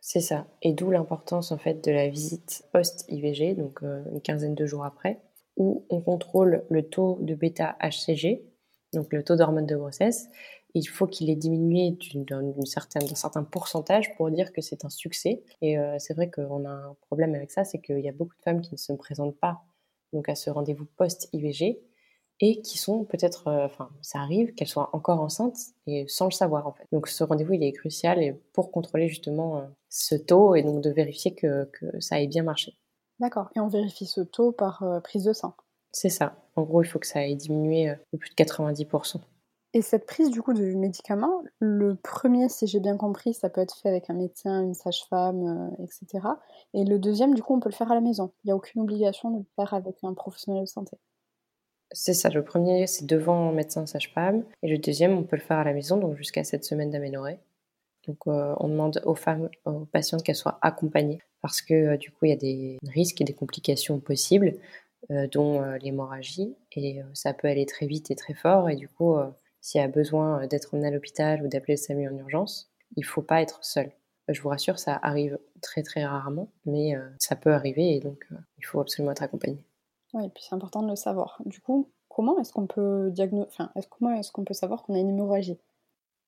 C'est 0.00 0.20
ça. 0.20 0.46
Et 0.62 0.72
d'où 0.72 0.90
l'importance 0.90 1.52
en 1.52 1.58
fait 1.58 1.84
de 1.84 1.90
la 1.90 2.08
visite 2.08 2.64
post-IVG, 2.72 3.54
donc 3.54 3.82
euh, 3.82 4.04
une 4.12 4.20
quinzaine 4.20 4.54
de 4.54 4.66
jours 4.66 4.84
après, 4.84 5.20
où 5.56 5.86
on 5.90 6.00
contrôle 6.00 6.64
le 6.70 6.88
taux 6.88 7.18
de 7.22 7.34
bêta-HCG, 7.34 8.44
donc 8.92 9.12
le 9.12 9.24
taux 9.24 9.36
d'hormones 9.36 9.66
de 9.66 9.76
grossesse. 9.76 10.28
Il 10.74 10.84
faut 10.84 11.06
qu'il 11.06 11.30
ait 11.30 11.36
diminué 11.36 11.96
d'un 12.14 12.52
certain, 12.66 13.00
certain 13.00 13.42
pourcentage 13.42 14.14
pour 14.16 14.30
dire 14.30 14.52
que 14.52 14.60
c'est 14.60 14.84
un 14.84 14.90
succès. 14.90 15.42
Et 15.62 15.78
euh, 15.78 15.96
c'est 15.98 16.12
vrai 16.14 16.30
qu'on 16.30 16.66
a 16.66 16.70
un 16.70 16.94
problème 17.06 17.34
avec 17.34 17.50
ça, 17.50 17.64
c'est 17.64 17.80
qu'il 17.80 18.00
y 18.00 18.08
a 18.08 18.12
beaucoup 18.12 18.36
de 18.36 18.42
femmes 18.42 18.60
qui 18.60 18.74
ne 18.74 18.78
se 18.78 18.92
présentent 18.92 19.38
pas 19.38 19.62
donc 20.12 20.28
à 20.28 20.34
ce 20.34 20.50
rendez-vous 20.50 20.86
post-IVG 20.96 21.80
et 22.40 22.60
qui 22.60 22.78
sont 22.78 23.04
peut-être, 23.04 23.48
euh, 23.48 23.66
enfin, 23.66 23.88
ça 24.02 24.18
arrive 24.20 24.54
qu'elles 24.54 24.68
soient 24.68 24.90
encore 24.92 25.20
enceintes 25.20 25.56
et 25.86 26.06
sans 26.08 26.26
le 26.26 26.32
savoir 26.32 26.66
en 26.66 26.72
fait. 26.72 26.84
Donc 26.92 27.08
ce 27.08 27.24
rendez-vous 27.24 27.54
il 27.54 27.62
est 27.62 27.72
crucial 27.72 28.22
et 28.22 28.34
pour 28.52 28.70
contrôler 28.70 29.08
justement 29.08 29.58
euh, 29.58 29.62
ce 29.88 30.14
taux 30.14 30.54
et 30.54 30.62
donc 30.62 30.82
de 30.82 30.90
vérifier 30.90 31.34
que, 31.34 31.64
que 31.72 32.00
ça 32.00 32.20
ait 32.20 32.26
bien 32.26 32.42
marché. 32.42 32.76
D'accord. 33.18 33.48
Et 33.56 33.60
on 33.60 33.68
vérifie 33.68 34.06
ce 34.06 34.20
taux 34.20 34.52
par 34.52 34.84
prise 35.02 35.24
de 35.24 35.32
sang. 35.32 35.54
C'est 35.90 36.10
ça. 36.10 36.36
En 36.54 36.64
gros, 36.64 36.82
il 36.82 36.86
faut 36.86 36.98
que 36.98 37.06
ça 37.06 37.26
ait 37.26 37.34
diminué 37.34 37.94
de 38.12 38.18
plus 38.18 38.28
de 38.28 38.34
90%. 38.34 39.20
Et 39.76 39.82
cette 39.82 40.06
prise 40.06 40.30
du 40.30 40.40
coup 40.40 40.54
de 40.54 40.74
médicaments, 40.74 41.42
le 41.58 41.96
premier, 41.96 42.48
si 42.48 42.66
j'ai 42.66 42.80
bien 42.80 42.96
compris, 42.96 43.34
ça 43.34 43.50
peut 43.50 43.60
être 43.60 43.76
fait 43.76 43.90
avec 43.90 44.08
un 44.08 44.14
médecin, 44.14 44.62
une 44.62 44.72
sage-femme, 44.72 45.70
euh, 45.78 45.84
etc. 45.84 46.26
Et 46.72 46.82
le 46.84 46.98
deuxième, 46.98 47.34
du 47.34 47.42
coup, 47.42 47.54
on 47.54 47.60
peut 47.60 47.68
le 47.68 47.74
faire 47.74 47.92
à 47.92 47.94
la 47.94 48.00
maison. 48.00 48.32
Il 48.42 48.46
n'y 48.46 48.52
a 48.52 48.56
aucune 48.56 48.80
obligation 48.80 49.30
de 49.30 49.40
le 49.40 49.44
faire 49.54 49.74
avec 49.74 49.96
un 50.02 50.14
professionnel 50.14 50.62
de 50.62 50.66
santé. 50.66 50.96
C'est 51.92 52.14
ça, 52.14 52.28
le 52.30 52.44
premier, 52.44 52.86
c'est 52.86 53.06
devant 53.06 53.50
un 53.50 53.52
médecin 53.52 53.86
sage-femme. 53.86 54.44
Et 54.62 54.68
le 54.68 54.78
deuxième, 54.78 55.12
on 55.12 55.22
peut 55.22 55.36
le 55.36 55.42
faire 55.42 55.58
à 55.58 55.64
la 55.64 55.72
maison, 55.72 55.96
donc 55.96 56.16
jusqu'à 56.16 56.44
cette 56.44 56.64
semaine 56.64 56.90
d'aménorrhée. 56.90 57.38
Donc 58.06 58.18
euh, 58.26 58.54
on 58.60 58.68
demande 58.68 59.02
aux 59.04 59.14
femmes, 59.14 59.48
aux 59.64 59.84
patientes 59.86 60.22
qu'elles 60.22 60.36
soient 60.36 60.58
accompagnées 60.62 61.20
parce 61.42 61.60
que 61.60 61.74
euh, 61.74 61.96
du 61.96 62.10
coup, 62.10 62.26
il 62.26 62.30
y 62.30 62.32
a 62.32 62.36
des 62.36 62.78
risques 62.84 63.20
et 63.20 63.24
des 63.24 63.34
complications 63.34 63.98
possibles, 64.00 64.54
dont 65.32 65.62
l'hémorragie. 65.80 66.56
Et 66.72 67.00
ça 67.14 67.32
peut 67.32 67.46
aller 67.46 67.64
très 67.64 67.86
vite 67.86 68.10
et 68.10 68.16
très 68.16 68.34
fort. 68.34 68.68
Et 68.68 68.74
du 68.74 68.88
coup, 68.88 69.16
s'il 69.66 69.80
y 69.80 69.84
a 69.84 69.88
besoin 69.88 70.42
euh, 70.42 70.46
d'être 70.46 70.74
emmené 70.74 70.86
à 70.86 70.90
l'hôpital 70.92 71.42
ou 71.42 71.48
d'appeler 71.48 71.74
le 71.74 71.78
SAMU 71.78 72.08
en 72.08 72.16
urgence, 72.18 72.70
il 72.96 73.00
ne 73.00 73.06
faut 73.06 73.20
pas 73.20 73.42
être 73.42 73.64
seul. 73.64 73.90
Je 74.28 74.40
vous 74.40 74.48
rassure, 74.48 74.78
ça 74.78 74.96
arrive 75.02 75.40
très 75.60 75.82
très 75.82 76.04
rarement, 76.04 76.52
mais 76.66 76.94
euh, 76.94 77.08
ça 77.18 77.34
peut 77.34 77.52
arriver 77.52 77.96
et 77.96 77.98
donc 77.98 78.24
euh, 78.30 78.36
il 78.58 78.64
faut 78.64 78.80
absolument 78.80 79.10
être 79.10 79.24
accompagné. 79.24 79.58
Oui, 80.14 80.24
et 80.24 80.28
puis 80.28 80.44
c'est 80.48 80.54
important 80.54 80.82
de 80.82 80.88
le 80.88 80.96
savoir. 80.96 81.40
Du 81.44 81.60
coup, 81.60 81.90
comment 82.08 82.38
est-ce 82.38 82.52
qu'on 82.52 82.66
peut 82.66 83.12
enfin, 83.46 83.70
est 83.76 83.88
comment 83.88 84.12
est-ce 84.12 84.32
peut 84.32 84.54
savoir 84.54 84.82
qu'on 84.82 84.94
a 84.94 84.98
une 84.98 85.10
hémorragie? 85.10 85.58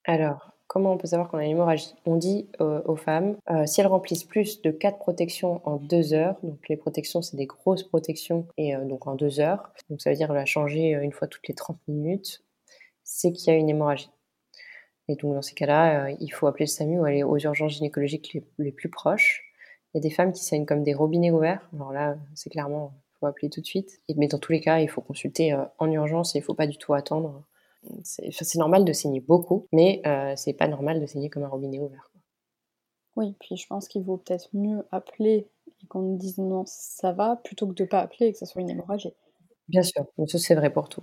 Alors, 0.05 0.53
comment 0.67 0.93
on 0.93 0.99
peut 0.99 1.07
savoir 1.07 1.29
qu'on 1.29 1.38
a 1.38 1.45
une 1.45 1.53
hémorragie? 1.53 1.95
On 2.07 2.17
dit 2.17 2.49
aux 2.61 2.97
femmes, 2.97 3.37
si 3.67 3.81
elles 3.81 3.87
remplissent 3.87 4.25
plus 4.25 4.62
de 4.62 4.71
4 4.71 4.99
protections 4.99 5.61
en 5.64 5.77
2 5.77 6.14
heures, 6.14 6.37
donc 6.43 6.69
les 6.69 6.77
protections 6.77 7.23
c'est 7.23 7.37
des 7.37 7.47
grosses 7.47 7.83
protections, 7.83 8.47
et 8.57 8.75
donc 8.77 9.07
en 9.07 9.14
2 9.17 9.41
heures, 9.41 9.71
donc 9.91 10.01
ça 10.01 10.11
veut 10.11 10.17
dire 10.17 10.33
la 10.33 10.47
changer 10.47 10.93
une 10.93 11.12
fois 11.12 11.29
toutes 11.29 11.47
les 11.49 11.55
30 11.55 11.79
minutes, 11.88 12.43
c'est 13.05 13.33
qu'il 13.33 13.53
y 13.53 13.57
a 13.57 13.59
une 13.59 13.69
hémorragie. 13.69 14.11
Et 15.09 15.17
donc 15.17 15.35
dans 15.35 15.43
ces 15.43 15.55
cas-là, 15.55 16.07
euh, 16.07 16.17
il 16.21 16.29
faut 16.29 16.47
appeler 16.47 16.67
le 16.67 16.71
SAMU 16.71 17.01
ou 17.01 17.05
aller 17.05 17.23
aux 17.23 17.38
urgences 17.38 17.73
gynécologiques 17.73 18.37
les, 18.59 18.73
plus 18.73 18.91
proches. 18.91 19.43
Il 19.93 19.99
y 19.99 20.01
a 20.01 20.03
des 20.03 20.14
femmes 20.14 20.33
qui 20.33 20.45
saignent 20.45 20.67
comme 20.67 20.83
des 20.83 20.95
robinets 20.95 21.31
ouverts. 21.31 21.67
Alors 21.75 21.93
là, 21.93 22.17
c'est 22.35 22.51
clairement, 22.51 22.93
faut 23.19 23.27
appeler 23.27 23.51
tout 23.51 23.61
de 23.61 23.67
suite. 23.67 24.01
mais 24.17 24.29
dans 24.29 24.39
tous 24.39 24.53
les 24.53 24.61
cas, 24.61 24.79
il 24.79 24.89
faut 24.89 25.01
consulter 25.01 25.53
euh, 25.53 25.65
en 25.79 25.91
urgence 25.91 26.35
et 26.35 26.39
il 26.39 26.43
ne 26.43 26.47
faut 26.47 26.55
pas 26.55 26.67
du 26.67 26.79
tout 26.79 26.95
attendre. 26.95 27.43
C'est 28.03 28.57
normal 28.57 28.85
de 28.85 28.93
saigner 28.93 29.21
beaucoup, 29.21 29.67
mais 29.73 30.03
euh, 30.07 30.35
c'est 30.37 30.53
pas 30.53 30.69
normal 30.69 31.01
de 31.01 31.07
saigner 31.07 31.31
comme 31.31 31.45
un 31.45 31.49
robinet 31.49 31.79
ouvert. 31.79 32.11
Oui, 33.17 33.35
puis 33.41 33.57
je 33.57 33.67
pense 33.67 33.89
qu'il 33.89 34.03
vaut 34.03 34.17
peut-être 34.17 34.49
mieux 34.53 34.85
appeler 34.91 35.49
et 35.83 35.87
qu'on 35.87 36.01
nous 36.01 36.17
dise 36.17 36.39
non, 36.39 36.65
ça 36.67 37.13
va, 37.13 37.37
plutôt 37.37 37.67
que 37.67 37.75
de 37.75 37.85
pas 37.85 38.01
appeler 38.01 38.27
et 38.27 38.33
que 38.33 38.39
ce 38.39 38.47
soit 38.47 38.63
une 38.63 38.71
hémorragie. 38.71 39.15
Bien 39.69 39.83
sûr, 39.83 40.07
ça 40.27 40.39
c'est 40.39 40.55
vrai 40.55 40.71
pour 40.71 40.89
tout. 40.89 41.03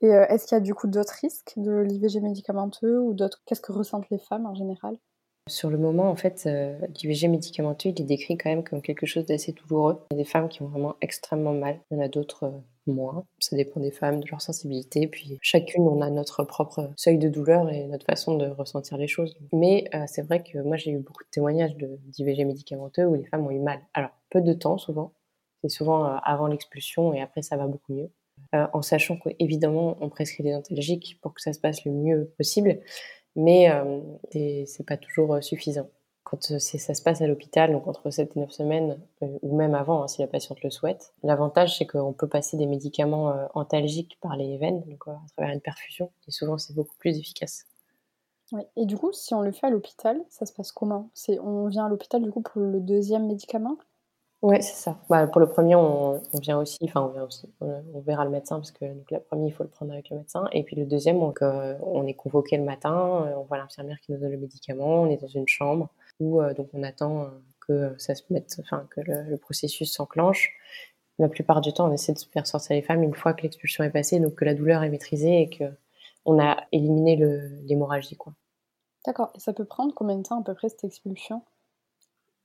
Et 0.00 0.12
euh, 0.12 0.26
est-ce 0.26 0.46
qu'il 0.46 0.56
y 0.56 0.60
a 0.60 0.60
du 0.60 0.74
coup 0.74 0.88
d'autres 0.88 1.14
risques 1.20 1.54
de 1.56 1.72
l'IVG 1.72 2.20
médicamenteux 2.20 3.00
ou 3.00 3.14
d'autres 3.14 3.40
Qu'est-ce 3.46 3.60
que 3.60 3.72
ressentent 3.72 4.10
les 4.10 4.18
femmes 4.18 4.46
en 4.46 4.54
général? 4.54 4.96
Sur 5.48 5.70
le 5.70 5.78
moment, 5.78 6.08
en 6.08 6.16
fait, 6.16 6.44
euh, 6.46 6.78
l'IVG 7.02 7.26
médicamenteux, 7.28 7.88
il 7.88 8.00
est 8.00 8.04
décrit 8.04 8.36
quand 8.36 8.50
même 8.50 8.62
comme 8.62 8.80
quelque 8.80 9.06
chose 9.06 9.26
d'assez 9.26 9.52
douloureux. 9.52 9.98
Il 10.10 10.16
y 10.16 10.20
a 10.20 10.22
des 10.22 10.28
femmes 10.28 10.48
qui 10.48 10.62
ont 10.62 10.68
vraiment 10.68 10.94
extrêmement 11.00 11.52
mal, 11.52 11.80
il 11.90 11.96
y 11.96 12.00
en 12.00 12.04
a 12.04 12.08
d'autres 12.08 12.44
euh, 12.44 12.60
moins. 12.86 13.24
Ça 13.40 13.56
dépend 13.56 13.80
des 13.80 13.90
femmes, 13.90 14.20
de 14.20 14.28
leur 14.30 14.40
sensibilité. 14.40 15.08
Puis 15.08 15.38
chacune, 15.42 15.82
on 15.82 16.00
a 16.00 16.10
notre 16.10 16.44
propre 16.44 16.90
seuil 16.96 17.18
de 17.18 17.28
douleur 17.28 17.70
et 17.70 17.86
notre 17.86 18.06
façon 18.06 18.36
de 18.36 18.46
ressentir 18.46 18.98
les 18.98 19.08
choses. 19.08 19.36
Mais 19.52 19.88
c'est 20.08 20.22
vrai 20.22 20.42
que 20.42 20.58
moi, 20.58 20.76
j'ai 20.76 20.90
eu 20.90 20.98
beaucoup 20.98 21.22
de 21.22 21.28
témoignages 21.30 21.76
d'IVG 21.76 22.44
médicamenteux 22.44 23.06
où 23.06 23.14
les 23.14 23.24
femmes 23.26 23.46
ont 23.46 23.52
eu 23.52 23.60
mal. 23.60 23.78
Alors, 23.94 24.10
peu 24.30 24.40
de 24.40 24.52
temps 24.52 24.78
souvent. 24.78 25.12
C'est 25.62 25.68
souvent 25.68 26.16
avant 26.24 26.48
l'expulsion 26.48 27.14
et 27.14 27.20
après, 27.20 27.42
ça 27.42 27.56
va 27.56 27.68
beaucoup 27.68 27.92
mieux. 27.92 28.10
Euh, 28.54 28.66
en 28.74 28.82
sachant 28.82 29.16
qu'évidemment, 29.16 29.96
on 30.00 30.10
prescrit 30.10 30.42
des 30.42 30.54
antalgiques 30.54 31.18
pour 31.22 31.32
que 31.32 31.40
ça 31.40 31.52
se 31.52 31.58
passe 31.58 31.84
le 31.84 31.92
mieux 31.92 32.32
possible, 32.36 32.80
mais 33.36 33.70
euh, 33.70 34.00
c'est 34.66 34.86
pas 34.86 34.96
toujours 34.96 35.34
euh, 35.34 35.40
suffisant. 35.40 35.88
Quand 36.24 36.42
ça 36.42 36.94
se 36.94 37.02
passe 37.02 37.20
à 37.20 37.26
l'hôpital, 37.26 37.72
donc 37.72 37.86
entre 37.88 38.10
7 38.10 38.36
et 38.36 38.40
9 38.40 38.50
semaines, 38.50 38.98
ou 39.20 39.56
même 39.56 39.74
avant, 39.74 40.02
hein, 40.02 40.08
si 40.08 40.20
la 40.22 40.28
patiente 40.28 40.62
le 40.62 40.70
souhaite, 40.70 41.12
l'avantage, 41.22 41.76
c'est 41.76 41.86
qu'on 41.86 42.12
peut 42.12 42.28
passer 42.28 42.56
des 42.56 42.66
médicaments 42.66 43.34
antalgiques 43.54 44.18
par 44.20 44.36
les 44.36 44.56
veines, 44.56 44.82
donc 44.86 45.08
à 45.08 45.20
travers 45.36 45.52
une 45.52 45.60
perfusion, 45.60 46.10
et 46.28 46.30
souvent, 46.30 46.58
c'est 46.58 46.74
beaucoup 46.74 46.96
plus 46.98 47.18
efficace. 47.18 47.66
Et 48.76 48.86
du 48.86 48.96
coup, 48.96 49.12
si 49.12 49.34
on 49.34 49.40
le 49.40 49.52
fait 49.52 49.66
à 49.66 49.70
l'hôpital, 49.70 50.24
ça 50.30 50.46
se 50.46 50.52
passe 50.52 50.72
comment? 50.72 51.10
On 51.42 51.66
vient 51.68 51.86
à 51.86 51.88
l'hôpital 51.88 52.22
du 52.22 52.30
coup 52.30 52.40
pour 52.42 52.62
le 52.62 52.80
deuxième 52.80 53.26
médicament? 53.26 53.76
Oui, 54.42 54.56
c'est 54.60 54.74
ça. 54.74 54.98
Bah, 55.08 55.28
pour 55.28 55.40
le 55.40 55.48
premier, 55.48 55.76
on, 55.76 56.20
vient 56.40 56.58
aussi, 56.58 56.78
enfin, 56.82 57.02
on 57.02 57.08
vient 57.08 57.22
aussi, 57.22 57.48
on, 57.60 58.00
verra 58.00 58.24
le 58.24 58.30
médecin 58.30 58.56
parce 58.56 58.72
que 58.72 58.84
donc, 58.84 59.08
le 59.12 59.20
premier, 59.20 59.46
il 59.46 59.52
faut 59.52 59.62
le 59.62 59.68
prendre 59.68 59.92
avec 59.92 60.10
le 60.10 60.16
médecin. 60.16 60.48
Et 60.50 60.64
puis 60.64 60.74
le 60.74 60.84
deuxième, 60.84 61.22
euh, 61.22 61.78
on 61.80 62.06
est 62.08 62.14
convoqué 62.14 62.56
le 62.56 62.64
matin, 62.64 63.24
euh, 63.24 63.36
on 63.36 63.44
voit 63.44 63.58
l'infirmière 63.58 64.00
qui 64.00 64.10
nous 64.10 64.18
donne 64.18 64.32
le 64.32 64.38
médicament, 64.38 65.02
on 65.02 65.06
est 65.06 65.16
dans 65.16 65.28
une 65.28 65.46
chambre 65.46 65.90
où 66.18 66.42
euh, 66.42 66.54
donc 66.54 66.70
on 66.72 66.82
attend 66.82 67.30
que 67.68 67.94
ça 67.98 68.16
se 68.16 68.24
mette, 68.30 68.56
enfin, 68.58 68.84
que 68.90 69.00
le, 69.00 69.36
processus 69.36 69.92
s'enclenche. 69.92 70.52
La 71.20 71.28
plupart 71.28 71.60
du 71.60 71.72
temps, 71.72 71.88
on 71.88 71.92
essaie 71.92 72.12
de 72.12 72.18
faire 72.18 72.46
sortir 72.46 72.74
les 72.74 72.82
femmes 72.82 73.04
une 73.04 73.14
fois 73.14 73.34
que 73.34 73.42
l'expulsion 73.42 73.84
est 73.84 73.90
passée, 73.90 74.18
donc 74.18 74.34
que 74.34 74.44
la 74.44 74.54
douleur 74.54 74.82
est 74.82 74.90
maîtrisée 74.90 75.42
et 75.42 75.50
que 75.50 75.64
on 76.24 76.40
a 76.40 76.56
éliminé 76.72 77.16
l'hémorragie. 77.64 78.18
D'accord. 79.06 79.30
Et 79.36 79.40
ça 79.40 79.52
peut 79.52 79.64
prendre 79.64 79.94
combien 79.94 80.16
de 80.16 80.22
temps 80.22 80.40
à 80.40 80.44
peu 80.44 80.54
près 80.54 80.68
cette 80.68 80.84
expulsion? 80.84 81.42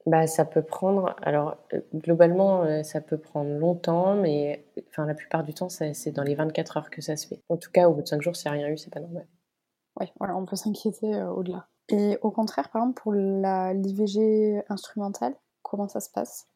Bah, 0.05 0.25
ça 0.27 0.45
peut 0.45 0.61
prendre, 0.61 1.15
alors 1.21 1.57
euh, 1.73 1.81
globalement, 1.93 2.63
euh, 2.63 2.83
ça 2.83 3.01
peut 3.01 3.17
prendre 3.17 3.49
longtemps, 3.57 4.15
mais 4.15 4.65
enfin, 4.89 5.05
la 5.05 5.13
plupart 5.13 5.43
du 5.43 5.53
temps, 5.53 5.67
c'est 5.69 6.11
dans 6.11 6.23
les 6.23 6.35
24 6.35 6.77
heures 6.77 6.89
que 6.89 7.01
ça 7.01 7.17
se 7.17 7.27
fait. 7.27 7.41
En 7.49 7.57
tout 7.57 7.71
cas, 7.71 7.89
au 7.89 7.93
bout 7.93 8.03
de 8.03 8.07
5 8.07 8.21
jours, 8.21 8.35
s'il 8.35 8.51
n'y 8.51 8.57
a 8.57 8.59
rien 8.61 8.69
eu, 8.73 8.77
c'est 8.77 8.93
pas 8.93 9.01
normal. 9.01 9.27
Oui, 9.99 10.07
voilà, 10.19 10.37
on 10.37 10.45
peut 10.45 10.55
s'inquiéter 10.55 11.13
euh, 11.13 11.29
au-delà. 11.31 11.67
Et 11.89 12.17
au 12.21 12.31
contraire, 12.31 12.69
par 12.69 12.83
exemple, 12.83 13.01
pour 13.01 13.13
l'IVG 13.13 14.63
instrumentale, 14.69 15.35
comment 15.61 15.87
ça 15.87 15.99
se 15.99 16.09
passe? 16.09 16.47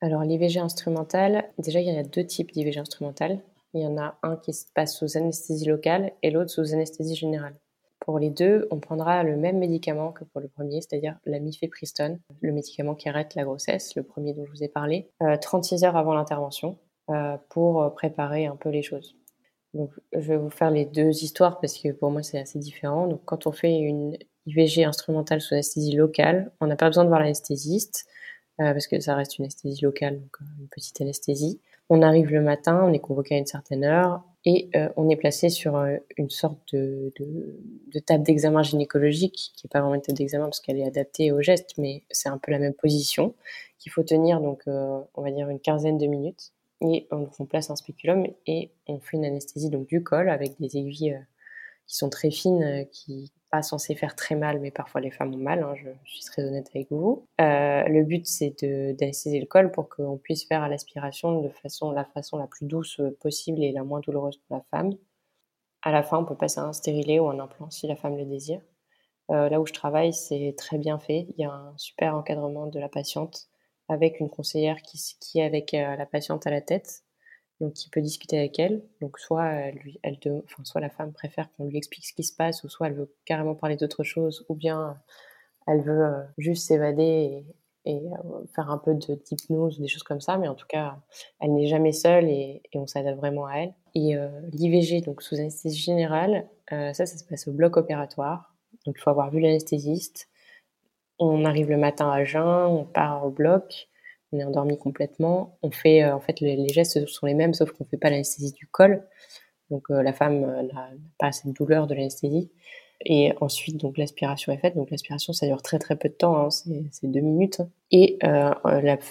Alors, 0.00 0.22
l'IVG 0.22 0.60
instrumentale, 0.60 1.44
déjà, 1.58 1.80
il 1.80 1.86
y 1.86 1.98
a 1.98 2.02
deux 2.02 2.24
types 2.24 2.52
d'IVG 2.52 2.78
instrumentale. 2.78 3.40
Il 3.74 3.82
y 3.82 3.86
en 3.86 3.98
a 3.98 4.18
un 4.22 4.36
qui 4.36 4.52
se 4.52 4.66
passe 4.72 4.96
sous 4.96 5.16
anesthésie 5.16 5.66
locale 5.66 6.12
et 6.22 6.30
l'autre 6.30 6.50
sous 6.50 6.72
anesthésie 6.72 7.14
générale. 7.14 7.54
Pour 8.00 8.18
les 8.18 8.30
deux, 8.30 8.66
on 8.70 8.80
prendra 8.80 9.22
le 9.22 9.36
même 9.36 9.58
médicament 9.58 10.10
que 10.12 10.24
pour 10.24 10.40
le 10.40 10.48
premier, 10.48 10.80
c'est-à-dire 10.80 11.18
la 11.26 11.38
mifepristone, 11.38 12.18
le 12.40 12.52
médicament 12.52 12.94
qui 12.94 13.08
arrête 13.08 13.34
la 13.34 13.44
grossesse, 13.44 13.94
le 13.94 14.02
premier 14.02 14.32
dont 14.32 14.46
je 14.46 14.50
vous 14.50 14.64
ai 14.64 14.68
parlé, 14.68 15.10
36 15.42 15.84
euh, 15.84 15.86
heures 15.86 15.96
avant 15.96 16.14
l'intervention 16.14 16.78
euh, 17.10 17.36
pour 17.50 17.82
euh, 17.82 17.90
préparer 17.90 18.46
un 18.46 18.56
peu 18.56 18.70
les 18.70 18.82
choses. 18.82 19.16
Donc, 19.74 19.90
je 20.12 20.18
vais 20.18 20.38
vous 20.38 20.50
faire 20.50 20.70
les 20.70 20.86
deux 20.86 21.22
histoires 21.22 21.60
parce 21.60 21.78
que 21.78 21.92
pour 21.92 22.10
moi 22.10 22.22
c'est 22.22 22.40
assez 22.40 22.58
différent. 22.58 23.06
Donc, 23.06 23.20
quand 23.26 23.46
on 23.46 23.52
fait 23.52 23.78
une 23.78 24.16
IVG 24.46 24.84
instrumentale 24.84 25.42
sous 25.42 25.54
anesthésie 25.54 25.94
locale, 25.94 26.50
on 26.60 26.66
n'a 26.66 26.76
pas 26.76 26.86
besoin 26.86 27.04
de 27.04 27.08
voir 27.08 27.20
l'anesthésiste 27.20 28.06
parce 28.56 28.88
que 28.88 29.00
ça 29.00 29.14
reste 29.14 29.38
une 29.38 29.44
anesthésie 29.44 29.82
locale, 29.82 30.20
donc 30.20 30.36
une 30.58 30.68
petite 30.68 31.00
anesthésie. 31.00 31.62
On 31.88 32.02
arrive 32.02 32.30
le 32.30 32.42
matin, 32.42 32.82
on 32.84 32.92
est 32.92 32.98
convoqué 32.98 33.34
à 33.34 33.38
une 33.38 33.46
certaine 33.46 33.84
heure 33.84 34.22
et 34.44 34.70
euh, 34.74 34.88
on 34.96 35.08
est 35.10 35.16
placé 35.16 35.50
sur 35.50 35.76
euh, 35.76 35.96
une 36.16 36.30
sorte 36.30 36.74
de, 36.74 37.12
table 38.06 38.24
d'examen 38.24 38.62
gynécologique 38.62 39.52
qui 39.54 39.66
n'est 39.66 39.68
pas 39.68 39.80
vraiment 39.80 39.94
une 39.94 40.02
table 40.02 40.16
d'examen 40.16 40.44
parce 40.44 40.60
qu'elle 40.60 40.78
est 40.78 40.86
adaptée 40.86 41.30
au 41.30 41.42
geste, 41.42 41.74
mais 41.76 42.04
c'est 42.10 42.30
un 42.30 42.38
peu 42.38 42.50
la 42.50 42.58
même 42.58 42.72
position 42.74 43.34
qu'il 43.78 43.92
faut 43.92 44.02
tenir 44.02 44.40
donc 44.40 44.62
euh, 44.66 45.00
on 45.14 45.22
va 45.22 45.30
dire 45.30 45.48
une 45.48 45.60
quinzaine 45.60 45.98
de 45.98 46.06
minutes. 46.06 46.52
Et 46.82 47.06
on, 47.10 47.28
on, 47.38 47.44
place 47.44 47.68
un 47.68 47.76
spéculum 47.76 48.26
et 48.46 48.70
on 48.86 49.00
fait 49.00 49.18
une 49.18 49.26
anesthésie 49.26 49.68
donc 49.68 49.86
du 49.86 50.02
col 50.02 50.30
avec 50.30 50.58
des 50.58 50.78
aiguilles 50.78 51.18
qui 51.86 51.96
sont 51.96 52.08
très 52.08 52.30
fines 52.30 52.86
qui 52.90 53.30
pas 53.50 53.62
censé 53.62 53.94
faire 53.94 54.14
très 54.14 54.34
mal, 54.34 54.60
mais 54.60 54.70
parfois 54.70 55.00
les 55.00 55.10
femmes 55.10 55.34
ont 55.34 55.38
mal, 55.38 55.62
hein, 55.62 55.74
je, 55.74 55.90
suis 56.04 56.24
très 56.24 56.44
honnête 56.44 56.68
avec 56.74 56.90
vous. 56.90 57.26
Euh, 57.40 57.82
le 57.84 58.04
but, 58.04 58.26
c'est 58.26 58.54
d'anesthésier 58.62 59.40
le 59.40 59.46
col 59.46 59.70
pour 59.72 59.88
qu'on 59.88 60.18
puisse 60.18 60.46
faire 60.46 60.62
à 60.62 60.68
l'aspiration 60.68 61.42
de 61.42 61.48
façon, 61.48 61.90
la 61.90 62.04
façon 62.04 62.38
la 62.38 62.46
plus 62.46 62.66
douce 62.66 63.00
possible 63.20 63.62
et 63.62 63.72
la 63.72 63.82
moins 63.84 64.00
douloureuse 64.00 64.38
pour 64.46 64.56
la 64.56 64.62
femme. 64.70 64.92
À 65.82 65.92
la 65.92 66.02
fin, 66.02 66.18
on 66.18 66.24
peut 66.24 66.36
passer 66.36 66.60
un 66.60 66.72
stérilet 66.72 67.18
ou 67.18 67.28
un 67.28 67.38
implant 67.38 67.70
si 67.70 67.86
la 67.86 67.96
femme 67.96 68.16
le 68.16 68.24
désire. 68.24 68.60
Euh, 69.30 69.48
là 69.48 69.60
où 69.60 69.66
je 69.66 69.72
travaille, 69.72 70.12
c'est 70.12 70.54
très 70.56 70.78
bien 70.78 70.98
fait. 70.98 71.26
Il 71.36 71.42
y 71.42 71.44
a 71.44 71.52
un 71.52 71.74
super 71.76 72.14
encadrement 72.16 72.66
de 72.66 72.78
la 72.78 72.88
patiente 72.88 73.48
avec 73.88 74.20
une 74.20 74.30
conseillère 74.30 74.82
qui, 74.82 74.98
qui 75.20 75.40
est 75.40 75.44
avec 75.44 75.74
euh, 75.74 75.96
la 75.96 76.06
patiente 76.06 76.46
à 76.46 76.50
la 76.50 76.60
tête. 76.60 77.04
Donc 77.60 77.84
il 77.84 77.90
peut 77.90 78.00
discuter 78.00 78.38
avec 78.38 78.58
elle. 78.58 78.82
Donc 79.00 79.18
soit 79.18 79.52
enfin, 80.44 80.64
soit 80.64 80.80
la 80.80 80.90
femme 80.90 81.12
préfère 81.12 81.50
qu'on 81.52 81.66
lui 81.66 81.76
explique 81.76 82.06
ce 82.06 82.14
qui 82.14 82.24
se 82.24 82.34
passe, 82.34 82.64
ou 82.64 82.68
soit 82.68 82.88
elle 82.88 82.94
veut 82.94 83.14
carrément 83.24 83.54
parler 83.54 83.76
d'autre 83.76 84.02
chose, 84.02 84.44
ou 84.48 84.54
bien 84.54 84.98
elle 85.66 85.82
veut 85.82 86.04
euh, 86.04 86.22
juste 86.38 86.66
s'évader 86.66 87.44
et, 87.84 87.96
euh, 87.96 88.44
faire 88.54 88.70
un 88.70 88.78
peu 88.78 88.94
d'hypnose 88.94 89.78
ou 89.78 89.82
des 89.82 89.88
choses 89.88 90.02
comme 90.02 90.20
ça. 90.20 90.38
Mais 90.38 90.48
en 90.48 90.54
tout 90.54 90.66
cas, 90.66 90.98
elle 91.40 91.54
n'est 91.54 91.66
jamais 91.66 91.92
seule 91.92 92.28
et, 92.28 92.62
on 92.74 92.86
s'adapte 92.86 93.18
vraiment 93.18 93.46
à 93.46 93.56
elle. 93.56 93.74
Et 93.94 94.16
euh, 94.16 94.28
l'IVG, 94.52 95.02
donc 95.02 95.22
sous 95.22 95.36
anesthésie 95.36 95.80
générale, 95.80 96.46
ça, 96.70 96.94
ça 96.94 97.06
se 97.06 97.24
passe 97.24 97.48
au 97.48 97.52
bloc 97.52 97.76
opératoire. 97.76 98.54
Donc 98.86 98.94
il 98.96 99.00
faut 99.00 99.10
avoir 99.10 99.30
vu 99.30 99.40
l'anesthésiste. 99.40 100.28
On 101.18 101.44
arrive 101.44 101.68
le 101.68 101.76
matin 101.76 102.08
à 102.10 102.24
jeun, 102.24 102.66
on 102.66 102.84
part 102.84 103.26
au 103.26 103.30
bloc 103.30 103.89
on 104.32 104.38
est 104.38 104.44
endormi 104.44 104.78
complètement. 104.78 105.58
On 105.62 105.70
fait, 105.70 106.04
en 106.04 106.20
fait, 106.20 106.40
les, 106.40 106.68
gestes 106.68 107.06
sont 107.06 107.26
les 107.26 107.34
mêmes, 107.34 107.54
sauf 107.54 107.72
qu'on 107.72 107.84
fait 107.84 107.96
pas 107.96 108.10
l'anesthésie 108.10 108.52
du 108.52 108.66
col. 108.66 109.06
Donc 109.70 109.88
la 109.88 110.12
femme 110.12 110.40
n'a 110.40 110.90
pas 111.18 111.32
cette 111.32 111.52
douleur 111.52 111.86
de 111.86 111.94
l'anesthésie. 111.94 112.50
Et 113.04 113.32
ensuite, 113.40 113.78
donc 113.78 113.96
l'aspiration 113.96 114.52
est 114.52 114.58
faite. 114.58 114.76
Donc 114.76 114.90
l'aspiration, 114.90 115.32
ça 115.32 115.46
dure 115.46 115.62
très 115.62 115.78
très 115.78 115.96
peu 115.96 116.08
de 116.08 116.14
temps, 116.14 116.36
hein. 116.36 116.50
c'est 116.50 117.10
deux 117.10 117.20
minutes. 117.20 117.62
Et 117.90 118.18
euh, 118.24 118.52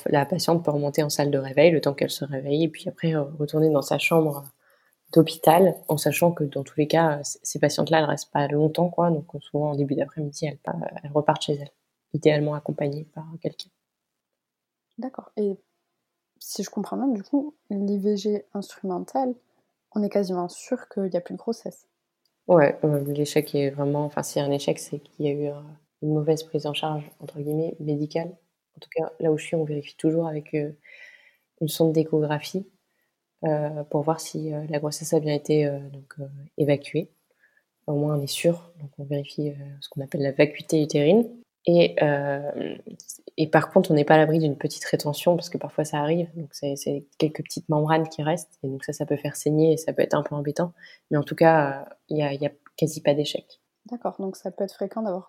la, 0.06 0.26
patiente 0.26 0.64
peut 0.64 0.72
remonter 0.72 1.02
en 1.02 1.10
salle 1.10 1.32
de 1.32 1.40
réveil 1.40 1.72
le 1.72 1.82
temps 1.82 1.94
qu'elle 1.94 2.12
se 2.12 2.26
réveille, 2.26 2.64
et 2.66 2.70
puis 2.70 2.88
après 2.88 3.16
euh, 3.16 3.24
retourner 3.40 3.70
dans 3.70 3.82
sa 3.82 3.98
chambre 3.98 4.44
d'hôpital, 5.14 5.76
en 5.88 5.98
sachant 5.98 6.32
que 6.32 6.44
dans 6.44 6.64
tous 6.64 6.80
les 6.80 6.88
cas, 6.88 7.20
ces 7.24 7.58
patientes-là, 7.60 8.00
elles 8.00 8.06
restent 8.06 8.32
pas 8.32 8.48
longtemps, 8.48 8.90
quoi. 8.90 9.10
Donc 9.10 9.26
souvent 9.42 9.72
en 9.72 9.76
début 9.76 9.96
d'après-midi, 9.96 10.46
elles, 10.46 10.60
elles 11.04 11.12
repartent 11.12 11.42
chez 11.44 11.54
elles, 11.54 11.72
idéalement 12.14 12.54
accompagnées 12.54 13.08
par 13.16 13.26
quelqu'un. 13.42 13.70
D'accord. 15.00 15.32
Et 15.38 15.58
si 16.40 16.62
je 16.62 16.70
comprends 16.70 16.98
bien, 16.98 17.08
du 17.08 17.24
coup, 17.24 17.56
l'IVG 17.70 18.46
instrumental, 18.54 19.34
on 19.96 20.04
est 20.04 20.10
quasiment 20.10 20.50
sûr 20.50 20.90
qu'il 20.90 21.04
n'y 21.04 21.16
a 21.18 21.22
plus 21.22 21.34
de 21.34 21.40
grossesse. 21.40 21.88
Ouais, 22.48 22.78
euh, 22.84 23.04
l'échec 23.06 23.56
est 23.56 23.70
vraiment. 23.70 24.06
Enfin, 24.06 24.24
s'il 24.24 24.42
y 24.42 24.46
un 24.46 24.52
échec, 24.52 24.78
c'est 24.78 25.00
qu'il 25.00 25.26
y 25.26 25.30
a 25.30 25.32
eu 25.32 25.48
euh, 25.48 25.62
une 26.02 26.14
mauvaise 26.14 26.44
prise 26.44 26.66
en 26.66 26.74
charge, 26.74 27.10
entre 27.22 27.40
guillemets, 27.40 27.76
médicale. 27.80 28.36
En 28.76 28.80
tout 28.82 28.90
cas, 28.94 29.12
là 29.20 29.32
où 29.32 29.38
je 29.38 29.46
suis, 29.46 29.56
on 29.56 29.64
vérifie 29.64 29.96
toujours 29.96 30.28
avec 30.28 30.54
euh, 30.54 30.72
une 31.62 31.70
sonde 31.70 31.94
d'échographie 31.94 32.66
pour 33.90 34.02
voir 34.02 34.20
si 34.20 34.52
la 34.52 34.80
grossesse 34.80 35.14
a 35.14 35.22
bien 35.22 35.34
été 35.34 35.70
évacuée. 36.58 37.10
Au 37.88 37.94
moins, 37.94 38.18
on 38.18 38.22
est 38.22 38.28
sûr. 38.28 38.74
Donc, 38.82 38.92
on 38.98 39.06
vérifie 39.06 39.54
ce 39.80 39.88
qu'on 39.88 40.02
appelle 40.02 40.22
la 40.22 40.34
vacuité 40.34 40.84
utérine. 40.84 41.26
Et, 41.66 41.96
et 43.38 43.48
par 43.48 43.70
contre, 43.70 43.92
on 43.92 43.94
n'est 43.94 44.06
pas 44.06 44.16
à 44.16 44.18
l'abri 44.18 44.40
d'une 44.40 44.58
petite 44.58 44.84
rétention 44.86 45.36
parce 45.36 45.50
que 45.50 45.58
parfois 45.58 45.86
ça 45.86 46.00
arrive. 46.00 46.30
Donc, 46.36 46.50
c'est 46.54 47.06
quelques 47.18 47.44
petites 47.44 47.70
membranes 47.70 48.08
qui 48.10 48.24
restent. 48.24 48.58
Et 48.64 48.68
donc, 48.68 48.84
ça, 48.84 48.94
ça 48.94 49.06
peut 49.06 49.18
faire 49.18 49.36
saigner 49.36 49.74
et 49.74 49.78
ça 49.78 49.94
peut 49.94 50.02
être 50.02 50.16
un 50.16 50.24
peu 50.24 50.36
embêtant. 50.36 50.74
Mais 51.12 51.18
en 51.18 51.24
tout 51.24 51.36
cas, 51.36 51.86
il 52.08 52.16
n'y 52.16 52.24
a, 52.24 52.34
y 52.34 52.46
a 52.46 52.52
quasi 52.76 53.02
pas 53.02 53.14
d'échec. 53.14 53.62
D'accord. 53.92 54.16
Donc, 54.20 54.36
ça 54.36 54.52
peut 54.52 54.64
être 54.64 54.74
fréquent 54.74 55.02
d'avoir 55.02 55.28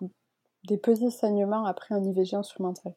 des 0.67 0.77
petits 0.77 1.11
saignements 1.11 1.65
après 1.65 1.95
un 1.95 2.03
IVG 2.03 2.35
instrumental. 2.35 2.93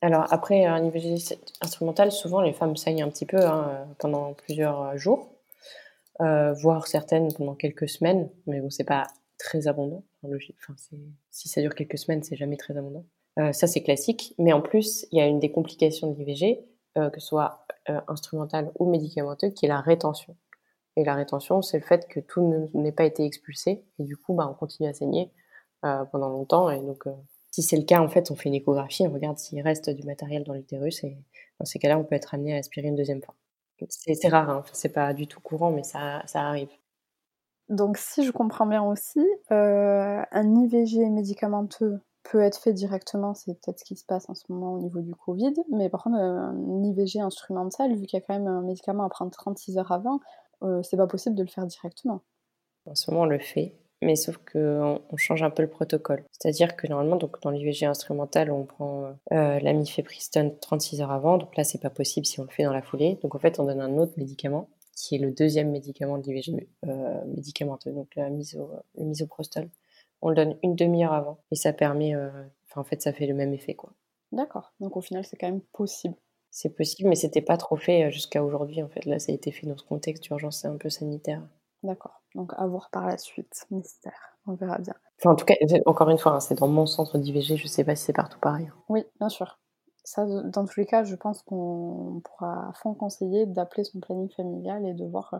Alors, 0.00 0.26
après 0.32 0.64
un 0.66 0.84
IVG 0.84 1.36
instrumental, 1.60 2.10
souvent 2.10 2.40
les 2.40 2.52
femmes 2.52 2.76
saignent 2.76 3.04
un 3.04 3.08
petit 3.08 3.26
peu 3.26 3.44
hein, 3.44 3.86
pendant 3.98 4.34
plusieurs 4.34 4.96
jours, 4.98 5.30
euh, 6.20 6.52
voire 6.54 6.88
certaines 6.88 7.32
pendant 7.32 7.54
quelques 7.54 7.88
semaines. 7.88 8.28
Mais 8.46 8.60
bon, 8.60 8.68
c'est 8.68 8.84
pas 8.84 9.06
très 9.42 9.66
abondant. 9.68 10.04
Enfin, 10.22 10.74
si 11.30 11.48
ça 11.48 11.60
dure 11.60 11.74
quelques 11.74 11.98
semaines, 11.98 12.22
c'est 12.22 12.36
jamais 12.36 12.56
très 12.56 12.76
abondant. 12.76 13.04
Euh, 13.38 13.52
ça, 13.52 13.66
c'est 13.66 13.82
classique. 13.82 14.34
Mais 14.38 14.52
en 14.52 14.60
plus, 14.60 15.06
il 15.10 15.18
y 15.18 15.20
a 15.20 15.26
une 15.26 15.40
des 15.40 15.50
complications 15.50 16.10
de 16.10 16.16
l'IVG, 16.16 16.64
euh, 16.98 17.10
que 17.10 17.20
ce 17.20 17.26
soit 17.26 17.66
euh, 17.88 18.00
instrumental 18.08 18.70
ou 18.78 18.88
médicamenteux, 18.88 19.50
qui 19.50 19.66
est 19.66 19.68
la 19.68 19.80
rétention. 19.80 20.36
Et 20.96 21.04
la 21.04 21.14
rétention, 21.14 21.62
c'est 21.62 21.78
le 21.78 21.84
fait 21.84 22.06
que 22.08 22.20
tout 22.20 22.70
n'ait 22.74 22.92
pas 22.92 23.04
été 23.04 23.24
expulsé. 23.24 23.84
Et 23.98 24.04
du 24.04 24.16
coup, 24.16 24.34
bah, 24.34 24.46
on 24.48 24.54
continue 24.54 24.88
à 24.88 24.94
saigner 24.94 25.30
pendant 25.80 26.28
longtemps. 26.28 26.70
Et 26.70 26.80
donc, 26.80 27.04
si 27.50 27.62
c'est 27.62 27.76
le 27.76 27.82
cas, 27.82 28.00
en 28.00 28.08
fait, 28.08 28.30
on 28.30 28.36
fait 28.36 28.50
une 28.50 28.54
échographie, 28.54 29.04
on 29.08 29.12
regarde 29.12 29.38
s'il 29.38 29.60
reste 29.62 29.90
du 29.90 30.04
matériel 30.04 30.44
dans 30.44 30.52
l'utérus. 30.52 31.02
Et 31.02 31.16
dans 31.58 31.64
ces 31.64 31.78
cas-là, 31.78 31.98
on 31.98 32.04
peut 32.04 32.14
être 32.14 32.34
amené 32.34 32.54
à 32.54 32.58
aspirer 32.58 32.88
une 32.88 32.94
deuxième 32.94 33.22
fois. 33.22 33.34
C'est 33.88 34.28
rare, 34.28 34.48
hein. 34.48 34.64
c'est 34.72 34.92
pas 34.92 35.12
du 35.12 35.26
tout 35.26 35.40
courant, 35.40 35.72
mais 35.72 35.82
ça, 35.82 36.22
ça 36.26 36.42
arrive. 36.42 36.68
Donc, 37.68 37.96
si 37.96 38.24
je 38.24 38.32
comprends 38.32 38.66
bien 38.66 38.82
aussi, 38.82 39.20
un 39.50 40.54
IVG 40.54 41.08
médicamenteux 41.08 42.00
peut 42.22 42.40
être 42.40 42.58
fait 42.58 42.72
directement, 42.72 43.34
c'est 43.34 43.54
peut-être 43.54 43.80
ce 43.80 43.84
qui 43.84 43.96
se 43.96 44.04
passe 44.04 44.28
en 44.28 44.34
ce 44.34 44.44
moment 44.48 44.74
au 44.74 44.78
niveau 44.78 45.00
du 45.00 45.14
Covid, 45.14 45.54
mais 45.70 45.88
par 45.88 46.04
contre, 46.04 46.16
un 46.16 46.82
IVG 46.82 47.20
instrumental, 47.20 47.94
vu 47.94 48.06
qu'il 48.06 48.18
y 48.18 48.22
a 48.22 48.24
quand 48.24 48.34
même 48.34 48.46
un 48.46 48.62
médicament 48.62 49.04
à 49.04 49.08
prendre 49.08 49.30
36 49.30 49.78
heures 49.78 49.92
avant, 49.92 50.20
euh, 50.62 50.82
c'est 50.82 50.96
pas 50.96 51.06
possible 51.06 51.34
de 51.34 51.42
le 51.42 51.48
faire 51.48 51.66
directement. 51.66 52.22
En 52.86 52.94
ce 52.94 53.10
moment, 53.10 53.24
on 53.24 53.26
le 53.26 53.38
fait, 53.38 53.74
mais 54.00 54.16
sauf 54.16 54.36
qu'on 54.38 55.00
on 55.10 55.16
change 55.16 55.42
un 55.42 55.50
peu 55.50 55.62
le 55.62 55.68
protocole. 55.68 56.24
C'est-à-dire 56.30 56.76
que 56.76 56.86
normalement, 56.86 57.16
donc, 57.16 57.40
dans 57.42 57.50
l'IVG 57.50 57.86
instrumental, 57.86 58.50
on 58.50 58.64
prend 58.64 59.14
euh, 59.32 59.58
l'amifepristone 59.60 60.56
36 60.60 61.00
heures 61.00 61.12
avant, 61.12 61.38
donc 61.38 61.56
là, 61.56 61.64
c'est 61.64 61.80
pas 61.80 61.90
possible 61.90 62.26
si 62.26 62.40
on 62.40 62.44
le 62.44 62.50
fait 62.50 62.64
dans 62.64 62.72
la 62.72 62.82
foulée. 62.82 63.18
Donc 63.22 63.34
en 63.34 63.38
fait, 63.38 63.58
on 63.58 63.64
donne 63.64 63.80
un 63.80 63.98
autre 63.98 64.12
médicament 64.16 64.68
qui 64.94 65.16
est 65.16 65.18
le 65.18 65.32
deuxième 65.32 65.70
médicament 65.70 66.18
de 66.18 66.30
l'IVG 66.30 66.68
euh, 66.86 67.24
médicamenteux, 67.26 67.92
donc 67.92 68.14
la 68.16 68.30
miso, 68.30 68.70
le 68.96 69.04
misoprostol 69.04 69.68
on 70.22 70.28
le 70.30 70.36
donne 70.36 70.56
une 70.62 70.76
demi-heure 70.76 71.12
avant. 71.12 71.38
Et 71.50 71.56
ça 71.56 71.72
permet, 71.72 72.14
euh, 72.14 72.30
enfin 72.68 72.80
en 72.80 72.84
fait, 72.84 73.02
ça 73.02 73.12
fait 73.12 73.26
le 73.26 73.34
même 73.34 73.52
effet, 73.52 73.74
quoi. 73.74 73.90
D'accord. 74.30 74.72
Donc 74.80 74.96
au 74.96 75.00
final, 75.02 75.24
c'est 75.24 75.36
quand 75.36 75.48
même 75.48 75.60
possible. 75.60 76.14
C'est 76.50 76.70
possible, 76.70 77.08
mais 77.08 77.16
c'était 77.16 77.42
pas 77.42 77.56
trop 77.56 77.76
fait 77.76 78.04
euh, 78.04 78.10
jusqu'à 78.10 78.42
aujourd'hui. 78.42 78.82
En 78.82 78.88
fait, 78.88 79.04
là, 79.04 79.18
ça 79.18 79.32
a 79.32 79.34
été 79.34 79.50
fait 79.50 79.66
dans 79.66 79.76
ce 79.76 79.84
contexte 79.84 80.22
d'urgence 80.22 80.64
un 80.64 80.76
peu 80.76 80.88
sanitaire. 80.88 81.42
D'accord. 81.82 82.22
Donc 82.34 82.52
à 82.56 82.66
voir 82.66 82.88
par 82.90 83.06
la 83.06 83.18
suite, 83.18 83.66
mystère. 83.70 84.38
On 84.46 84.54
verra 84.54 84.78
bien. 84.78 84.94
Enfin, 85.18 85.30
en 85.30 85.36
tout 85.36 85.44
cas, 85.44 85.54
encore 85.86 86.08
une 86.08 86.18
fois, 86.18 86.32
hein, 86.32 86.40
c'est 86.40 86.58
dans 86.58 86.68
mon 86.68 86.86
centre 86.86 87.18
d'IVG. 87.18 87.56
Je 87.56 87.66
sais 87.66 87.84
pas 87.84 87.96
si 87.96 88.04
c'est 88.04 88.12
partout 88.12 88.38
pareil. 88.40 88.70
Oui, 88.88 89.04
bien 89.18 89.28
sûr. 89.28 89.58
Ça, 90.04 90.26
dans 90.26 90.64
tous 90.64 90.80
les 90.80 90.86
cas, 90.86 91.04
je 91.04 91.14
pense 91.14 91.42
qu'on 91.42 92.20
pourra 92.24 92.70
à 92.70 92.72
fond 92.74 92.94
conseiller 92.94 93.46
d'appeler 93.46 93.84
son 93.84 94.00
planning 94.00 94.28
familial 94.30 94.84
et 94.86 94.94
de 94.94 95.04
voir 95.04 95.34
euh, 95.34 95.38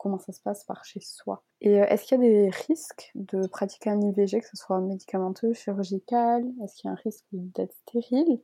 comment 0.00 0.18
ça 0.18 0.32
se 0.32 0.40
passe 0.40 0.64
par 0.64 0.84
chez 0.84 1.00
soi. 1.00 1.44
Et 1.60 1.80
euh, 1.80 1.86
est-ce 1.86 2.04
qu'il 2.04 2.20
y 2.22 2.26
a 2.26 2.30
des 2.30 2.50
risques 2.68 3.12
de 3.14 3.46
pratiquer 3.46 3.90
un 3.90 4.00
IVG, 4.00 4.40
que 4.40 4.48
ce 4.48 4.56
soit 4.56 4.80
médicamenteux, 4.80 5.52
chirurgical? 5.52 6.44
Est-ce 6.64 6.74
qu'il 6.76 6.88
y 6.88 6.90
a 6.90 6.92
un 6.92 7.00
risque 7.04 7.26
d'être 7.32 7.74
stérile? 7.86 8.40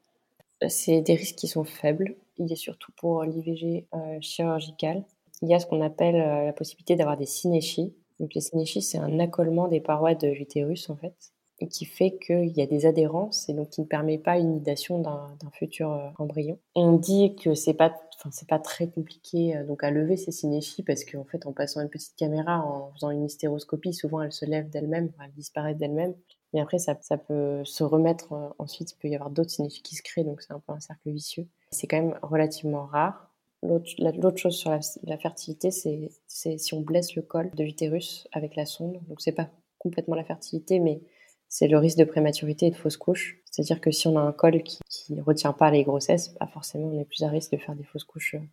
C'est 0.69 1.01
des 1.01 1.15
risques 1.15 1.37
qui 1.37 1.49
sont 1.49 1.65
faibles. 1.65 2.17
Il 2.37 2.53
a 2.53 2.57
surtout 2.57 2.93
pour 2.99 3.25
l'IVG 3.25 3.89
euh, 3.95 4.19
chirurgical. 4.21 5.05
Il 5.41 5.49
y 5.49 5.55
a 5.55 5.59
ce 5.59 5.67
qu'on 5.67 5.81
appelle 5.81 6.17
euh, 6.17 6.45
la 6.45 6.53
possibilité 6.53 6.95
d'avoir 6.95 7.17
des 7.17 7.27
synéchies. 7.27 7.95
Donc 8.21 8.35
les 8.35 8.41
synéchies, 8.43 8.83
c'est 8.83 8.99
un 8.99 9.19
accolement 9.19 9.69
des 9.69 9.81
parois 9.81 10.15
de 10.15 10.29
l'utérus 10.29 10.91
en 10.91 10.97
fait 10.97 11.33
et 11.59 11.69
qui 11.69 11.85
fait 11.85 12.19
qu'il 12.19 12.57
y 12.57 12.61
a 12.61 12.67
des 12.67 12.87
adhérences 12.87 13.49
et 13.49 13.55
donc 13.55 13.71
qui 13.71 13.81
ne 13.81 13.87
permet 13.87 14.19
pas 14.19 14.39
une 14.39 14.53
nidation 14.53 14.99
d'un 14.99 15.51
futur 15.53 15.93
euh, 15.93 16.09
embryon. 16.19 16.59
On 16.75 16.93
dit 16.93 17.35
que 17.37 17.55
c'est 17.55 17.75
pas, 17.75 17.95
enfin 18.19 18.31
c'est 18.31 18.49
pas 18.49 18.59
très 18.59 18.89
compliqué 18.89 19.57
euh, 19.57 19.65
donc 19.65 19.83
à 19.83 19.91
lever 19.91 20.17
ces 20.17 20.33
synéchies 20.33 20.83
parce 20.83 21.05
qu'en 21.05 21.25
fait 21.25 21.47
en 21.47 21.53
passant 21.53 21.81
une 21.81 21.89
petite 21.89 22.15
caméra, 22.17 22.61
en 22.61 22.93
faisant 22.93 23.11
une 23.11 23.25
hystéroscopie, 23.25 23.95
souvent 23.95 24.21
elle 24.23 24.33
se 24.33 24.45
lève 24.45 24.69
d'elle-même, 24.69 25.11
elle 25.23 25.33
disparaît 25.33 25.75
d'elle-même. 25.75 26.15
Mais 26.53 26.61
après 26.61 26.79
ça, 26.79 26.95
peut 26.95 27.65
se 27.65 27.85
remettre 27.85 28.33
euh, 28.33 28.49
ensuite, 28.59 28.93
il 28.93 28.97
peut 28.97 29.09
y 29.09 29.15
avoir 29.15 29.31
d'autres 29.31 29.51
synéchies 29.51 29.83
qui 29.83 29.95
se 29.95 30.03
créent 30.03 30.25
donc 30.25 30.43
c'est 30.43 30.53
un 30.53 30.61
peu 30.61 30.73
un 30.73 30.81
cercle 30.81 31.11
vicieux. 31.11 31.47
C'est 31.71 31.87
quand 31.87 32.01
même 32.01 32.19
relativement 32.23 32.87
rare. 32.87 33.31
L'autre 33.63 34.37
chose 34.37 34.55
sur 34.55 34.71
la, 34.71 34.79
la 35.05 35.19
fertilité, 35.19 35.71
c'est 35.71 36.11
si 36.29 36.75
on 36.75 36.83
blesse 36.83 37.17
le 37.17 37.23
col 37.23 37.51
de 37.51 37.65
l'utérus 37.65 38.29
avec 38.33 38.55
la 38.55 38.67
sonde. 38.67 39.01
Donc 39.09 39.21
c'est 39.21 39.33
pas 39.33 39.49
complètement 39.79 40.15
la 40.15 40.25
fertilité, 40.25 40.79
mais 40.79 41.01
c'est 41.49 41.69
le 41.69 41.79
risque 41.79 41.99
de 41.99 42.05
prématurité 42.05 42.67
et 42.67 42.71
de 42.71 42.77
fausse 42.77 42.97
couche. 42.97 43.41
C'est-à-dire 43.51 43.81
que 43.81 43.91
si 43.91 44.07
on 44.09 44.17
a 44.17 44.21
un 44.21 44.33
col 44.33 44.63
qui 44.63 45.15
ne 45.15 45.23
retient 45.23 45.53
pas 45.53 45.71
les 45.71 45.85
grossesses, 45.85 46.35
forcément 46.53 46.89
on 46.89 47.01
est 47.01 47.05
plus 47.05 47.23
à 47.23 47.29
risque 47.29 47.53
de 47.53 47.57
faire 47.57 47.75
des 47.75 47.85
fausses 47.85 48.05
couches 48.05 48.35
euh, 48.35 48.47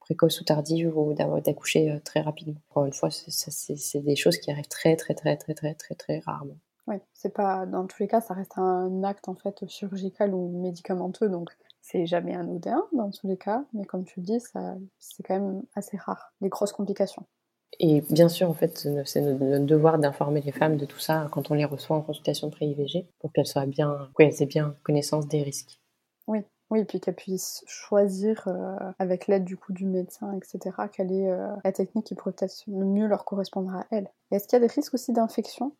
précoces 0.00 0.40
ou 0.40 0.44
tardives 0.44 0.96
ou 0.96 1.14
d'accoucher 1.14 1.90
euh, 1.90 2.00
très 2.00 2.20
rapidement. 2.20 2.60
Encore 2.70 2.86
une 2.86 2.92
fois, 2.92 3.10
c'est 3.10 4.00
des 4.00 4.16
choses 4.16 4.38
qui 4.38 4.50
arrivent 4.50 4.68
très 4.68 4.96
très 4.96 5.14
très 5.14 5.36
très 5.36 5.54
très 5.54 5.74
très 5.74 5.94
très 5.94 6.18
rarement. 6.20 6.56
Oui, 6.86 6.96
c'est 7.12 7.34
pas 7.34 7.66
dans 7.66 7.86
tous 7.86 8.00
les 8.00 8.08
cas, 8.08 8.22
ça 8.22 8.32
reste 8.32 8.56
un 8.56 9.04
acte 9.04 9.28
en 9.28 9.34
fait 9.34 9.68
chirurgical 9.68 10.32
ou 10.32 10.62
médicamenteux, 10.62 11.28
donc 11.28 11.50
c'est 11.82 12.06
jamais 12.06 12.34
anodin 12.34 12.82
dans 12.92 13.10
tous 13.10 13.26
les 13.28 13.36
cas, 13.36 13.64
mais 13.74 13.84
comme 13.84 14.04
tu 14.04 14.20
le 14.20 14.24
dis, 14.24 14.40
c'est 14.40 15.22
quand 15.22 15.34
même 15.34 15.62
assez 15.74 15.98
rare, 15.98 16.32
les 16.40 16.48
grosses 16.48 16.72
complications. 16.72 17.26
Et 17.80 18.00
bien 18.10 18.28
sûr, 18.28 18.50
en 18.50 18.54
fait, 18.54 18.88
c'est 19.04 19.20
notre 19.20 19.64
devoir 19.64 19.98
d'informer 19.98 20.40
les 20.40 20.52
femmes 20.52 20.76
de 20.76 20.84
tout 20.84 20.98
ça 20.98 21.28
quand 21.30 21.50
on 21.50 21.54
les 21.54 21.64
reçoit 21.64 21.96
en 21.96 22.02
consultation 22.02 22.50
pré-IVG 22.50 23.06
pour 23.20 23.32
qu'elles 23.32 23.46
soient 23.46 23.66
bien, 23.66 24.10
qu'elles 24.16 24.42
aient 24.42 24.46
bien 24.46 24.74
connaissance 24.82 25.28
des 25.28 25.42
risques. 25.42 25.78
Oui, 26.26 26.40
oui, 26.70 26.84
puis 26.84 27.00
qu'elles 27.00 27.14
puissent 27.14 27.62
choisir 27.66 28.48
euh, 28.48 28.76
avec 28.98 29.28
l'aide 29.28 29.44
du 29.44 29.56
coup 29.56 29.72
du 29.72 29.86
médecin, 29.86 30.36
etc., 30.36 30.76
quelle 30.92 31.12
est 31.12 31.30
euh, 31.30 31.54
la 31.64 31.72
technique 31.72 32.06
qui 32.06 32.14
pourrait 32.16 32.32
peut-être 32.32 32.64
le 32.66 32.84
mieux 32.84 33.06
leur 33.06 33.24
correspondre 33.24 33.72
à 33.74 33.86
elles. 33.90 34.10
Est-ce 34.32 34.48
qu'il 34.48 34.58
y 34.58 34.62
a 34.62 34.66
des 34.66 34.72
risques 34.72 34.94
aussi 34.94 35.12
d'infection? 35.12 35.72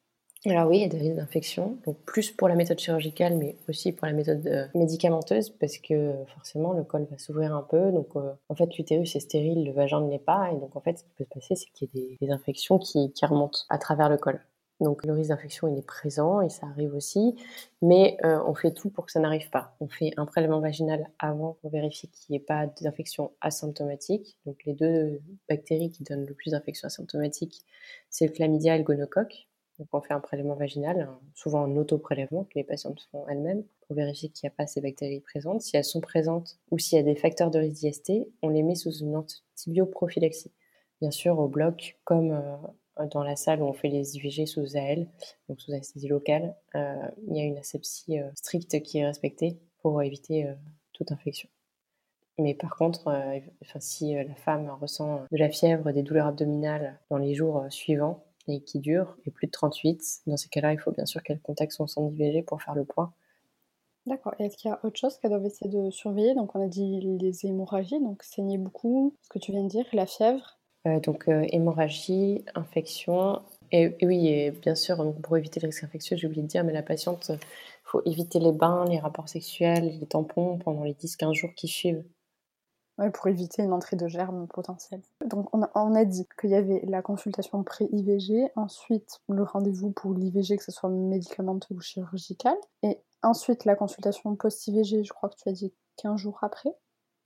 Alors 0.47 0.69
oui, 0.69 0.79
il 0.79 0.83
y 0.83 0.85
a 0.85 0.89
des 0.89 0.99
risques 0.99 1.17
d'infection, 1.17 1.79
donc 1.85 1.99
plus 2.05 2.31
pour 2.31 2.49
la 2.49 2.55
méthode 2.55 2.79
chirurgicale, 2.79 3.37
mais 3.37 3.57
aussi 3.69 3.91
pour 3.91 4.07
la 4.07 4.13
méthode 4.13 4.47
euh, 4.47 4.67
médicamenteuse, 4.75 5.51
parce 5.51 5.79
que 5.79 6.15
forcément 6.33 6.73
le 6.75 6.85
col 6.85 7.07
va 7.11 7.19
s'ouvrir 7.19 7.55
un 7.55 7.63
peu. 7.63 7.91
Donc 7.91 8.15
euh, 8.15 8.33
en 8.49 8.55
fait, 8.55 8.77
l'utérus 8.77 9.17
est 9.17 9.21
stérile, 9.21 9.65
le 9.65 9.73
vagin 9.73 10.01
ne 10.01 10.11
l'est 10.11 10.19
pas, 10.21 10.53
et 10.53 10.57
donc 10.57 10.77
en 10.77 10.81
fait, 10.81 10.99
ce 10.99 11.03
qui 11.03 11.11
peut 11.17 11.25
se 11.25 11.29
passer, 11.29 11.57
c'est 11.57 11.71
qu'il 11.73 11.89
y 11.93 12.15
a 12.15 12.27
des, 12.27 12.33
infections 12.33 12.79
qui, 12.79 13.11
remontent 13.23 13.59
à 13.69 13.79
travers 13.79 14.09
le 14.09 14.17
col. 14.17 14.41
Donc 14.81 15.05
le 15.05 15.13
risque 15.13 15.31
d'infection, 15.31 15.67
il 15.67 15.77
est 15.77 15.87
présent 15.87 16.41
et 16.41 16.49
ça 16.49 16.69
arrive 16.69 16.95
aussi, 16.95 17.35
mais 17.83 18.17
euh, 18.25 18.41
on 18.47 18.55
fait 18.55 18.71
tout 18.71 18.91
pour 18.91 19.07
que 19.07 19.13
ça 19.13 19.19
n'arrive 19.19 19.51
pas. 19.51 19.75
On 19.81 19.89
fait 19.89 20.13
un 20.17 20.25
prélèvement 20.25 20.61
vaginal 20.61 21.05
avant 21.19 21.55
pour 21.61 21.71
vérifier 21.71 22.09
qu'il 22.11 22.33
n'y 22.33 22.37
ait 22.37 22.45
pas 22.45 22.69
d'infection 22.81 23.33
asymptomatique. 23.41 24.39
Donc 24.47 24.59
les 24.67 24.75
deux 24.75 25.21
bactéries 25.49 25.91
qui 25.91 26.05
donnent 26.05 26.27
le 26.27 26.35
plus 26.35 26.53
d'infections 26.53 26.87
asymptomatiques, 26.87 27.65
c'est 28.09 28.29
le 28.29 28.33
chlamydia 28.33 28.77
et 28.77 28.79
le 28.79 28.85
gonocoque. 28.85 29.49
Donc 29.79 29.89
on 29.93 30.01
fait 30.01 30.13
un 30.13 30.21
prélèvement 30.21 30.55
vaginal, 30.55 31.09
souvent 31.35 31.63
un 31.63 31.77
auto-prélèvement 31.77 32.45
que 32.45 32.55
les 32.57 32.65
patientes 32.65 33.07
font 33.13 33.27
elles-mêmes 33.29 33.63
pour 33.87 33.95
vérifier 33.95 34.29
qu'il 34.29 34.49
n'y 34.49 34.53
a 34.53 34.57
pas 34.57 34.67
ces 34.67 34.81
bactéries 34.81 35.21
présentes. 35.21 35.63
Si 35.63 35.77
elles 35.77 35.85
sont 35.85 36.01
présentes 36.01 36.59
ou 36.71 36.79
s'il 36.79 36.97
y 36.97 37.01
a 37.01 37.05
des 37.05 37.15
facteurs 37.15 37.51
de 37.51 37.61
risque 37.61 37.81
d'IST, 37.81 38.13
on 38.43 38.49
les 38.49 38.63
met 38.63 38.75
sous 38.75 38.93
une 38.93 39.15
antibioprophylaxie. 39.17 40.53
Bien 41.01 41.13
sûr, 41.13 41.39
au 41.39 41.47
bloc, 41.47 41.97
comme 42.03 42.33
euh, 42.33 43.07
dans 43.07 43.23
la 43.23 43.37
salle 43.37 43.63
où 43.63 43.67
on 43.67 43.73
fait 43.73 43.89
les 43.89 44.17
IVG 44.17 44.47
sous 44.47 44.77
AL, 44.77 45.07
donc 45.49 45.61
sous 45.61 45.73
anesthésie 45.73 46.09
locale, 46.09 46.57
euh, 46.75 46.97
il 47.29 47.37
y 47.37 47.41
a 47.41 47.45
une 47.45 47.59
asepsie 47.59 48.19
euh, 48.19 48.29
stricte 48.35 48.83
qui 48.83 48.99
est 48.99 49.07
respectée 49.07 49.61
pour 49.81 50.03
éviter 50.03 50.53
toute 50.93 51.13
infection. 51.13 51.49
Mais 52.37 52.55
par 52.55 52.77
contre, 52.77 53.15
si 53.79 54.15
la 54.15 54.35
femme 54.35 54.69
ressent 54.81 55.25
de 55.31 55.37
la 55.37 55.49
fièvre, 55.49 55.93
des 55.93 56.03
douleurs 56.03 56.27
abdominales 56.27 56.99
dans 57.11 57.17
les 57.17 57.35
jours 57.35 57.65
suivants, 57.71 58.25
et 58.49 58.61
qui 58.61 58.79
dure, 58.79 59.17
et 59.27 59.31
plus 59.31 59.47
de 59.47 59.53
38. 59.53 60.03
Dans 60.27 60.37
ces 60.37 60.49
cas-là, 60.49 60.73
il 60.73 60.79
faut 60.79 60.91
bien 60.91 61.07
sûr 61.07 61.23
qu'elle 61.23 61.41
contacte 61.41 61.73
son 61.73 61.87
centre 61.87 62.11
d'IVG 62.11 62.43
pour 62.43 62.63
faire 62.63 62.75
le 62.75 62.85
point. 62.85 63.13
D'accord. 64.07 64.35
Et 64.39 64.47
est-ce 64.47 64.57
qu'il 64.57 64.71
y 64.71 64.73
a 64.73 64.81
autre 64.85 64.99
chose 64.99 65.19
qu'elle 65.19 65.31
doit 65.31 65.45
essayer 65.45 65.71
de 65.71 65.91
surveiller? 65.91 66.35
Donc, 66.35 66.55
on 66.55 66.65
a 66.65 66.67
dit 66.67 67.01
les 67.21 67.47
hémorragies, 67.47 68.01
donc 68.01 68.23
saigner 68.23 68.57
beaucoup, 68.57 69.15
ce 69.23 69.29
que 69.29 69.39
tu 69.39 69.53
viens 69.53 69.63
de 69.63 69.69
dire, 69.69 69.85
la 69.93 70.07
fièvre. 70.07 70.59
Euh, 70.87 70.99
donc, 71.01 71.29
euh, 71.29 71.45
hémorragie, 71.51 72.45
infection. 72.55 73.43
Et, 73.71 73.95
oui, 74.03 74.29
et 74.29 74.51
bien 74.51 74.75
sûr, 74.75 75.15
pour 75.23 75.37
éviter 75.37 75.61
les 75.61 75.67
risques 75.67 75.85
infectieux, 75.85 76.17
j'ai 76.17 76.27
oublié 76.27 76.43
de 76.43 76.49
dire, 76.49 76.65
mais 76.65 76.73
la 76.73 76.83
patiente, 76.83 77.31
il 77.31 77.39
faut 77.85 78.01
éviter 78.07 78.39
les 78.39 78.53
bains, 78.53 78.87
les 78.87 78.99
rapports 78.99 79.29
sexuels, 79.29 79.99
les 80.01 80.07
tampons 80.07 80.59
pendant 80.59 80.85
les 80.85 80.95
10-15 80.95 81.35
jours 81.35 81.51
qui 81.55 81.69
suivent 81.69 82.05
pour 83.13 83.29
éviter 83.29 83.63
une 83.63 83.73
entrée 83.73 83.97
de 83.97 84.09
germes 84.09 84.47
potentiels. 84.49 85.03
Donc 85.25 85.49
on 85.55 85.63
a, 85.95 86.05
dit 86.05 86.27
qu'il 86.41 86.51
y 86.51 86.55
avait 86.55 86.83
la 86.87 87.03
consultation 87.03 87.63
pré-IVG, 87.63 88.51
ensuite 88.57 89.21
le 89.29 89.43
rendez-vous 89.43 89.91
pour 89.91 90.13
l'IVG, 90.15 90.57
que 90.57 90.65
ce 90.65 90.73
soit 90.73 90.91
médicamenteux 90.91 91.75
ou 91.75 91.81
chirurgical, 91.81 92.57
et 92.83 92.99
ensuite 93.23 93.65
la 93.65 93.75
consultation 93.75 94.35
post-IVG, 94.37 95.05
je 95.05 95.13
crois 95.13 95.29
que 95.29 95.37
tu 95.37 95.49
as 95.49 95.53
dit 95.53 95.73
15 95.99 96.19
jours 96.21 96.39
après. 96.43 96.71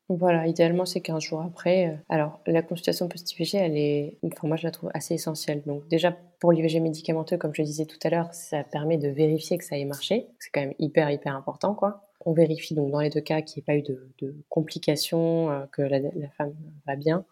Voilà, 0.09 0.47
idéalement 0.47 0.85
c'est 0.85 1.01
15 1.01 1.23
jours 1.23 1.43
après. 1.43 1.99
Alors 2.09 2.41
la 2.47 2.63
consultation 2.63 3.09
post-IVG, 3.09 3.57
elle 3.57 3.77
est, 3.77 4.19
enfin 4.25 4.49
moi 4.49 4.57
je 4.57 4.65
la 4.65 4.71
trouve 4.71 4.91
assez 4.95 5.15
essentielle. 5.15 5.63
Donc 5.65 5.87
déjà 5.89 6.15
pour 6.41 6.53
l'IVG 6.53 6.81
médicamenteux, 6.81 7.39
comme 7.39 7.55
je 7.55 7.63
disais 7.63 7.87
tout 7.87 7.99
à 8.03 8.11
l'heure, 8.11 8.35
ça 8.35 8.65
permet 8.65 8.99
de 8.99 9.09
vérifier 9.09 9.59
que 9.59 9.65
ça 9.65 9.79
ait 9.79 9.85
marché. 9.85 10.29
C'est 10.39 10.51
quand 10.51 10.61
même 10.61 10.75
hyper 10.79 11.11
hyper 11.11 11.35
important 11.37 11.75
quoi. 11.75 12.03
On 12.25 12.33
vérifie 12.33 12.75
donc 12.75 12.91
dans 12.91 13.01
les 13.01 13.11
deux 13.11 13.21
cas 13.21 13.43
qu'il 13.43 13.61
n'y 13.61 13.63
ait 13.63 13.83
pas 13.83 13.91
eu 13.91 13.95
de, 14.21 14.35
complications, 14.49 15.51
euh, 15.51 15.67
que 15.73 15.83
la, 15.83 16.29
femme 16.31 16.55
va 16.87 16.97
bien. 16.97 17.25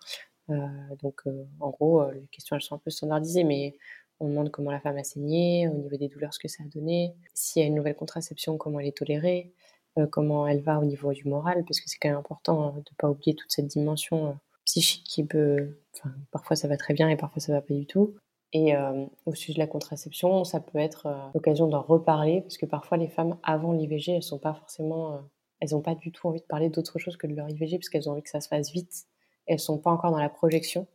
Euh, 0.51 0.57
donc 1.01 1.22
euh, 1.26 1.45
en 1.61 1.70
gros, 1.70 2.11
les 2.11 2.26
questions 2.32 2.57
elles 2.57 2.62
sont 2.62 2.74
un 2.74 2.78
peu 2.78 2.91
standardisées, 2.91 3.45
mais 3.45 3.76
on 4.18 4.28
demande 4.28 4.51
comment 4.51 4.70
la 4.70 4.80
femme 4.80 4.99
a 4.99 5.05
saigné, 5.05 5.68
au 5.68 5.74
niveau 5.74 5.97
des 5.97 6.09
douleurs, 6.09 6.34
ce 6.34 6.38
que 6.38 6.49
ça 6.49 6.62
a 6.64 6.66
donné, 6.66 7.14
s'il 7.34 7.62
y 7.62 7.64
a 7.64 7.68
une 7.68 7.74
nouvelle 7.74 7.95
contraception, 7.95 8.59
comment 8.59 8.80
elle 8.80 8.88
est 8.88 8.97
tolérée, 8.97 9.53
comment 10.11 10.47
elle 10.47 10.61
va 10.61 10.78
au 10.78 10.84
niveau 10.84 11.12
du 11.12 11.26
moral, 11.26 11.64
parce 11.66 11.80
que 11.80 11.88
c'est 11.88 11.99
quand 11.99 12.11
même 12.11 12.18
important 12.18 12.68
hein, 12.68 12.72
de 12.72 12.78
ne 12.80 12.97
pas 12.99 13.09
oublier 13.09 13.34
toute 13.34 13.51
cette 13.51 13.66
dimension 13.66 14.38
psychique 14.66 15.05
qui 15.05 15.24
peut, 15.24 15.78
parfois 16.32 16.55
ça 16.55 16.68
va 16.68 16.76
très 16.76 16.93
bien 16.93 17.09
et 17.09 17.16
parfois 17.16 17.41
ça 17.41 17.53
va 17.53 17.62
pas 17.62 17.72
du 17.72 17.86
tout. 17.86 18.14
Et 18.53 18.74
euh, 18.74 19.07
au 19.26 19.34
sujet 19.34 19.55
de 19.55 19.59
la 19.61 19.66
contraception, 19.66 20.44
ça 20.44 20.61
peut 20.61 20.78
être 20.78 21.07
euh, 21.07 21.16
l'occasion 21.34 21.68
d'en 21.68 21.82
reparler, 21.82 22.40
parce 22.40 22.59
que 22.59 22.66
parfois 22.66 22.96
les 22.96 23.09
femmes 23.09 23.36
avant 23.44 23.72
l'IVG, 23.72 24.12
elles 24.12 24.22
sont 24.22 24.38
pas 24.38 24.55
forcément, 24.55 25.14
euh, 25.14 25.18
elles 25.61 25.70
n'ont 25.70 25.82
pas 25.82 25.94
du 25.94 26.11
tout 26.11 26.26
envie 26.26 26.40
de 26.40 26.46
parler 26.46 26.68
d'autre 26.68 26.98
chose 26.98 27.16
que 27.16 27.28
de 27.28 27.34
leur 27.34 27.48
IVG, 27.48 27.78
parce 27.78 27.88
qu'elles 27.88 28.09
ont 28.09 28.12
envie 28.12 28.22
que 28.22 28.30
ça 28.30 28.40
se 28.40 28.48
fasse 28.48 28.72
vite. 28.72 29.07
Elles 29.46 29.61
sont 29.61 29.78
pas 29.78 29.90
encore 29.90 30.11
dans 30.11 30.18
la 30.18 30.28
projection. 30.28 30.86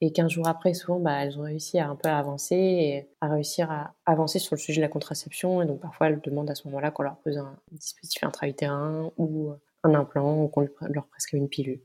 Et 0.00 0.12
15 0.12 0.30
jours 0.30 0.48
après, 0.48 0.74
souvent, 0.74 1.00
bah, 1.00 1.24
elles 1.24 1.38
ont 1.38 1.42
réussi 1.42 1.78
à 1.78 1.88
un 1.88 1.96
peu 1.96 2.08
avancer 2.08 2.54
et 2.56 3.08
à 3.20 3.28
réussir 3.28 3.70
à 3.70 3.94
avancer 4.06 4.38
sur 4.38 4.54
le 4.54 4.60
sujet 4.60 4.80
de 4.80 4.86
la 4.86 4.88
contraception. 4.88 5.62
Et 5.62 5.66
donc 5.66 5.80
parfois, 5.80 6.08
elles 6.08 6.20
demandent 6.20 6.50
à 6.50 6.54
ce 6.54 6.68
moment-là 6.68 6.90
qu'on 6.92 7.02
leur 7.02 7.16
pose 7.16 7.36
un 7.38 7.58
dispositif 7.72 8.22
intra-utérin 8.22 9.10
ou 9.18 9.52
un 9.82 9.94
implant 9.94 10.42
ou 10.44 10.48
qu'on 10.48 10.68
leur 10.88 11.06
prescrive 11.06 11.40
une 11.40 11.48
pilule. 11.48 11.80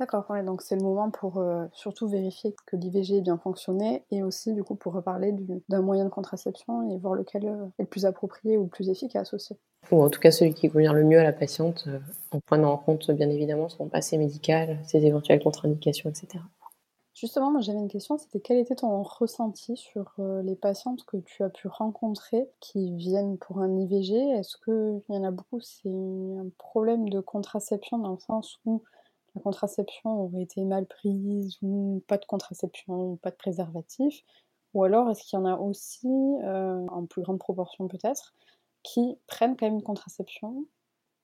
D'accord, 0.00 0.26
donc 0.44 0.60
c'est 0.60 0.74
le 0.74 0.82
moment 0.82 1.10
pour 1.10 1.38
euh, 1.38 1.66
surtout 1.72 2.08
vérifier 2.08 2.52
que 2.66 2.74
l'IVG 2.74 3.18
est 3.18 3.20
bien 3.20 3.38
fonctionné 3.38 4.04
et 4.10 4.24
aussi 4.24 4.52
du 4.52 4.64
coup 4.64 4.74
pour 4.74 4.92
reparler 4.92 5.32
d'un 5.68 5.82
moyen 5.82 6.04
de 6.04 6.08
contraception 6.08 6.90
et 6.90 6.98
voir 6.98 7.14
lequel 7.14 7.46
euh, 7.46 7.66
est 7.78 7.82
le 7.82 7.86
plus 7.86 8.04
approprié 8.04 8.58
ou 8.58 8.64
le 8.64 8.68
plus 8.68 8.88
efficace 8.88 9.32
aussi. 9.34 9.56
Ou 9.92 10.02
en 10.02 10.10
tout 10.10 10.18
cas 10.18 10.32
celui 10.32 10.52
qui 10.52 10.68
convient 10.68 10.92
le 10.92 11.04
mieux 11.04 11.20
à 11.20 11.22
la 11.22 11.32
patiente 11.32 11.84
euh, 11.86 12.00
en 12.32 12.40
prenant 12.40 12.72
en 12.72 12.76
compte 12.76 13.08
bien 13.12 13.30
évidemment 13.30 13.68
son 13.68 13.88
passé 13.88 14.18
médical, 14.18 14.80
ses 14.84 15.06
éventuelles 15.06 15.40
contre-indications, 15.40 16.10
etc. 16.10 16.42
Justement, 17.14 17.52
moi 17.52 17.60
j'avais 17.60 17.78
une 17.78 17.86
question, 17.86 18.18
c'était 18.18 18.40
quel 18.40 18.58
était 18.58 18.74
ton 18.74 19.00
ressenti 19.04 19.76
sur 19.76 20.16
les 20.42 20.56
patientes 20.56 21.04
que 21.04 21.18
tu 21.18 21.44
as 21.44 21.48
pu 21.48 21.68
rencontrer 21.68 22.50
qui 22.58 22.96
viennent 22.96 23.38
pour 23.38 23.60
un 23.60 23.78
IVG 23.78 24.16
Est-ce 24.30 24.56
qu'il 24.64 25.14
y 25.14 25.16
en 25.16 25.22
a 25.22 25.30
beaucoup, 25.30 25.60
c'est 25.60 25.88
un 25.88 26.48
problème 26.58 27.08
de 27.08 27.20
contraception 27.20 27.98
dans 27.98 28.10
le 28.10 28.18
sens 28.18 28.58
où 28.64 28.82
la 29.34 29.40
contraception 29.42 30.10
aurait 30.10 30.42
été 30.42 30.64
mal 30.64 30.86
prise 30.86 31.58
ou 31.62 32.02
pas 32.08 32.18
de 32.18 32.24
contraception 32.26 33.12
ou 33.12 33.16
pas 33.16 33.30
de 33.30 33.36
préservatif. 33.36 34.22
Ou 34.74 34.84
alors 34.84 35.10
est-ce 35.10 35.22
qu'il 35.24 35.38
y 35.38 35.42
en 35.42 35.46
a 35.46 35.56
aussi, 35.56 36.08
euh, 36.44 36.86
en 36.88 37.06
plus 37.06 37.22
grande 37.22 37.38
proportion 37.38 37.88
peut-être, 37.88 38.34
qui 38.82 39.18
prennent 39.26 39.56
quand 39.56 39.66
même 39.66 39.76
une 39.76 39.82
contraception 39.82 40.66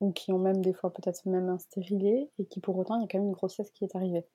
ou 0.00 0.12
qui 0.12 0.32
ont 0.32 0.38
même 0.40 0.62
des 0.62 0.74
fois 0.74 0.92
peut-être 0.92 1.26
même 1.26 1.48
un 1.50 1.58
stérilet 1.58 2.30
et 2.38 2.46
qui 2.46 2.60
pour 2.60 2.76
autant 2.78 2.96
il 2.96 3.02
y 3.02 3.04
a 3.04 3.08
quand 3.08 3.18
même 3.18 3.28
une 3.28 3.34
grossesse 3.34 3.70
qui 3.72 3.84
est 3.84 3.96
arrivée? 3.96 4.26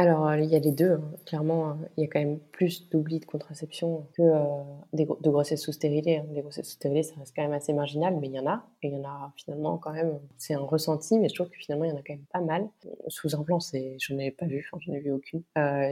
Alors, 0.00 0.28
euh, 0.28 0.38
il 0.38 0.48
y 0.48 0.56
a 0.56 0.58
les 0.58 0.72
deux. 0.72 0.92
Hein. 0.92 1.12
Clairement, 1.26 1.70
euh, 1.70 1.74
il 1.98 2.04
y 2.04 2.06
a 2.06 2.08
quand 2.10 2.20
même 2.20 2.38
plus 2.52 2.88
d'oubli 2.88 3.20
de 3.20 3.26
contraception 3.26 4.06
que 4.14 4.22
euh, 4.22 4.46
de 4.94 5.30
grossesses 5.30 5.62
sous 5.62 5.72
stérilées. 5.72 6.16
Hein. 6.16 6.26
Des 6.32 6.40
grossesses 6.40 6.68
sous 6.68 6.76
stérilées, 6.76 7.02
ça 7.02 7.14
reste 7.18 7.36
quand 7.36 7.42
même 7.42 7.52
assez 7.52 7.74
marginal, 7.74 8.16
mais 8.18 8.28
il 8.28 8.34
y 8.34 8.40
en 8.40 8.46
a. 8.46 8.66
Et 8.82 8.88
il 8.88 8.94
y 8.94 8.96
en 8.96 9.04
a 9.04 9.32
finalement 9.36 9.76
quand 9.76 9.92
même. 9.92 10.18
C'est 10.38 10.54
un 10.54 10.60
ressenti, 10.60 11.18
mais 11.18 11.28
je 11.28 11.34
trouve 11.34 11.50
que 11.50 11.58
finalement, 11.58 11.84
il 11.84 11.90
y 11.90 11.92
en 11.92 11.98
a 11.98 12.02
quand 12.02 12.14
même 12.14 12.24
pas 12.32 12.40
mal. 12.40 12.68
Sous 13.08 13.36
implant, 13.36 13.58
j'en 13.60 14.18
ai 14.18 14.30
pas 14.30 14.46
vu, 14.46 14.66
j'en 14.72 14.92
ai 14.94 15.00
vu 15.00 15.12
aucune. 15.12 15.42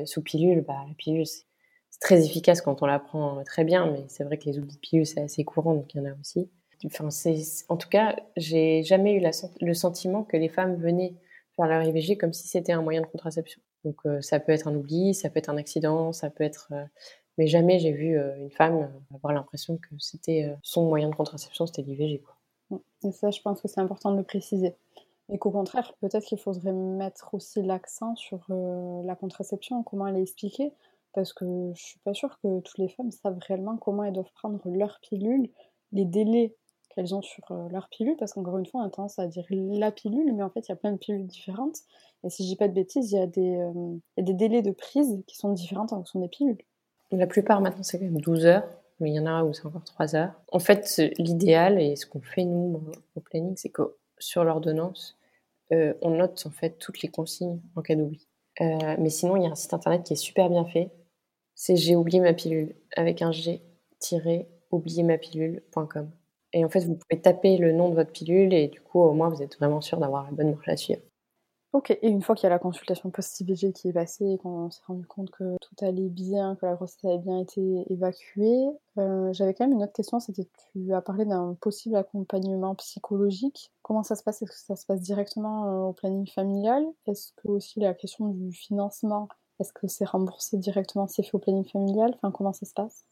sous 0.07 0.23
pilule, 0.23 0.63
bah, 0.63 0.85
la 0.89 0.95
pilule, 0.95 1.27
c'est 1.27 2.01
très 2.01 2.25
efficace 2.25 2.63
quand 2.63 2.81
on 2.83 2.87
la 2.87 2.99
prend 2.99 3.43
très 3.45 3.65
bien, 3.65 3.91
mais 3.91 4.05
c'est 4.09 4.25
vrai 4.25 4.39
que 4.39 4.47
les 4.47 4.59
oublis 4.59 4.75
de 4.75 4.81
pilule, 4.81 5.07
c'est 5.07 5.21
assez 5.21 5.45
courant, 5.45 5.75
donc 5.75 5.93
il 5.95 5.99
y 5.99 6.01
en 6.01 6.07
a 6.07 6.15
aussi. 6.19 6.49
Enfin, 6.87 7.09
en 7.69 7.77
tout 7.77 7.89
cas, 7.89 8.17
j'ai 8.37 8.85
jamais 8.85 9.15
eu 9.15 9.23
le 9.61 9.75
sentiment 9.75 10.23
que 10.23 10.39
les 10.39 10.49
femmes 10.49 10.77
venaient 10.77 11.15
faire 11.57 11.67
leur 11.67 11.83
IVG 11.83 12.17
comme 12.17 12.33
si 12.33 12.49
c'était 12.49 12.73
un 12.73 12.83
moyen 12.83 13.03
de 13.03 13.07
contraception. 13.07 13.61
Donc 13.85 13.97
euh, 14.07 14.21
ça 14.21 14.41
peut 14.41 14.53
être 14.53 14.69
un 14.69 14.75
oubli, 14.75 15.15
ça 15.15 15.31
peut 15.31 15.39
être 15.39 15.51
un 15.51 15.57
accident, 15.57 16.13
ça 16.13 16.31
peut 16.31 16.45
être... 16.45 16.69
Euh, 16.73 16.85
mais 17.37 17.47
jamais 17.47 17.79
j'ai 17.79 17.93
vu 17.93 18.19
euh, 18.19 18.37
une 18.37 18.51
femme 18.51 18.91
avoir 19.15 19.33
l'impression 19.33 19.77
que 19.77 19.89
c'était 19.99 20.53
son 20.63 20.89
moyen 20.89 21.09
de 21.09 21.15
contraception, 21.15 21.67
c'était 21.67 21.83
l'IVG. 21.83 22.23
Et 23.05 23.13
ça, 23.13 23.31
je 23.31 23.41
pense 23.41 23.61
que 23.61 23.69
c'est 23.69 23.81
important 23.81 24.11
de 24.11 24.17
le 24.17 24.25
préciser. 24.25 24.75
Et 25.31 25.39
qu'au 25.39 25.51
contraire, 25.51 25.95
peut-être 26.01 26.25
qu'il 26.25 26.39
faudrait 26.39 26.73
mettre 26.73 27.35
aussi 27.35 27.63
l'accent 27.63 28.17
sur 28.17 28.45
la 28.49 29.15
contraception, 29.15 29.83
comment 29.85 30.07
elle 30.07 30.17
est 30.17 30.23
expliquée, 30.23 30.73
parce 31.13 31.33
que 31.33 31.45
je 31.75 31.81
suis 31.81 31.99
pas 32.01 32.15
sûre 32.15 32.39
que 32.43 32.61
toutes 32.61 32.79
les 32.79 32.89
femmes 32.89 33.13
savent 33.13 33.39
réellement 33.47 33.77
comment 33.77 34.05
elles 34.05 34.15
doivent 34.15 34.33
prendre 34.35 34.61
leur 34.65 34.99
pilule, 35.01 35.49
les 35.93 36.05
délais 36.05 36.57
qu'elles 36.99 37.15
ont 37.15 37.23
sur 37.23 37.53
leur 37.71 37.89
pilule, 37.89 38.17
parce 38.19 38.33
qu'encore 38.33 38.59
une 38.59 38.67
fois, 38.67 38.81
on 38.81 38.85
a 38.85 38.91
tendance 38.91 39.21
à 39.21 39.29
dire 39.29 39.47
la 39.51 39.93
pilule, 39.93 40.35
mais 40.35 40.43
en 40.43 40.51
fait, 40.51 40.67
il 40.67 40.71
y 40.71 40.73
a 40.73 40.77
plein 40.77 40.91
de 40.91 40.99
pilules 40.99 41.27
différentes. 41.27 41.79
Et 42.25 42.31
si 42.31 42.43
je 42.43 42.49
dis 42.49 42.57
pas 42.57 42.67
de 42.67 42.73
bêtises, 42.73 43.13
il 43.13 43.19
y, 43.19 43.21
a 43.21 43.27
des, 43.27 43.57
euh, 43.57 43.99
délais 44.17 44.63
de 44.63 44.73
prise 44.73 45.23
qui 45.29 45.37
sont 45.37 45.53
différents 45.53 45.85
en 45.85 45.89
fonction 45.89 46.21
des 46.21 46.29
pilules. 46.29 46.59
La 47.13 47.29
plupart 47.29 47.61
maintenant, 47.61 47.85
c'est 47.85 47.99
quand 47.99 48.05
même 48.05 48.21
12 48.21 48.47
heures, 48.47 48.69
mais 48.99 49.11
il 49.11 49.15
y 49.15 49.21
en 49.21 49.27
a 49.27 49.45
où 49.45 49.53
c'est 49.53 49.67
encore 49.67 49.85
3 49.85 50.17
heures. 50.17 50.33
En 50.51 50.59
fait, 50.59 51.01
l'idéal 51.19 51.81
et 51.81 51.95
ce 51.95 52.07
qu'on 52.07 52.21
fait 52.21 52.45
nous 52.45 52.83
au 53.15 53.21
planning, 53.21 53.55
c'est 53.57 53.71
que 53.71 53.95
sur 54.19 54.43
l'ordonnance, 54.43 55.17
euh, 55.73 55.95
on 56.03 56.11
note 56.11 56.45
en 56.45 56.51
fait 56.51 56.79
toutes 56.79 57.03
les 57.03 57.09
consignes 57.09 57.61
en 57.77 57.83
cas 57.83 57.95
d'oubli. 57.95 58.27
Euh, 58.61 58.97
mais 58.99 59.11
sinon, 59.11 59.37
il 59.37 59.45
y 59.45 59.47
a 59.47 59.51
un 59.51 59.55
site 59.55 59.73
internet 59.73 60.03
qui 60.03 60.15
est 60.15 60.17
super 60.17 60.51
bien 60.51 60.65
fait. 60.65 60.91
C'est 61.55 61.77
j'ai 61.77 61.95
oublié 61.95 62.19
ma 62.21 62.35
pilule 62.35 62.75
avec 62.97 63.23
un 63.23 63.31
g-oublier-ma-pilule.com. 63.31 66.11
Et 66.59 66.65
en 66.65 66.69
fait, 66.69 66.81
vous 66.81 66.97
pouvez 66.97 67.21
taper 67.23 67.57
le 67.57 67.73
nom 67.73 67.89
de 67.89 67.95
votre 67.95 68.11
pilule 68.11 68.53
et 68.53 68.67
du 68.67 68.81
coup, 68.81 69.01
au 69.01 69.13
moins, 69.13 69.29
vous 69.29 69.43
êtes 69.43 69.57
vraiment 69.59 69.81
sûr 69.81 69.99
d'avoir 69.99 70.25
la 70.25 70.33
bonne 70.33 70.51
marche 70.51 70.69
à 70.69 70.77
suivre. 70.77 71.01
Ok, 71.73 71.91
et 71.91 72.09
une 72.09 72.23
fois 72.23 72.35
qu'il 72.35 72.45
y 72.45 72.47
a 72.47 72.51
la 72.51 72.59
consultation 72.59 73.11
post-IVG 73.11 73.73
qui 73.73 73.89
est 73.89 73.93
passée 73.93 74.25
et 74.25 74.39
qu'on 74.39 74.71
s'est 74.71 74.83
rendu 74.87 75.07
compte 75.07 75.31
que 75.31 75.55
tout 75.61 75.85
allait 75.85 76.09
bien, 76.09 76.57
que 76.57 76.67
la 76.67 76.75
grossesse 76.75 77.05
avait 77.05 77.19
bien 77.19 77.39
été 77.39 77.85
évacuée, 77.93 78.67
euh, 78.97 79.33
j'avais 79.35 79.53
quand 79.53 79.67
même 79.67 79.77
une 79.77 79.85
autre 79.85 79.93
question, 79.93 80.19
c'était 80.19 80.49
tu 80.73 80.95
as 80.95 81.03
parlé 81.03 81.27
d'un 81.27 81.55
possible 81.61 81.95
accompagnement 81.97 82.75
psychologique. 82.75 83.71
Comment 83.83 84.03
ça 84.03 84.17
se 84.17 84.23
passe? 84.25 84.41
Est-ce 84.43 84.51
que 84.51 84.57
ça 84.59 84.77
se 84.77 84.87
passe 84.87 85.03
directement 85.03 85.67
euh, 85.67 85.89
au 85.91 85.93
planning 85.93 86.27
familial? 86.27 86.85
Est-ce 87.07 87.33
que 87.37 87.49
aussi 87.49 87.81
la 87.81 87.93
question 87.93 88.29
du 88.29 88.51
financement, 88.51 89.29
est-ce 89.61 89.73
que 89.75 89.87
c'est 89.89 90.07
remboursé 90.07 90.57
directement, 90.57 91.07
c'est 91.07 91.23
fait 91.23 91.35
au 91.35 91.39
planning 91.39 91.69
familial? 91.69 92.13
Enfin, 92.17 92.33
comment 92.33 92.55
ça 92.55 92.65
se 92.65 92.73
passe? 92.73 93.05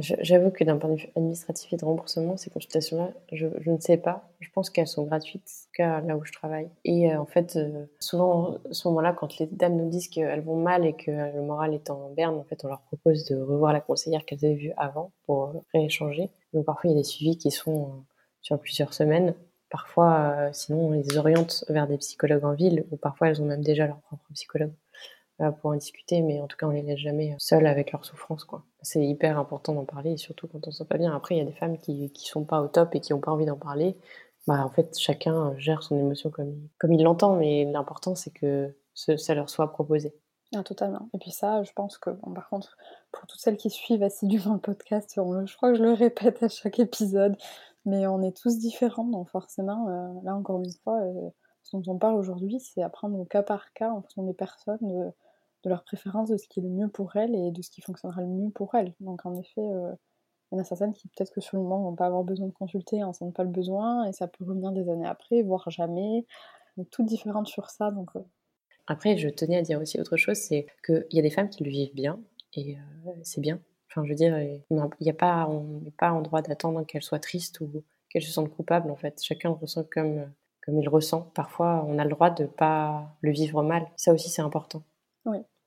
J'avoue 0.00 0.50
que 0.50 0.62
d'un 0.62 0.76
point 0.76 0.90
de 0.90 0.96
vue 0.96 1.08
administratif 1.16 1.72
et 1.72 1.76
de 1.76 1.84
remboursement, 1.84 2.36
ces 2.36 2.50
consultations-là, 2.50 3.10
je, 3.32 3.46
ne 3.66 3.80
sais 3.80 3.96
pas. 3.96 4.30
Je 4.38 4.48
pense 4.50 4.70
qu'elles 4.70 4.86
sont 4.86 5.04
gratuites, 5.04 5.50
cas 5.74 6.00
là 6.02 6.16
où 6.16 6.24
je 6.24 6.32
travaille. 6.32 6.70
Et 6.84 7.12
euh, 7.12 7.20
en 7.20 7.26
fait, 7.26 7.56
euh, 7.56 7.86
souvent, 7.98 8.58
à 8.70 8.72
ce 8.72 8.86
moment-là, 8.88 9.12
quand 9.12 9.38
les 9.38 9.46
dames 9.46 9.76
nous 9.76 9.88
disent 9.88 10.08
qu'elles 10.08 10.42
vont 10.42 10.56
mal 10.56 10.86
et 10.86 10.92
que 10.94 11.10
le 11.10 11.42
moral 11.42 11.74
est 11.74 11.90
en 11.90 12.10
berne, 12.10 12.36
en 12.36 12.44
fait, 12.44 12.64
on 12.64 12.68
leur 12.68 12.82
propose 12.82 13.24
de 13.24 13.36
revoir 13.36 13.72
la 13.72 13.80
conseillère 13.80 14.24
qu'elles 14.24 14.44
avaient 14.44 14.54
vue 14.54 14.72
avant 14.76 15.12
pour 15.26 15.64
rééchanger. 15.74 16.30
Donc 16.52 16.64
parfois, 16.64 16.90
il 16.90 16.94
y 16.94 16.96
a 16.96 17.00
des 17.00 17.04
suivis 17.04 17.36
qui 17.36 17.50
sont 17.50 17.82
euh, 17.82 18.00
sur 18.40 18.58
plusieurs 18.60 18.94
semaines. 18.94 19.34
Parfois, 19.70 20.48
sinon, 20.52 20.86
on 20.86 20.90
les 20.92 21.18
oriente 21.18 21.66
vers 21.68 21.86
des 21.86 21.98
psychologues 21.98 22.44
en 22.44 22.54
ville, 22.54 22.86
ou 22.90 22.96
parfois, 22.96 23.28
elles 23.28 23.42
ont 23.42 23.44
même 23.44 23.62
déjà 23.62 23.86
leur 23.86 23.98
propre 23.98 24.24
psychologue 24.32 24.72
pour 25.60 25.70
en 25.70 25.74
discuter, 25.74 26.20
mais 26.20 26.40
en 26.40 26.46
tout 26.46 26.56
cas, 26.56 26.66
on 26.66 26.70
les 26.70 26.82
laisse 26.82 26.98
jamais 26.98 27.34
seules 27.38 27.66
avec 27.66 27.92
leur 27.92 28.04
souffrance, 28.04 28.44
quoi. 28.44 28.64
C'est 28.82 29.04
hyper 29.04 29.38
important 29.38 29.72
d'en 29.72 29.84
parler, 29.84 30.16
surtout 30.16 30.48
quand 30.48 30.66
on 30.66 30.70
se 30.70 30.78
sent 30.78 30.88
pas 30.88 30.98
bien. 30.98 31.14
Après, 31.14 31.36
il 31.36 31.38
y 31.38 31.40
a 31.40 31.44
des 31.44 31.52
femmes 31.52 31.78
qui, 31.78 32.10
qui 32.12 32.26
sont 32.26 32.44
pas 32.44 32.60
au 32.60 32.68
top 32.68 32.94
et 32.94 33.00
qui 33.00 33.12
ont 33.12 33.20
pas 33.20 33.30
envie 33.30 33.46
d'en 33.46 33.56
parler. 33.56 33.96
Bah, 34.48 34.64
en 34.64 34.70
fait, 34.70 34.98
chacun 34.98 35.56
gère 35.58 35.82
son 35.82 35.98
émotion 35.98 36.30
comme, 36.30 36.68
comme 36.78 36.92
il 36.92 37.02
l'entend, 37.02 37.36
mais 37.36 37.64
l'important, 37.64 38.14
c'est 38.14 38.30
que 38.30 38.74
ça 38.94 39.34
leur 39.34 39.50
soit 39.50 39.70
proposé. 39.70 40.14
Ah, 40.54 40.62
totalement. 40.62 41.10
Et 41.14 41.18
puis 41.18 41.30
ça, 41.30 41.62
je 41.62 41.72
pense 41.72 41.98
que, 41.98 42.10
par 42.34 42.48
contre, 42.48 42.76
pour 43.12 43.26
toutes 43.26 43.40
celles 43.40 43.58
qui 43.58 43.70
suivent 43.70 44.02
assidûment 44.02 44.54
le 44.54 44.60
podcast, 44.60 45.12
je 45.14 45.56
crois 45.56 45.70
que 45.70 45.78
je 45.78 45.82
le 45.82 45.92
répète 45.92 46.42
à 46.42 46.48
chaque 46.48 46.78
épisode, 46.78 47.36
mais 47.84 48.06
on 48.06 48.22
est 48.22 48.36
tous 48.36 48.58
différents, 48.58 49.04
donc 49.04 49.28
forcément, 49.28 49.88
euh, 49.88 50.20
là 50.24 50.34
encore 50.34 50.62
une 50.62 50.72
fois, 50.82 51.00
euh, 51.02 51.28
ce 51.62 51.76
dont 51.76 51.92
on 51.92 51.98
parle 51.98 52.16
aujourd'hui, 52.16 52.60
c'est 52.60 52.82
apprendre 52.82 53.18
au 53.18 53.26
cas 53.26 53.42
par 53.42 53.72
cas 53.74 53.90
en 53.90 54.00
fonction 54.00 54.22
des 54.22 54.32
personnes 54.32 55.12
leur 55.64 55.84
préférence, 55.84 56.30
de 56.30 56.36
ce 56.36 56.46
qui 56.48 56.60
est 56.60 56.62
le 56.62 56.68
mieux 56.68 56.88
pour 56.88 57.16
elles 57.16 57.34
et 57.34 57.50
de 57.50 57.62
ce 57.62 57.70
qui 57.70 57.80
fonctionnera 57.80 58.20
le 58.20 58.28
mieux 58.28 58.50
pour 58.50 58.74
elles. 58.74 58.94
Donc 59.00 59.26
en 59.26 59.34
effet, 59.34 59.60
euh, 59.60 59.92
il 60.50 60.56
y 60.56 60.58
en 60.58 60.62
a 60.62 60.64
certaines 60.64 60.92
qui 60.92 61.08
peut-être 61.08 61.32
que 61.32 61.40
sur 61.40 61.56
le 61.56 61.62
moment 61.62 61.82
vont 61.82 61.96
pas 61.96 62.06
avoir 62.06 62.24
besoin 62.24 62.46
de 62.46 62.52
consulter, 62.52 63.02
en 63.04 63.12
sentent 63.12 63.34
pas 63.34 63.44
le 63.44 63.50
besoin, 63.50 64.04
et 64.06 64.12
ça 64.12 64.28
peut 64.28 64.44
revenir 64.44 64.72
des 64.72 64.88
années 64.88 65.06
après, 65.06 65.42
voire 65.42 65.68
jamais. 65.70 66.24
On 66.76 66.82
est 66.82 66.90
toutes 66.90 67.06
différentes 67.06 67.48
sur 67.48 67.70
ça. 67.70 67.90
Donc, 67.90 68.08
euh. 68.16 68.20
Après, 68.86 69.18
je 69.18 69.28
tenais 69.28 69.58
à 69.58 69.62
dire 69.62 69.80
aussi 69.80 70.00
autre 70.00 70.16
chose, 70.16 70.36
c'est 70.36 70.66
qu'il 70.86 71.06
y 71.10 71.18
a 71.18 71.22
des 71.22 71.30
femmes 71.30 71.50
qui 71.50 71.64
le 71.64 71.70
vivent 71.70 71.94
bien, 71.94 72.20
et 72.54 72.76
euh, 72.76 73.10
c'est 73.22 73.40
bien. 73.40 73.60
Enfin, 73.90 74.04
je 74.04 74.10
veux 74.10 74.14
dire, 74.14 74.38
il 74.38 74.62
y 75.00 75.10
a 75.10 75.14
pas, 75.14 75.46
on 75.48 75.80
n'est 75.80 75.90
pas 75.90 76.12
en 76.12 76.22
droit 76.22 76.42
d'attendre 76.42 76.84
qu'elles 76.84 77.02
soient 77.02 77.18
tristes 77.18 77.60
ou 77.60 77.82
qu'elles 78.10 78.22
se 78.22 78.30
sentent 78.30 78.54
coupables, 78.54 78.90
en 78.90 78.96
fait. 78.96 79.22
Chacun 79.22 79.50
ressent 79.50 79.84
comme, 79.90 80.30
comme 80.62 80.78
il 80.78 80.88
ressent. 80.88 81.22
Parfois, 81.34 81.84
on 81.86 81.98
a 81.98 82.04
le 82.04 82.10
droit 82.10 82.30
de 82.30 82.44
pas 82.44 83.16
le 83.22 83.30
vivre 83.30 83.62
mal. 83.62 83.86
Ça 83.96 84.12
aussi, 84.12 84.28
c'est 84.28 84.42
important. 84.42 84.82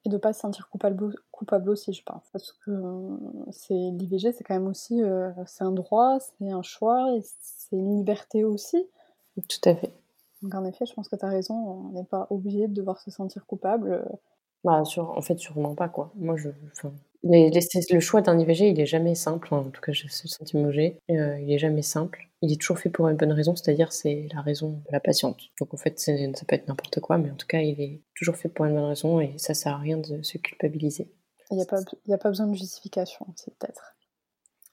Et 0.06 0.10
de 0.10 0.18
pas 0.18 0.34
se 0.34 0.40
sentir 0.40 0.70
coupable, 0.70 1.14
coupable 1.32 1.70
aussi, 1.70 1.94
je 1.94 2.04
pense. 2.04 2.24
Parce 2.32 2.54
que 2.54 2.72
euh, 2.72 3.18
c'est 3.52 3.74
l'IVG, 3.74 4.32
c'est 4.32 4.44
quand 4.44 4.56
même 4.56 4.68
aussi, 4.68 5.02
euh, 5.02 5.32
c'est 5.46 5.64
un 5.64 5.72
droit, 5.72 6.18
c'est 6.20 6.50
un 6.50 6.64
choix, 6.64 7.16
et 7.16 7.22
c'est 7.40 7.76
une 7.76 7.98
liberté 7.98 8.44
aussi. 8.44 8.88
Tout 9.36 9.70
à 9.70 9.76
fait. 9.76 9.94
Donc 10.42 10.56
en 10.56 10.66
effet, 10.66 10.86
je 10.86 10.94
pense 10.94 11.08
que 11.08 11.16
tu 11.16 11.26
as 11.26 11.30
raison, 11.30 11.54
on 11.54 11.90
n'est 11.92 12.04
pas 12.04 12.26
obligé 12.32 12.68
de 12.68 12.74
devoir 12.74 13.00
se 13.00 13.12
sentir 13.12 13.46
coupable. 13.46 14.04
Bah, 14.64 14.84
sur, 14.86 15.16
en 15.16 15.22
fait, 15.22 15.38
sûrement 15.38 15.76
pas, 15.76 15.90
quoi. 15.90 16.12
Moi, 16.16 16.36
je, 16.36 16.50
le 17.24 18.00
choix 18.00 18.22
d'un 18.22 18.40
IVG, 18.40 18.70
il 18.70 18.80
est 18.80 18.86
jamais 18.86 19.16
simple. 19.16 19.54
En 19.54 19.70
tout 19.70 19.82
cas, 19.82 19.92
j'ai 19.92 20.08
ce 20.08 20.28
sentiment 20.28 20.70
euh, 20.70 21.00
il 21.08 21.52
est 21.52 21.58
jamais 21.58 21.82
simple. 21.82 22.28
Il 22.42 22.52
est 22.52 22.60
toujours 22.60 22.80
fait 22.80 22.90
pour 22.90 23.08
une 23.08 23.18
bonne 23.18 23.32
raison, 23.32 23.56
c'est-à-dire 23.56 23.94
c'est 23.94 24.28
la 24.34 24.42
raison 24.42 24.82
de 24.86 24.92
la 24.92 25.00
patiente. 25.00 25.40
Donc 25.60 25.74
en 25.74 25.78
fait, 25.78 26.00
ça 26.00 26.14
peut 26.48 26.56
être 26.56 26.68
n'importe 26.68 27.00
quoi, 27.00 27.18
mais 27.18 27.30
en 27.30 27.36
tout 27.36 27.48
cas, 27.48 27.60
il 27.60 27.80
est 27.80 28.02
toujours 28.16 28.36
fait 28.36 28.50
pour 28.50 28.66
une 28.66 28.74
bonne 28.74 28.86
raison 28.86 29.20
et 29.20 29.38
ça 29.38 29.54
sert 29.54 29.74
à 29.74 29.78
rien 29.78 29.98
de 29.98 30.24
se 30.24 30.38
culpabiliser. 30.40 31.12
Il 31.52 31.58
n'y 31.58 31.64
a, 31.64 31.66
pas, 31.66 31.80
a 31.80 32.18
pas 32.18 32.30
besoin 32.30 32.48
de 32.48 32.56
justification, 32.56 33.28
c'est 33.36 33.54
peut-être. 33.58 33.96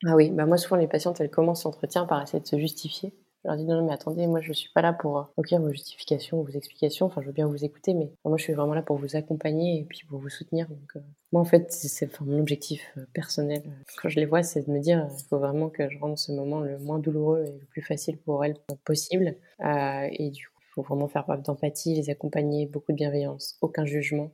Ah 0.07 0.15
oui, 0.15 0.31
bah 0.31 0.47
moi 0.47 0.57
souvent 0.57 0.77
les 0.77 0.87
patientes, 0.87 1.21
elles 1.21 1.31
commencent 1.31 1.65
l'entretien 1.65 2.07
par 2.07 2.23
essayer 2.23 2.41
de 2.41 2.47
se 2.47 2.57
justifier. 2.57 3.13
Je 3.45 3.49
leur 3.49 3.57
dis 3.57 3.65
non, 3.65 3.87
mais 3.87 3.93
attendez, 3.93 4.27
moi 4.27 4.41
je 4.41 4.53
suis 4.53 4.71
pas 4.71 4.83
là 4.83 4.93
pour 4.93 5.31
recueillir 5.37 5.61
vos 5.61 5.71
justifications, 5.71 6.43
vos 6.43 6.51
explications. 6.51 7.07
Enfin, 7.07 7.21
je 7.21 7.29
veux 7.29 7.33
bien 7.33 7.47
vous 7.47 7.65
écouter, 7.65 7.95
mais 7.95 8.11
moi 8.25 8.37
je 8.37 8.43
suis 8.43 8.53
vraiment 8.53 8.75
là 8.75 8.83
pour 8.83 8.97
vous 8.97 9.15
accompagner 9.15 9.81
et 9.81 9.85
puis 9.85 10.01
pour 10.09 10.19
vous 10.19 10.29
soutenir. 10.29 10.69
Donc, 10.69 10.97
euh, 10.97 11.01
moi 11.31 11.41
en 11.43 11.45
fait, 11.45 11.71
c'est 11.71 12.21
mon 12.21 12.41
objectif 12.41 12.83
euh, 12.97 13.07
personnel. 13.15 13.63
Quand 14.03 14.09
je 14.09 14.19
les 14.19 14.27
vois, 14.27 14.43
c'est 14.43 14.67
de 14.67 14.73
me 14.73 14.81
dire, 14.81 15.09
il 15.17 15.25
faut 15.29 15.39
vraiment 15.39 15.69
que 15.69 15.89
je 15.89 15.99
rende 15.99 16.19
ce 16.19 16.33
moment 16.33 16.61
le 16.61 16.79
moins 16.79 16.99
douloureux 16.99 17.45
et 17.47 17.53
le 17.53 17.67
plus 17.67 17.83
facile 17.83 18.19
pour 18.19 18.45
elles 18.45 18.57
possible. 18.85 19.37
Euh, 19.61 20.09
et 20.11 20.31
du 20.31 20.49
coup, 20.49 20.61
il 20.61 20.73
faut 20.75 20.83
vraiment 20.83 21.09
faire 21.09 21.23
preuve 21.25 21.43
d'empathie, 21.43 21.95
les 21.95 22.11
accompagner, 22.11 22.67
beaucoup 22.67 22.91
de 22.91 22.97
bienveillance, 22.97 23.57
aucun 23.61 23.85
jugement. 23.85 24.33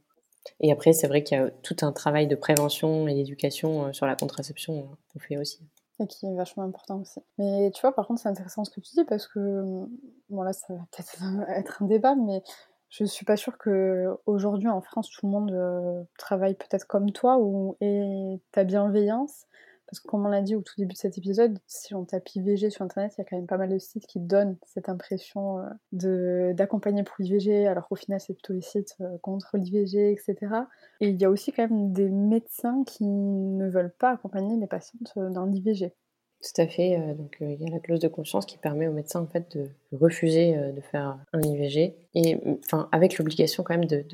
Et 0.60 0.72
après, 0.72 0.92
c'est 0.94 1.08
vrai 1.08 1.22
qu'il 1.22 1.38
y 1.38 1.40
a 1.40 1.50
tout 1.62 1.76
un 1.82 1.92
travail 1.92 2.26
de 2.26 2.36
prévention 2.36 3.06
et 3.08 3.14
d'éducation 3.14 3.92
sur 3.92 4.06
la 4.06 4.16
contraception 4.16 4.88
qu'on 5.12 5.18
fait 5.18 5.36
aussi 5.36 5.60
et 6.00 6.06
qui 6.06 6.26
est 6.26 6.34
vachement 6.34 6.64
important 6.64 7.00
aussi. 7.00 7.20
Mais 7.38 7.70
tu 7.74 7.80
vois, 7.80 7.94
par 7.94 8.06
contre, 8.06 8.20
c'est 8.20 8.28
intéressant 8.28 8.64
ce 8.64 8.70
que 8.70 8.80
tu 8.80 8.90
dis 8.94 9.04
parce 9.04 9.26
que, 9.26 9.86
bon 10.30 10.42
là, 10.42 10.52
ça 10.52 10.74
va 10.74 10.80
peut-être 10.90 11.22
être 11.48 11.82
un 11.82 11.86
débat, 11.86 12.14
mais 12.14 12.42
je 12.90 13.04
suis 13.04 13.24
pas 13.24 13.36
sûre 13.36 13.58
que 13.58 14.08
aujourd'hui 14.26 14.68
en 14.68 14.80
France, 14.80 15.10
tout 15.10 15.26
le 15.26 15.32
monde 15.32 15.52
euh, 15.52 16.02
travaille 16.18 16.54
peut-être 16.54 16.86
comme 16.86 17.10
toi 17.10 17.38
ou 17.38 17.76
et 17.80 18.40
ta 18.52 18.64
bienveillance. 18.64 19.46
Comme 20.00 20.26
on 20.26 20.28
l'a 20.28 20.42
dit 20.42 20.54
au 20.54 20.62
tout 20.62 20.74
début 20.76 20.94
de 20.94 20.98
cet 20.98 21.18
épisode, 21.18 21.58
si 21.66 21.94
on 21.94 22.04
tape 22.04 22.28
IVG 22.34 22.70
sur 22.70 22.82
internet, 22.82 23.12
il 23.16 23.20
y 23.20 23.22
a 23.22 23.24
quand 23.24 23.36
même 23.36 23.46
pas 23.46 23.58
mal 23.58 23.70
de 23.70 23.78
sites 23.78 24.06
qui 24.06 24.20
donnent 24.20 24.56
cette 24.66 24.88
impression 24.88 25.58
euh, 26.04 26.52
d'accompagner 26.52 27.02
pour 27.02 27.16
l'IVG, 27.18 27.66
alors 27.66 27.88
qu'au 27.88 27.96
final 27.96 28.20
c'est 28.20 28.34
plutôt 28.34 28.52
les 28.52 28.60
sites 28.60 28.96
euh, 29.00 29.18
contre 29.22 29.56
l'IVG, 29.56 30.12
etc. 30.12 30.36
Et 31.00 31.08
il 31.08 31.20
y 31.20 31.24
a 31.24 31.30
aussi 31.30 31.52
quand 31.52 31.68
même 31.68 31.92
des 31.92 32.08
médecins 32.08 32.84
qui 32.84 33.04
ne 33.04 33.68
veulent 33.68 33.94
pas 33.98 34.10
accompagner 34.10 34.56
les 34.56 34.66
patientes 34.66 35.12
euh, 35.16 35.30
dans 35.30 35.44
l'IVG. 35.44 35.92
Tout 36.44 36.60
à 36.60 36.66
fait. 36.66 36.98
Euh, 36.98 37.14
donc, 37.14 37.38
euh, 37.40 37.56
il 37.58 37.62
y 37.62 37.66
a 37.66 37.72
la 37.72 37.80
clause 37.80 38.00
de 38.00 38.08
conscience 38.08 38.44
qui 38.44 38.58
permet 38.58 38.86
au 38.86 38.92
médecin 38.92 39.20
en 39.20 39.26
fait 39.26 39.56
de 39.56 39.70
refuser 39.92 40.54
euh, 40.54 40.72
de 40.72 40.80
faire 40.82 41.18
un 41.32 41.40
IVG 41.40 41.96
et 42.14 42.38
enfin 42.58 42.88
avec 42.92 43.16
l'obligation 43.16 43.62
quand 43.62 43.78
même 43.78 43.86
de, 43.86 44.04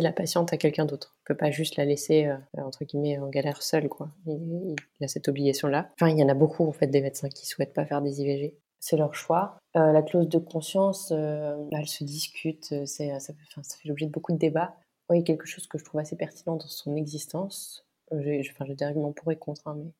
la 0.00 0.12
patiente 0.12 0.54
à 0.54 0.56
quelqu'un 0.56 0.86
d'autre. 0.86 1.14
On 1.20 1.26
peut 1.26 1.36
pas 1.36 1.50
juste 1.50 1.76
la 1.76 1.84
laisser 1.84 2.30
entre 2.56 2.84
guillemets 2.84 3.18
en 3.18 3.28
galère 3.28 3.62
seule 3.62 3.88
quoi. 3.88 4.08
Il, 4.26 4.74
y 5.00 5.04
a 5.04 5.08
cette 5.08 5.28
obligation 5.28 5.68
là. 5.68 5.90
Enfin, 6.00 6.10
il 6.10 6.18
y 6.18 6.24
en 6.24 6.28
a 6.28 6.34
beaucoup 6.34 6.66
en 6.66 6.72
fait 6.72 6.86
des 6.86 7.02
médecins 7.02 7.28
qui 7.28 7.46
souhaitent 7.46 7.74
pas 7.74 7.84
faire 7.84 8.00
des 8.00 8.22
IVG. 8.22 8.56
C'est 8.80 8.96
leur 8.96 9.14
choix. 9.14 9.58
la 9.74 10.02
clause 10.02 10.28
de 10.28 10.38
conscience, 10.38 11.10
bah, 11.10 11.78
elle 11.78 11.88
se 11.88 12.04
discute. 12.04 12.86
Ça, 12.86 13.04
fait 13.20 13.88
l'objet 13.88 14.06
de 14.06 14.10
beaucoup 14.10 14.32
de 14.32 14.38
débats. 14.38 14.74
Oui, 15.10 15.24
quelque 15.24 15.46
chose 15.46 15.66
que 15.66 15.78
je 15.78 15.84
trouve 15.84 16.00
assez 16.00 16.16
pertinent 16.16 16.56
dans 16.56 16.66
son 16.66 16.96
existence. 16.96 17.86
enfin, 18.12 18.64
je 18.66 18.72
dirais 18.72 18.94
que 18.94 19.12
pour 19.12 19.32
et 19.32 19.36
contre, 19.36 19.66
hein, 19.66 19.76
mais 19.78 19.92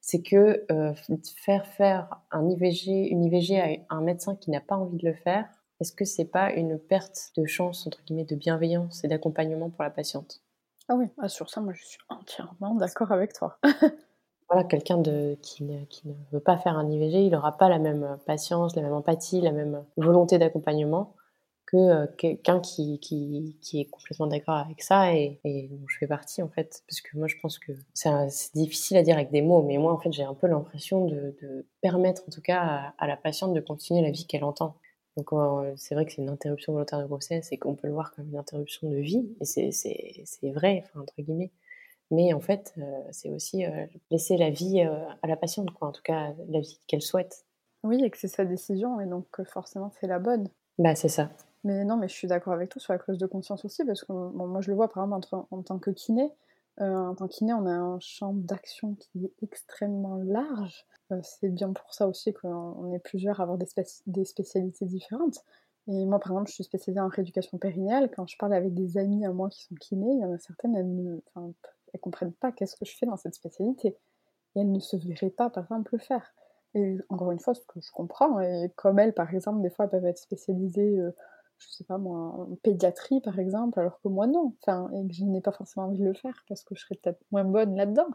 c'est 0.00 0.22
que 0.22 0.64
euh, 0.70 0.92
faire 1.36 1.66
faire 1.66 2.20
un 2.30 2.48
IVG, 2.48 3.08
une 3.08 3.24
IVG 3.24 3.60
à 3.88 3.94
un 3.94 4.00
médecin 4.00 4.36
qui 4.36 4.50
n'a 4.50 4.60
pas 4.60 4.76
envie 4.76 4.96
de 4.96 5.06
le 5.06 5.14
faire, 5.14 5.48
est-ce 5.80 5.92
que 5.92 6.04
c'est 6.04 6.26
pas 6.26 6.52
une 6.52 6.78
perte 6.78 7.32
de 7.36 7.46
chance, 7.46 7.86
entre 7.86 8.02
guillemets, 8.04 8.24
de 8.24 8.36
bienveillance 8.36 9.02
et 9.04 9.08
d'accompagnement 9.08 9.70
pour 9.70 9.82
la 9.82 9.90
patiente? 9.90 10.42
Ah 10.88 10.94
oui, 10.94 11.06
ah, 11.18 11.28
sur 11.28 11.48
ça, 11.48 11.60
moi 11.60 11.72
je 11.72 11.84
suis 11.84 12.00
entièrement 12.08 12.74
d'accord 12.74 13.12
avec 13.12 13.32
toi. 13.32 13.58
voilà, 14.48 14.64
quelqu'un 14.64 14.98
de, 14.98 15.38
qui, 15.40 15.64
ne, 15.64 15.84
qui 15.84 16.08
ne 16.08 16.14
veut 16.32 16.40
pas 16.40 16.58
faire 16.58 16.76
un 16.76 16.90
IVG, 16.90 17.24
il 17.26 17.30
n'aura 17.30 17.56
pas 17.56 17.68
la 17.68 17.78
même 17.78 18.18
patience, 18.26 18.74
la 18.76 18.82
même 18.82 18.92
empathie, 18.92 19.40
la 19.40 19.52
même 19.52 19.84
volonté 19.96 20.38
d'accompagnement 20.38 21.14
que 21.70 21.76
euh, 21.76 22.06
quelqu'un 22.18 22.60
qui, 22.60 22.98
qui, 22.98 23.56
qui, 23.60 23.80
est 23.80 23.84
complètement 23.84 24.26
d'accord 24.26 24.56
avec 24.56 24.82
ça 24.82 25.14
et, 25.14 25.40
et 25.44 25.68
dont 25.68 25.86
je 25.86 25.98
fais 25.98 26.06
partie 26.06 26.42
en 26.42 26.48
fait. 26.48 26.82
Parce 26.88 27.00
que 27.00 27.16
moi 27.16 27.28
je 27.28 27.36
pense 27.40 27.58
que 27.58 27.72
c'est 27.94 28.54
difficile 28.54 28.96
à 28.96 29.02
dire 29.02 29.16
avec 29.16 29.30
des 29.30 29.42
mots 29.42 29.62
mais 29.62 29.78
moi 29.78 29.92
en 29.92 29.98
fait 29.98 30.12
j'ai 30.12 30.24
un 30.24 30.34
peu 30.34 30.46
l'impression 30.46 31.06
de, 31.06 31.36
de, 31.40 31.66
permettre 31.80 32.22
en 32.26 32.30
tout 32.30 32.40
cas 32.40 32.92
à, 32.98 33.06
la 33.06 33.16
patiente 33.16 33.54
de 33.54 33.60
continuer 33.60 34.02
la 34.02 34.10
vie 34.10 34.26
qu'elle 34.26 34.44
entend. 34.44 34.76
Donc 35.16 35.32
euh, 35.32 35.72
c'est 35.76 35.94
vrai 35.94 36.06
que 36.06 36.12
c'est 36.12 36.22
une 36.22 36.28
interruption 36.28 36.72
volontaire 36.72 37.00
de 37.00 37.06
grossesse 37.06 37.52
et 37.52 37.58
qu'on 37.58 37.74
peut 37.74 37.86
le 37.86 37.92
voir 37.92 38.12
comme 38.12 38.28
une 38.28 38.38
interruption 38.38 38.88
de 38.88 38.96
vie 38.96 39.36
et 39.40 39.44
c'est 39.44 40.50
vrai 40.50 40.84
enfin, 40.86 41.00
entre 41.00 41.14
guillemets. 41.18 41.52
Mais 42.10 42.32
en 42.32 42.40
fait 42.40 42.74
euh, 42.78 42.82
c'est 43.12 43.30
aussi 43.30 43.64
laisser 44.10 44.36
la 44.36 44.50
vie 44.50 44.80
à 44.80 45.26
la 45.26 45.36
patiente 45.36 45.70
quoi 45.72 45.88
en 45.88 45.92
tout 45.92 46.02
cas 46.02 46.32
la 46.48 46.60
vie 46.60 46.80
qu'elle 46.88 47.02
souhaite. 47.02 47.44
Oui 47.82 48.02
et 48.04 48.10
que 48.10 48.18
c'est 48.18 48.28
sa 48.28 48.44
décision 48.44 49.00
et 49.00 49.06
donc 49.06 49.26
forcément 49.44 49.92
c'est 50.00 50.08
la 50.08 50.18
bonne. 50.18 50.48
Bah 50.78 50.94
c'est 50.94 51.08
ça 51.08 51.30
mais 51.64 51.84
non, 51.84 51.96
mais 51.96 52.08
je 52.08 52.14
suis 52.14 52.28
d'accord 52.28 52.52
avec 52.54 52.70
toi 52.70 52.80
sur 52.80 52.92
la 52.92 52.98
clause 52.98 53.18
de 53.18 53.26
conscience 53.26 53.64
aussi, 53.64 53.84
parce 53.84 54.02
que 54.04 54.12
moi 54.12 54.60
je 54.60 54.70
le 54.70 54.76
vois 54.76 54.88
par 54.88 55.04
exemple 55.04 55.28
en, 55.50 55.62
tant 55.62 55.78
que 55.78 55.90
kiné. 55.90 56.32
Euh, 56.80 56.96
en 56.96 57.14
tant 57.14 57.28
que 57.28 57.32
kiné, 57.32 57.52
on 57.52 57.66
a 57.66 57.72
un 57.72 58.00
champ 58.00 58.32
d'action 58.32 58.94
qui 58.94 59.26
est 59.26 59.42
extrêmement 59.42 60.16
large. 60.16 60.86
Euh, 61.12 61.20
c'est 61.22 61.48
bien 61.48 61.72
pour 61.72 61.92
ça 61.92 62.08
aussi 62.08 62.32
qu'on 62.32 62.92
est 62.94 62.98
plusieurs 63.00 63.40
à 63.40 63.42
avoir 63.42 63.58
des, 63.58 64.24
spécialités 64.24 64.86
différentes. 64.86 65.44
Et 65.88 66.06
moi, 66.06 66.18
par 66.20 66.32
exemple, 66.32 66.48
je 66.48 66.54
suis 66.54 66.64
spécialisée 66.64 67.00
en 67.00 67.08
rééducation 67.08 67.58
périnéale. 67.58 68.10
Quand 68.14 68.26
je 68.26 68.38
parle 68.38 68.54
avec 68.54 68.72
des 68.72 68.96
amis 68.96 69.26
à 69.26 69.32
moi 69.32 69.50
qui 69.50 69.64
sont 69.64 69.74
kinés, 69.74 70.12
il 70.12 70.20
y 70.20 70.24
en 70.24 70.32
a 70.32 70.38
certaines, 70.38 70.76
elles 70.76 70.94
ne 70.94 71.20
elles 71.92 72.00
comprennent 72.00 72.32
pas 72.32 72.52
qu'est-ce 72.52 72.76
que 72.76 72.84
je 72.84 72.96
fais 72.96 73.06
dans 73.06 73.16
cette 73.16 73.34
spécialité. 73.34 73.96
Et 74.54 74.60
elles 74.60 74.70
ne 74.70 74.78
se 74.78 74.96
verraient 74.96 75.30
pas, 75.30 75.50
par 75.50 75.64
exemple, 75.64 75.90
le 75.92 75.98
faire. 75.98 76.32
Et 76.74 76.96
encore 77.08 77.32
une 77.32 77.40
fois, 77.40 77.54
ce 77.54 77.60
que 77.66 77.80
je 77.80 77.90
comprends, 77.90 78.40
et 78.40 78.70
comme 78.76 78.98
elles, 79.00 79.12
par 79.12 79.32
exemple, 79.34 79.60
des 79.60 79.70
fois, 79.70 79.86
elles 79.86 79.90
peuvent 79.90 80.06
être 80.06 80.18
spécialisées, 80.18 81.00
euh, 81.00 81.10
je 81.60 81.70
sais 81.70 81.84
pas 81.84 81.98
moi, 81.98 82.18
en 82.18 82.56
pédiatrie, 82.62 83.20
par 83.20 83.38
exemple, 83.38 83.78
alors 83.78 84.00
que 84.02 84.08
moi, 84.08 84.26
non. 84.26 84.54
Enfin, 84.62 84.90
et 84.92 85.06
que 85.06 85.14
je 85.14 85.24
n'ai 85.24 85.40
pas 85.40 85.52
forcément 85.52 85.86
envie 85.86 85.98
de 85.98 86.04
le 86.04 86.14
faire 86.14 86.44
parce 86.48 86.64
que 86.64 86.74
je 86.74 86.82
serais 86.82 86.96
peut-être 86.96 87.20
moins 87.30 87.44
bonne 87.44 87.76
là-dedans. 87.76 88.08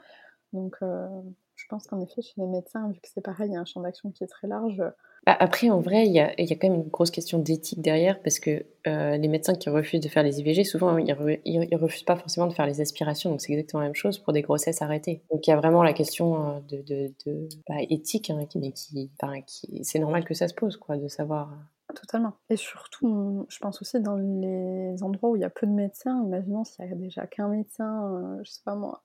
Donc, 0.54 0.76
euh, 0.82 1.08
je 1.56 1.66
pense 1.70 1.88
qu'en 1.88 2.02
effet, 2.02 2.22
chez 2.22 2.34
les 2.38 2.48
médecins, 2.48 2.90
vu 2.90 3.00
que 3.00 3.08
c'est 3.14 3.22
pareil, 3.22 3.50
il 3.50 3.54
y 3.54 3.56
a 3.56 3.60
un 3.60 3.66
champ 3.66 3.82
d'action 3.82 4.12
qui 4.12 4.24
est 4.24 4.28
très 4.28 4.48
large. 4.48 4.82
Bah, 5.26 5.36
après, 5.40 5.70
en 5.70 5.80
vrai, 5.80 6.06
il 6.06 6.12
y 6.14 6.20
a, 6.20 6.30
quand 6.38 6.70
même 6.70 6.82
une 6.82 6.90
grosse 6.90 7.10
question 7.10 7.40
d'éthique 7.40 7.82
derrière, 7.82 8.22
parce 8.22 8.40
que 8.40 8.66
euh, 8.88 9.18
les 9.18 9.28
médecins 9.28 9.56
qui 9.56 9.70
refusent 9.70 10.02
de 10.02 10.10
faire 10.10 10.22
les 10.22 10.40
IVG, 10.40 10.64
souvent, 10.64 10.98
ils, 10.98 11.08
ne 11.08 11.78
refusent 11.78 12.04
pas 12.04 12.16
forcément 12.16 12.46
de 12.48 12.54
faire 12.54 12.68
les 12.68 12.82
aspirations, 12.82 13.32
donc 13.32 13.42
c'est 13.42 13.52
exactement 13.54 13.82
la 13.82 13.88
même 13.88 13.96
chose 13.96 14.20
pour 14.20 14.34
des 14.34 14.44
grossesses 14.44 14.82
arrêtées. 14.82 15.24
Donc 15.32 15.48
il 15.48 15.50
y 15.50 15.54
a 15.54 15.58
vraiment 15.58 15.82
la 15.82 15.94
question 15.94 16.50
euh, 16.50 16.60
de, 16.70 17.12
de, 17.26 17.50
bah, 17.68 17.76
éthique, 17.90 18.30
hein, 18.30 18.46
qui, 18.48 18.60
mais 18.60 18.72
qui, 18.72 19.10
qui 19.48 19.84
c'est 19.84 20.00
normal 20.00 20.26
que 20.26 20.34
ça 20.36 20.48
se 20.48 20.54
pose, 20.54 20.78
quoi, 20.78 20.98
de 20.98 21.08
savoir. 21.08 21.50
Euh. 21.96 22.02
Totalement. 22.02 22.34
Et 22.50 22.58
surtout, 22.58 23.46
je 23.50 23.60
pense 23.60 23.82
aussi 23.82 24.00
dans 24.00 24.16
les 24.16 25.02
endroits 25.02 25.30
où 25.32 25.36
il 25.36 25.42
y 25.42 25.46
a 25.46 25.50
peu 25.50 25.66
de 25.66 25.72
médecins, 25.72 26.24
imaginons 26.24 26.64
s'il 26.64 26.86
y 26.86 26.92
a 26.92 26.96
déjà 26.96 27.26
qu'un 27.26 27.48
médecin, 27.48 28.40
je 28.44 28.52
sais 28.52 28.62
pas 28.64 28.76
moi, 28.76 29.04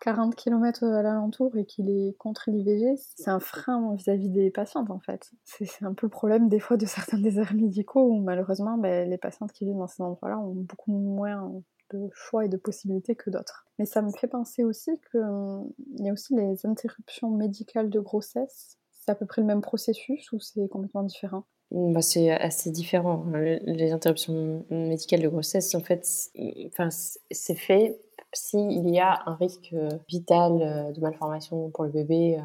40 0.00 0.34
km 0.34 0.84
à 0.84 1.02
l'alentour 1.02 1.56
et 1.56 1.64
qu'il 1.64 1.88
est 1.88 2.14
contre 2.18 2.50
l'IVG, 2.50 2.96
c'est 3.16 3.30
un 3.30 3.40
frein 3.40 3.94
vis-à-vis 3.94 4.28
des 4.28 4.50
patientes 4.50 4.90
en 4.90 5.00
fait. 5.00 5.30
C'est 5.44 5.82
un 5.82 5.94
peu 5.94 6.06
le 6.06 6.10
problème 6.10 6.48
des 6.48 6.60
fois 6.60 6.76
de 6.76 6.86
certains 6.86 7.18
déserts 7.18 7.54
médicaux 7.54 8.08
où 8.08 8.20
malheureusement 8.20 8.76
ben, 8.76 9.08
les 9.08 9.18
patientes 9.18 9.52
qui 9.52 9.64
vivent 9.64 9.78
dans 9.78 9.86
ces 9.86 10.02
endroits-là 10.02 10.38
ont 10.38 10.54
beaucoup 10.54 10.92
moins 10.92 11.50
de 11.92 12.08
choix 12.12 12.44
et 12.44 12.48
de 12.48 12.56
possibilités 12.56 13.14
que 13.14 13.30
d'autres. 13.30 13.66
Mais 13.78 13.86
ça 13.86 14.02
me 14.02 14.10
fait 14.10 14.28
penser 14.28 14.64
aussi 14.64 14.90
qu'il 15.10 16.04
y 16.04 16.08
a 16.08 16.12
aussi 16.12 16.34
les 16.34 16.66
interruptions 16.66 17.30
médicales 17.30 17.90
de 17.90 18.00
grossesse. 18.00 18.78
C'est 18.92 19.10
à 19.10 19.14
peu 19.14 19.26
près 19.26 19.42
le 19.42 19.46
même 19.46 19.60
processus 19.60 20.32
ou 20.32 20.40
c'est 20.40 20.68
complètement 20.68 21.02
différent? 21.02 21.44
Bah, 21.70 22.02
c'est 22.02 22.30
assez 22.30 22.70
différent. 22.70 23.24
Les 23.32 23.92
interruptions 23.92 24.64
médicales 24.70 25.22
de 25.22 25.28
grossesse, 25.28 25.74
en 25.74 25.80
fait, 25.80 26.06
enfin, 26.68 26.88
c'est 27.30 27.54
fait 27.54 27.98
s'il 28.34 28.90
y 28.90 28.98
a 28.98 29.22
un 29.26 29.34
risque 29.36 29.70
euh, 29.72 29.88
vital 30.08 30.60
euh, 30.60 30.92
de 30.92 31.00
malformation 31.00 31.70
pour 31.70 31.84
le 31.84 31.90
bébé, 31.90 32.36
euh, 32.38 32.42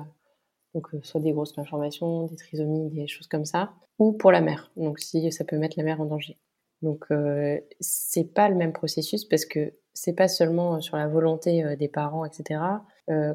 donc 0.74 0.88
soit 1.04 1.20
des 1.20 1.32
grosses 1.32 1.58
malformations, 1.58 2.28
des 2.28 2.36
trisomies, 2.36 2.90
des 2.92 3.08
choses 3.08 3.28
comme 3.28 3.46
ça, 3.46 3.74
ou 3.98 4.14
pour 4.14 4.32
la 4.32 4.42
mère, 4.42 4.72
donc 4.78 5.00
si 5.00 5.32
ça 5.32 5.44
peut 5.44 5.58
mettre 5.58 5.78
la 5.78 5.84
mère 5.84 6.00
en 6.00 6.06
danger. 6.06 6.38
Donc 6.82 7.08
c'est 7.82 8.34
pas 8.34 8.48
le 8.48 8.56
même 8.56 8.72
processus 8.72 9.26
parce 9.26 9.44
que 9.44 9.74
c'est 9.94 10.14
pas 10.14 10.30
seulement 10.30 10.80
sur 10.80 10.96
la 10.96 11.10
volonté 11.10 11.76
des 11.76 11.90
parents, 11.90 12.24
etc. 12.24 12.62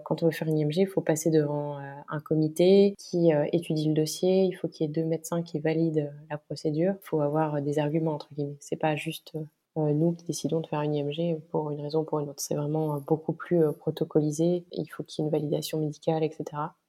quand 0.04 0.22
on 0.22 0.26
veut 0.26 0.32
faire 0.32 0.48
une 0.48 0.58
IMG, 0.58 0.76
il 0.76 0.86
faut 0.86 1.00
passer 1.00 1.30
devant 1.30 1.78
un 1.78 2.20
comité 2.20 2.94
qui 2.98 3.30
étudie 3.52 3.88
le 3.88 3.94
dossier. 3.94 4.44
Il 4.44 4.52
faut 4.52 4.68
qu'il 4.68 4.86
y 4.86 4.88
ait 4.88 4.92
deux 4.92 5.04
médecins 5.04 5.42
qui 5.42 5.58
valident 5.58 6.12
la 6.30 6.38
procédure. 6.38 6.94
Il 7.02 7.06
faut 7.06 7.20
avoir 7.20 7.60
des 7.60 7.78
arguments 7.78 8.14
entre 8.14 8.32
guillemets. 8.34 8.56
C'est 8.60 8.76
pas 8.76 8.94
juste 8.96 9.34
euh, 9.76 9.92
nous 9.92 10.12
qui 10.12 10.24
décidons 10.24 10.60
de 10.60 10.68
faire 10.68 10.82
une 10.82 10.94
IMG 10.94 11.40
pour 11.50 11.70
une 11.72 11.80
raison 11.80 12.00
ou 12.00 12.04
pour 12.04 12.20
une 12.20 12.28
autre. 12.28 12.40
C'est 12.40 12.54
vraiment 12.54 12.94
euh, 12.94 12.98
beaucoup 13.00 13.32
plus 13.32 13.64
euh, 13.64 13.72
protocolisé. 13.72 14.64
Il 14.70 14.86
faut 14.86 15.02
qu'il 15.02 15.22
y 15.22 15.26
ait 15.26 15.26
une 15.26 15.32
validation 15.32 15.80
médicale, 15.80 16.22
etc. 16.22 16.44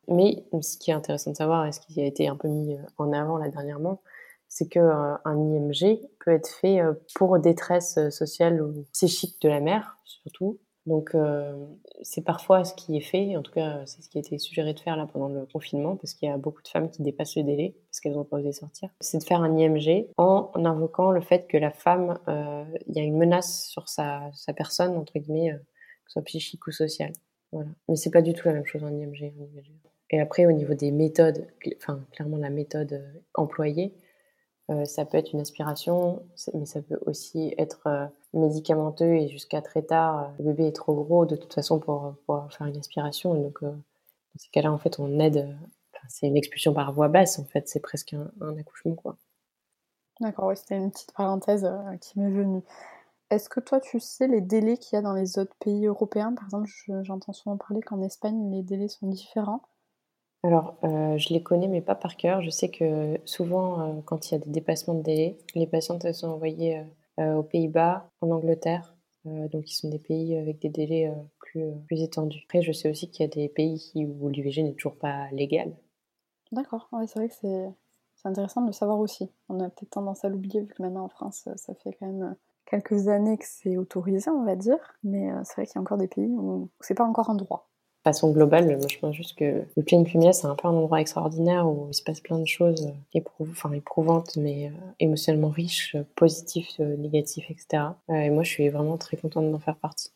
Mais 0.08 0.46
ce 0.62 0.78
qui 0.78 0.92
est 0.92 0.94
intéressant 0.94 1.32
de 1.32 1.36
savoir, 1.36 1.66
et 1.66 1.72
ce 1.72 1.80
qui 1.80 2.00
a 2.00 2.06
été 2.06 2.28
un 2.28 2.36
peu 2.36 2.48
mis 2.48 2.78
en 3.00 3.12
avant 3.12 3.38
là 3.38 3.50
dernièrement, 3.50 4.02
c'est 4.50 4.68
qu'un 4.68 5.20
IMG 5.26 6.00
peut 6.24 6.32
être 6.32 6.48
fait 6.48 6.80
pour 7.16 7.40
détresse 7.40 7.98
sociale 8.12 8.62
ou 8.62 8.86
psychique 8.94 9.42
de 9.42 9.50
la 9.50 9.60
mère, 9.60 9.98
surtout, 10.06 10.60
donc 10.86 11.16
euh, 11.16 11.66
c'est 12.04 12.24
parfois 12.24 12.64
ce 12.64 12.74
qui 12.74 12.96
est 12.96 13.02
fait, 13.02 13.36
en 13.36 13.42
tout 13.42 13.52
cas 13.52 13.86
c'est 13.86 14.04
ce 14.04 14.10
qui 14.10 14.18
a 14.18 14.22
été 14.22 14.38
suggéré 14.38 14.74
de 14.74 14.80
faire 14.80 14.96
là 14.96 15.08
pendant 15.12 15.30
le 15.30 15.46
confinement, 15.46 15.96
parce 15.96 16.14
qu'il 16.14 16.30
y 16.30 16.32
a 16.32 16.38
beaucoup 16.38 16.62
de 16.62 16.68
femmes 16.68 16.92
qui 16.92 17.02
dépassent 17.02 17.36
le 17.36 17.44
délai 17.44 17.76
parce 17.90 18.00
qu'elles 18.00 18.14
n'ont 18.14 18.24
pas 18.24 18.38
osé 18.38 18.52
sortir. 18.52 18.90
C'est 19.00 19.18
de 19.18 19.24
faire 19.24 19.42
un 19.42 19.58
IMG 19.58 20.08
en, 20.18 20.52
invoquant 20.56 21.12
le 21.12 21.22
fait 21.22 21.48
que 21.48 21.58
la 21.58 21.72
femme, 21.72 22.20
euh, 22.28 22.64
il 22.88 22.96
y 22.96 23.00
a 23.00 23.04
une 23.04 23.18
menace 23.18 23.68
sur 23.68 23.90
sa, 23.90 24.30
sa 24.34 24.54
personne 24.54 24.96
entre 24.96 25.18
guillemets, 25.18 25.52
euh, 25.52 25.58
que 25.58 25.64
ce 26.08 26.14
soit 26.14 26.22
psychique 26.24 26.68
ou 26.68 26.72
sociale. 26.72 27.14
Voilà. 27.52 27.70
Mais 27.90 27.96
c'est 27.96 28.12
pas 28.12 28.22
du 28.22 28.34
tout 28.34 28.48
la 28.48 28.54
même 28.54 28.66
chose 28.66 28.84
en 28.84 28.90
IMG. 28.90 29.34
Et 30.12 30.20
après 30.20 30.46
au 30.46 30.52
niveau 30.52 30.76
des 30.76 30.92
méthodes, 30.92 31.48
enfin 31.78 32.00
clairement 32.12 32.38
la 32.38 32.52
méthode 32.52 33.04
employée, 33.34 33.96
euh, 34.72 34.86
ça 34.86 35.06
peut 35.06 35.18
être 35.18 35.32
une 35.34 35.42
aspiration, 35.42 36.24
mais 36.56 36.66
ça 36.66 36.82
peut 36.82 36.98
aussi 37.06 37.54
être 37.60 37.86
euh, 37.86 38.08
médicamenteux 38.34 39.14
et 39.14 39.28
jusqu'à 39.28 39.62
très 39.62 39.84
tard, 39.84 40.24
euh, 40.24 40.28
le 40.40 40.46
bébé 40.46 40.68
est 40.68 40.76
trop 40.76 40.96
gros 40.96 41.26
de 41.28 41.36
toute 41.36 41.54
façon 41.54 41.80
pour 41.80 42.16
pouvoir 42.26 42.52
faire 42.52 42.66
une 42.66 42.78
aspiration. 42.78 43.36
donc, 43.36 43.62
dans 43.62 43.76
ces 44.38 44.50
cas-là, 44.50 44.72
en 44.72 44.80
fait, 44.80 45.00
on 45.00 45.20
aide. 45.20 45.56
c'est 46.10 46.28
une 46.28 46.36
expulsion 46.36 46.74
par 46.74 46.92
voie 46.94 47.10
basse, 47.10 47.38
en 47.38 47.46
fait, 47.46 47.70
c'est 47.70 47.80
presque 47.80 48.16
un, 48.42 48.58
accouchement, 48.58 48.96
quoi. 48.96 49.18
D'accord, 50.20 50.48
oui, 50.48 50.58
c'était 50.58 50.78
une 50.78 50.92
petite 50.92 51.14
parenthèse 51.14 51.70
qui 52.02 52.20
m'est 52.20 52.32
venue. 52.32 52.64
Est-ce 53.30 53.50
que 53.50 53.60
toi, 53.60 53.80
tu 53.80 54.00
sais 54.00 54.28
les 54.28 54.42
délais 54.42 54.78
qu'il 54.78 54.96
y 54.96 55.00
a 55.00 55.02
dans 55.02 55.14
les 55.14 55.38
autres 55.38 55.56
pays 55.60 55.86
européens? 55.86 56.34
Par 56.34 56.46
exemple, 56.46 56.70
j'entends 57.04 57.34
souvent 57.34 57.58
parler 57.58 57.82
qu'en 57.82 58.02
Espagne, 58.02 58.50
les 58.52 58.64
délais 58.64 58.88
sont 58.88 59.08
différents. 59.08 59.62
Alors, 60.46 60.76
euh, 60.84 61.18
je 61.18 61.34
les 61.34 61.42
connais, 61.42 61.68
mais 61.68 61.82
pas 61.82 61.96
par 61.96 62.18
cœur. 62.18 62.40
Je 62.44 62.52
sais 62.52 62.70
que 62.70 63.20
souvent, 63.26 63.82
euh, 63.82 64.02
quand 64.06 64.30
il 64.30 64.34
y 64.34 64.36
a 64.36 64.38
des 64.38 64.52
dépassements 64.52 64.94
de 64.94 65.02
délai, 65.02 65.40
les 65.56 65.66
patientes 65.66 66.12
sont 66.14 66.28
envoyées 66.28 66.84
euh, 67.20 67.38
aux 67.38 67.42
Pays-Bas, 67.42 68.08
en 68.22 68.30
Angleterre, 68.30 68.96
donc 69.26 69.64
qui 69.64 69.74
sont 69.74 69.90
des 69.90 69.98
pays 69.98 70.38
avec 70.38 70.60
des 70.60 70.70
délais 70.70 71.12
plus, 71.40 72.00
étendus. 72.04 72.44
Après, 72.46 72.62
je 72.62 72.72
sais 72.72 72.92
aussi 72.92 73.10
qu'il 73.10 73.26
y 73.26 73.28
a 73.28 73.34
des 73.34 73.50
pays 73.50 73.92
où 73.96 74.30
l'IVG 74.30 74.62
n'est 74.62 74.74
toujours 74.74 74.98
pas 74.98 75.32
légal. 75.32 75.76
D'accord, 76.52 76.90
c'est 77.08 77.18
vrai 77.18 77.30
que 77.30 77.34
c'est 78.14 78.28
intéressant 78.30 78.62
de 78.62 78.68
le 78.68 78.72
savoir 78.72 79.00
aussi. 79.00 79.32
On 79.50 79.60
a 79.62 79.70
peut-être 79.70 79.90
tendance 79.90 80.24
à 80.24 80.30
l'oublier, 80.30 80.62
vu 80.62 80.68
que 80.76 80.84
maintenant 80.84 81.06
en 81.06 81.10
France, 81.10 81.50
ça 81.56 81.74
fait 81.74 81.98
quand 82.00 82.06
même 82.06 82.36
quelques 82.68 83.08
années 83.08 83.40
que 83.40 83.46
c'est 83.48 83.78
autorisé, 83.78 84.30
on 84.30 84.44
va 84.44 84.56
dire. 84.56 84.78
Mais 85.04 85.32
c'est 85.44 85.56
vrai 85.56 85.66
qu'il 85.66 85.74
y 85.74 85.80
a 85.80 85.82
encore 85.82 85.98
des 85.98 86.08
pays 86.08 86.28
où 86.28 86.70
c'est 86.82 86.94
pas 86.94 87.04
encore 87.04 87.32
un 87.32 87.36
droit 87.36 87.68
façon 88.06 88.32
globale, 88.32 88.78
moi 88.78 88.88
je 88.88 89.00
pense 89.00 89.16
juste 89.16 89.36
que 89.36 89.66
le 89.76 89.84
Plein 89.84 90.06
Fumier, 90.06 90.32
c'est 90.32 90.46
un 90.46 90.54
peu 90.54 90.68
un 90.68 90.74
endroit 90.74 91.02
extraordinaire 91.02 91.68
où 91.68 91.88
il 91.90 91.94
se 91.96 92.04
passe 92.04 92.20
plein 92.20 92.38
de 92.38 92.46
choses 92.46 92.94
enfin, 93.42 93.72
éprouvantes, 93.72 94.38
mais 94.38 94.68
euh, 94.68 94.92
émotionnellement 95.00 95.50
riches, 95.50 95.98
positifs, 96.16 96.80
euh, 96.80 96.96
négatifs, 96.98 97.50
etc. 97.50 97.84
Euh, 98.12 98.14
et 98.14 98.30
moi, 98.30 98.44
je 98.44 98.52
suis 98.52 98.70
vraiment 98.70 98.98
très 98.98 99.18
contente 99.18 99.52
d'en 99.52 99.58
faire 99.58 99.78
partie. 99.78 100.12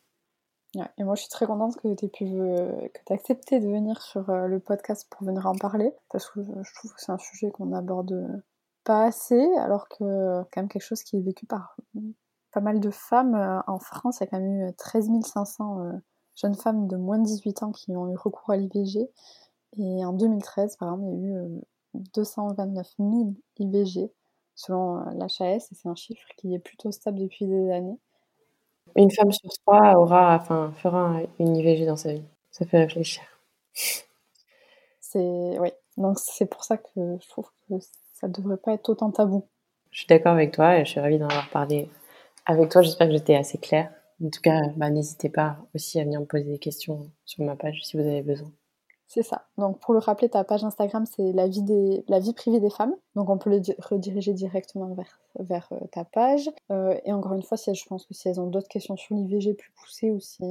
et 1.00 1.04
moi, 1.04 1.16
je 1.16 1.22
suis 1.22 1.32
très 1.32 1.48
contente 1.48 1.78
que 1.78 1.96
tu 1.96 2.06
aies 2.06 2.10
pu, 2.10 2.26
que 2.26 3.00
tu 3.08 3.14
accepté 3.14 3.60
de 3.60 3.66
venir 3.66 4.04
sur 4.04 4.32
le 4.32 4.60
podcast 4.60 5.08
pour 5.10 5.26
venir 5.26 5.48
en 5.48 5.56
parler, 5.56 5.92
parce 6.12 6.30
que 6.30 6.42
je 6.44 6.74
trouve 6.76 6.94
que 6.94 7.02
c'est 7.02 7.12
un 7.12 7.18
sujet 7.18 7.50
qu'on 7.50 7.74
aborde 7.74 8.44
pas 8.84 9.06
assez, 9.06 9.48
alors 9.58 9.90
que 9.90 10.44
quand 10.52 10.58
même 10.62 10.70
quelque 10.70 10.84
chose 10.84 11.02
qui 11.02 11.18
est 11.18 11.22
vécu 11.22 11.48
par 11.48 11.76
pas 12.52 12.62
mal 12.62 12.80
de 12.80 12.92
femmes 12.92 13.64
en 13.66 13.80
France. 13.80 14.20
Il 14.20 14.26
y 14.26 14.28
a 14.28 14.28
quand 14.28 14.40
même 14.40 14.70
eu 14.70 14.76
13 14.76 15.10
500 15.24 16.02
jeunes 16.40 16.56
femmes 16.56 16.88
de 16.88 16.96
moins 16.96 17.20
de 17.20 17.26
18 17.26 17.64
ans 17.64 17.72
qui 17.72 17.96
ont 17.96 18.10
eu 18.12 18.16
recours 18.16 18.50
à 18.50 18.58
l'IVG. 18.58 19.10
Et 19.78 20.06
en 20.06 20.14
2013, 20.14 20.78
par 20.78 20.94
exemple, 20.94 21.12
il 21.14 21.30
y 21.30 21.34
a 21.34 21.38
eu 21.38 21.62
229 22.14 22.88
000 23.00 23.34
IVG 23.60 24.12
selon 24.56 25.00
euh, 25.00 25.12
l'HAS, 25.14 25.72
et 25.72 25.76
c'est 25.76 25.88
un 25.88 25.96
chiffre 25.96 26.28
qui 26.38 26.54
est 26.54 26.60
plutôt 26.60 26.92
stable 26.92 27.20
depuis 27.20 27.48
des 27.48 27.72
années. 27.72 27.98
Une 28.96 29.12
femme 29.12 29.32
sur 29.32 29.50
trois 29.66 29.96
aura, 29.96 30.36
enfin, 30.36 30.74
fera 30.76 31.22
une 31.40 31.56
IVG 31.56 31.86
dans 31.86 31.96
sa 31.96 32.14
vie. 32.14 32.26
Ça 32.52 32.66
fait 32.66 32.80
réfléchir. 32.80 33.24
C'est, 35.00 35.60
oui. 35.60 35.70
Donc 35.98 36.18
c'est 36.20 36.46
pour 36.46 36.64
ça 36.64 36.78
que 36.78 37.18
je 37.22 37.28
trouve 37.30 37.50
que 37.68 37.76
ça 38.14 38.28
ne 38.28 38.34
devrait 38.34 38.58
pas 38.58 38.74
être 38.74 38.90
autant 38.90 39.12
tabou. 39.12 39.46
Je 39.92 40.00
suis 40.00 40.08
d'accord 40.08 40.34
avec 40.34 40.54
toi 40.54 40.78
et 40.78 40.86
je 40.86 40.92
suis 40.92 41.00
ravie 41.00 41.18
d'en 41.18 41.28
avoir 41.28 41.50
parlé 41.50 41.90
avec 42.46 42.70
toi. 42.70 42.82
J'espère 42.82 43.08
que 43.08 43.14
j'étais 43.14 43.36
assez 43.36 43.58
claire. 43.58 43.92
En 44.24 44.30
tout 44.30 44.42
cas, 44.42 44.62
bah, 44.76 44.90
n'hésitez 44.90 45.30
pas 45.30 45.58
aussi 45.74 46.00
à 46.00 46.04
venir 46.04 46.20
me 46.20 46.26
poser 46.26 46.44
des 46.44 46.60
questions 46.60 47.10
sur 47.26 47.44
ma 47.44 47.56
page 47.56 47.84
si 47.84 47.98
vous 47.98 48.04
avez 48.04 48.22
besoin. 48.22 48.52
C'est 49.08 49.24
ça. 49.24 49.48
Donc 49.58 49.80
pour 49.80 49.96
le 49.96 50.00
rappeler, 50.00 50.30
ta 50.30 50.44
page 50.44 50.64
Instagram, 50.64 51.04
c'est 51.08 51.32
la 51.32 51.48
vie, 51.48 51.64
des... 51.64 52.04
la 52.08 52.20
vie 52.20 52.34
privée 52.34 52.60
des 52.60 52.70
femmes. 52.70 52.94
Donc 53.16 53.30
on 53.30 53.40
peut 53.40 53.50
le 53.50 53.60
rediriger 53.80 54.34
directement 54.34 54.94
vers, 54.94 55.20
vers 55.40 55.68
euh, 55.72 55.80
ta 55.92 56.06
page. 56.06 56.48
Euh, 56.72 56.96
et 57.06 57.12
encore 57.12 57.34
une 57.34 57.42
fois, 57.42 57.58
si 57.58 57.74
je 57.74 57.86
pense 57.88 58.06
que 58.06 58.14
si 58.14 58.30
elles 58.30 58.40
ont 58.40 58.46
d'autres 58.46 58.68
questions 58.68 58.96
sur 58.98 59.16
l'IVG 59.16 59.56
plus 59.56 59.72
poussées 59.72 60.12
ou 60.12 60.20
si 60.20 60.44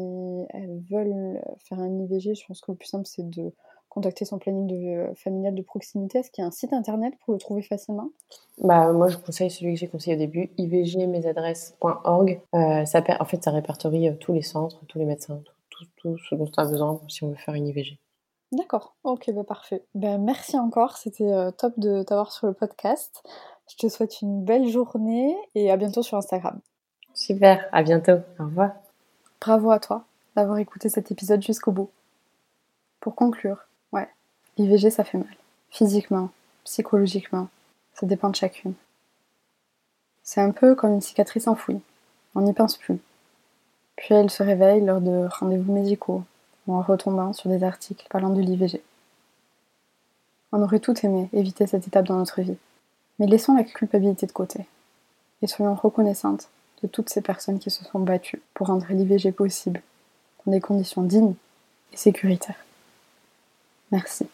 elles 0.51 0.83
veulent 0.91 1.41
faire 1.69 1.79
un 1.79 2.01
IVG, 2.01 2.35
je 2.35 2.47
pense 2.49 2.61
que 2.61 2.73
le 2.73 2.77
plus 2.77 2.89
simple 2.89 3.07
c'est 3.07 3.31
de 3.31 3.53
contacter 3.89 4.25
son 4.25 4.39
planning 4.39 4.67
de, 4.67 4.75
euh, 4.75 5.15
familial 5.15 5.55
de 5.55 5.63
proximité 5.63 6.19
Est-ce 6.19 6.31
qu'il 6.31 6.43
y 6.43 6.45
a 6.45 6.49
un 6.49 6.53
site 6.53 6.73
internet 6.73 7.15
pour 7.25 7.33
le 7.35 7.39
trouver 7.41 7.63
facilement? 7.63 8.11
Bah, 8.59 8.93
Moi, 8.93 9.09
je 9.09 9.17
conseille 9.17 9.51
celui 9.51 9.75
que 9.75 9.81
j'ai 9.81 9.89
conseillé 9.89 10.17
au 10.17 10.19
début, 10.19 10.51
ivgmesadresses.org. 10.59 12.41
Euh, 12.55 12.85
ça, 12.85 13.03
en 13.21 13.25
fait, 13.25 13.43
ça 13.43 13.51
répertorie 13.51 14.09
euh, 14.09 14.15
tous 14.15 14.33
les 14.33 14.43
centres, 14.43 14.81
tous 14.89 14.99
les 14.99 15.05
médecins, 15.05 15.41
tout, 15.71 15.85
tout, 15.97 16.19
ce 16.19 16.35
dont 16.35 16.51
on 16.57 16.63
a 16.63 16.67
besoin 16.67 17.01
si 17.09 17.25
on 17.25 17.31
veut 17.31 17.37
faire 17.37 17.55
une 17.55 17.67
IVG. 17.67 17.99
D'accord, 18.53 18.95
ok, 19.05 19.31
bah 19.35 19.45
parfait. 19.45 19.85
Ben, 19.95 20.17
merci 20.17 20.59
encore, 20.59 20.97
c'était 20.97 21.31
top 21.59 21.75
de 21.77 22.03
t'avoir 22.03 22.33
sur 22.33 22.47
le 22.47 22.55
podcast. 22.55 23.23
Je 23.71 23.77
te 23.77 23.89
souhaite 23.89 24.23
une 24.23 24.43
belle 24.43 24.67
journée 24.67 25.37
et 25.55 25.71
à 25.71 25.77
bientôt 25.77 26.03
sur 26.03 26.17
Instagram. 26.17 26.59
Super, 27.13 27.69
à 27.73 27.83
bientôt. 27.83 28.21
Au 28.41 28.45
revoir. 28.45 28.71
Bravo 29.41 29.71
à 29.71 29.79
toi 29.79 30.05
d'avoir 30.35 30.59
écouté 30.59 30.89
cet 30.89 31.11
épisode 31.11 31.43
jusqu'au 31.43 31.73
bout. 31.73 31.91
Pour 33.01 33.15
conclure, 33.15 33.68
l'IVG 34.59 34.91
ça 34.91 35.05
fait 35.05 35.19
mal. 35.19 35.37
Physiquement, 35.71 36.31
psychologiquement, 36.65 37.49
ça 37.95 38.07
dépend 38.07 38.31
de 38.31 38.37
chacune. 38.37 38.75
C'est 40.23 40.41
un 40.41 40.51
peu 40.51 40.75
comme 40.75 40.93
une 40.93 41.01
cicatrice 41.01 41.49
enfouie. 41.49 41.81
On 42.35 42.43
n'y 42.43 42.53
pense 42.53 42.77
plus. 42.77 42.99
Puis 43.97 44.15
elle 44.15 44.31
se 44.31 44.43
réveille 44.43 44.85
lors 44.85 45.01
de 45.01 45.27
rendez-vous 45.31 45.73
médicaux 45.73 46.23
ou 46.67 46.75
en 46.75 46.83
retombant 46.83 47.33
sur 47.33 47.49
des 47.49 47.65
articles 47.65 48.07
parlant 48.11 48.31
de 48.31 48.41
l'IVG. 48.41 48.83
On 50.53 50.63
aurait 50.63 50.81
tout 50.81 50.95
aimé 51.05 51.29
éviter 51.33 51.67
cette 51.67 51.87
étape 51.87 52.07
dans 52.07 52.17
notre 52.17 52.43
vie. 52.43 52.59
Mais 53.19 53.27
laissons 53.27 53.55
la 53.55 53.65
culpabilité 53.65 54.27
de 54.27 54.33
côté 54.33 54.67
et 55.43 55.47
soyons 55.47 55.75
reconnaissantes 55.75 56.49
de 56.83 56.89
toutes 56.89 57.11
ces 57.11 57.23
personnes 57.23 57.59
qui 57.59 57.71
se 57.71 57.85
sont 57.85 57.99
battues 57.99 58.43
pour 58.55 58.69
rendre 58.69 58.87
l'IVG 58.91 59.33
possible 59.33 59.83
dans 60.45 60.53
des 60.53 60.61
conditions 60.61 61.03
dignes 61.03 61.35
et 61.93 61.97
sécuritaires. 61.97 62.65
Merci. 63.91 64.29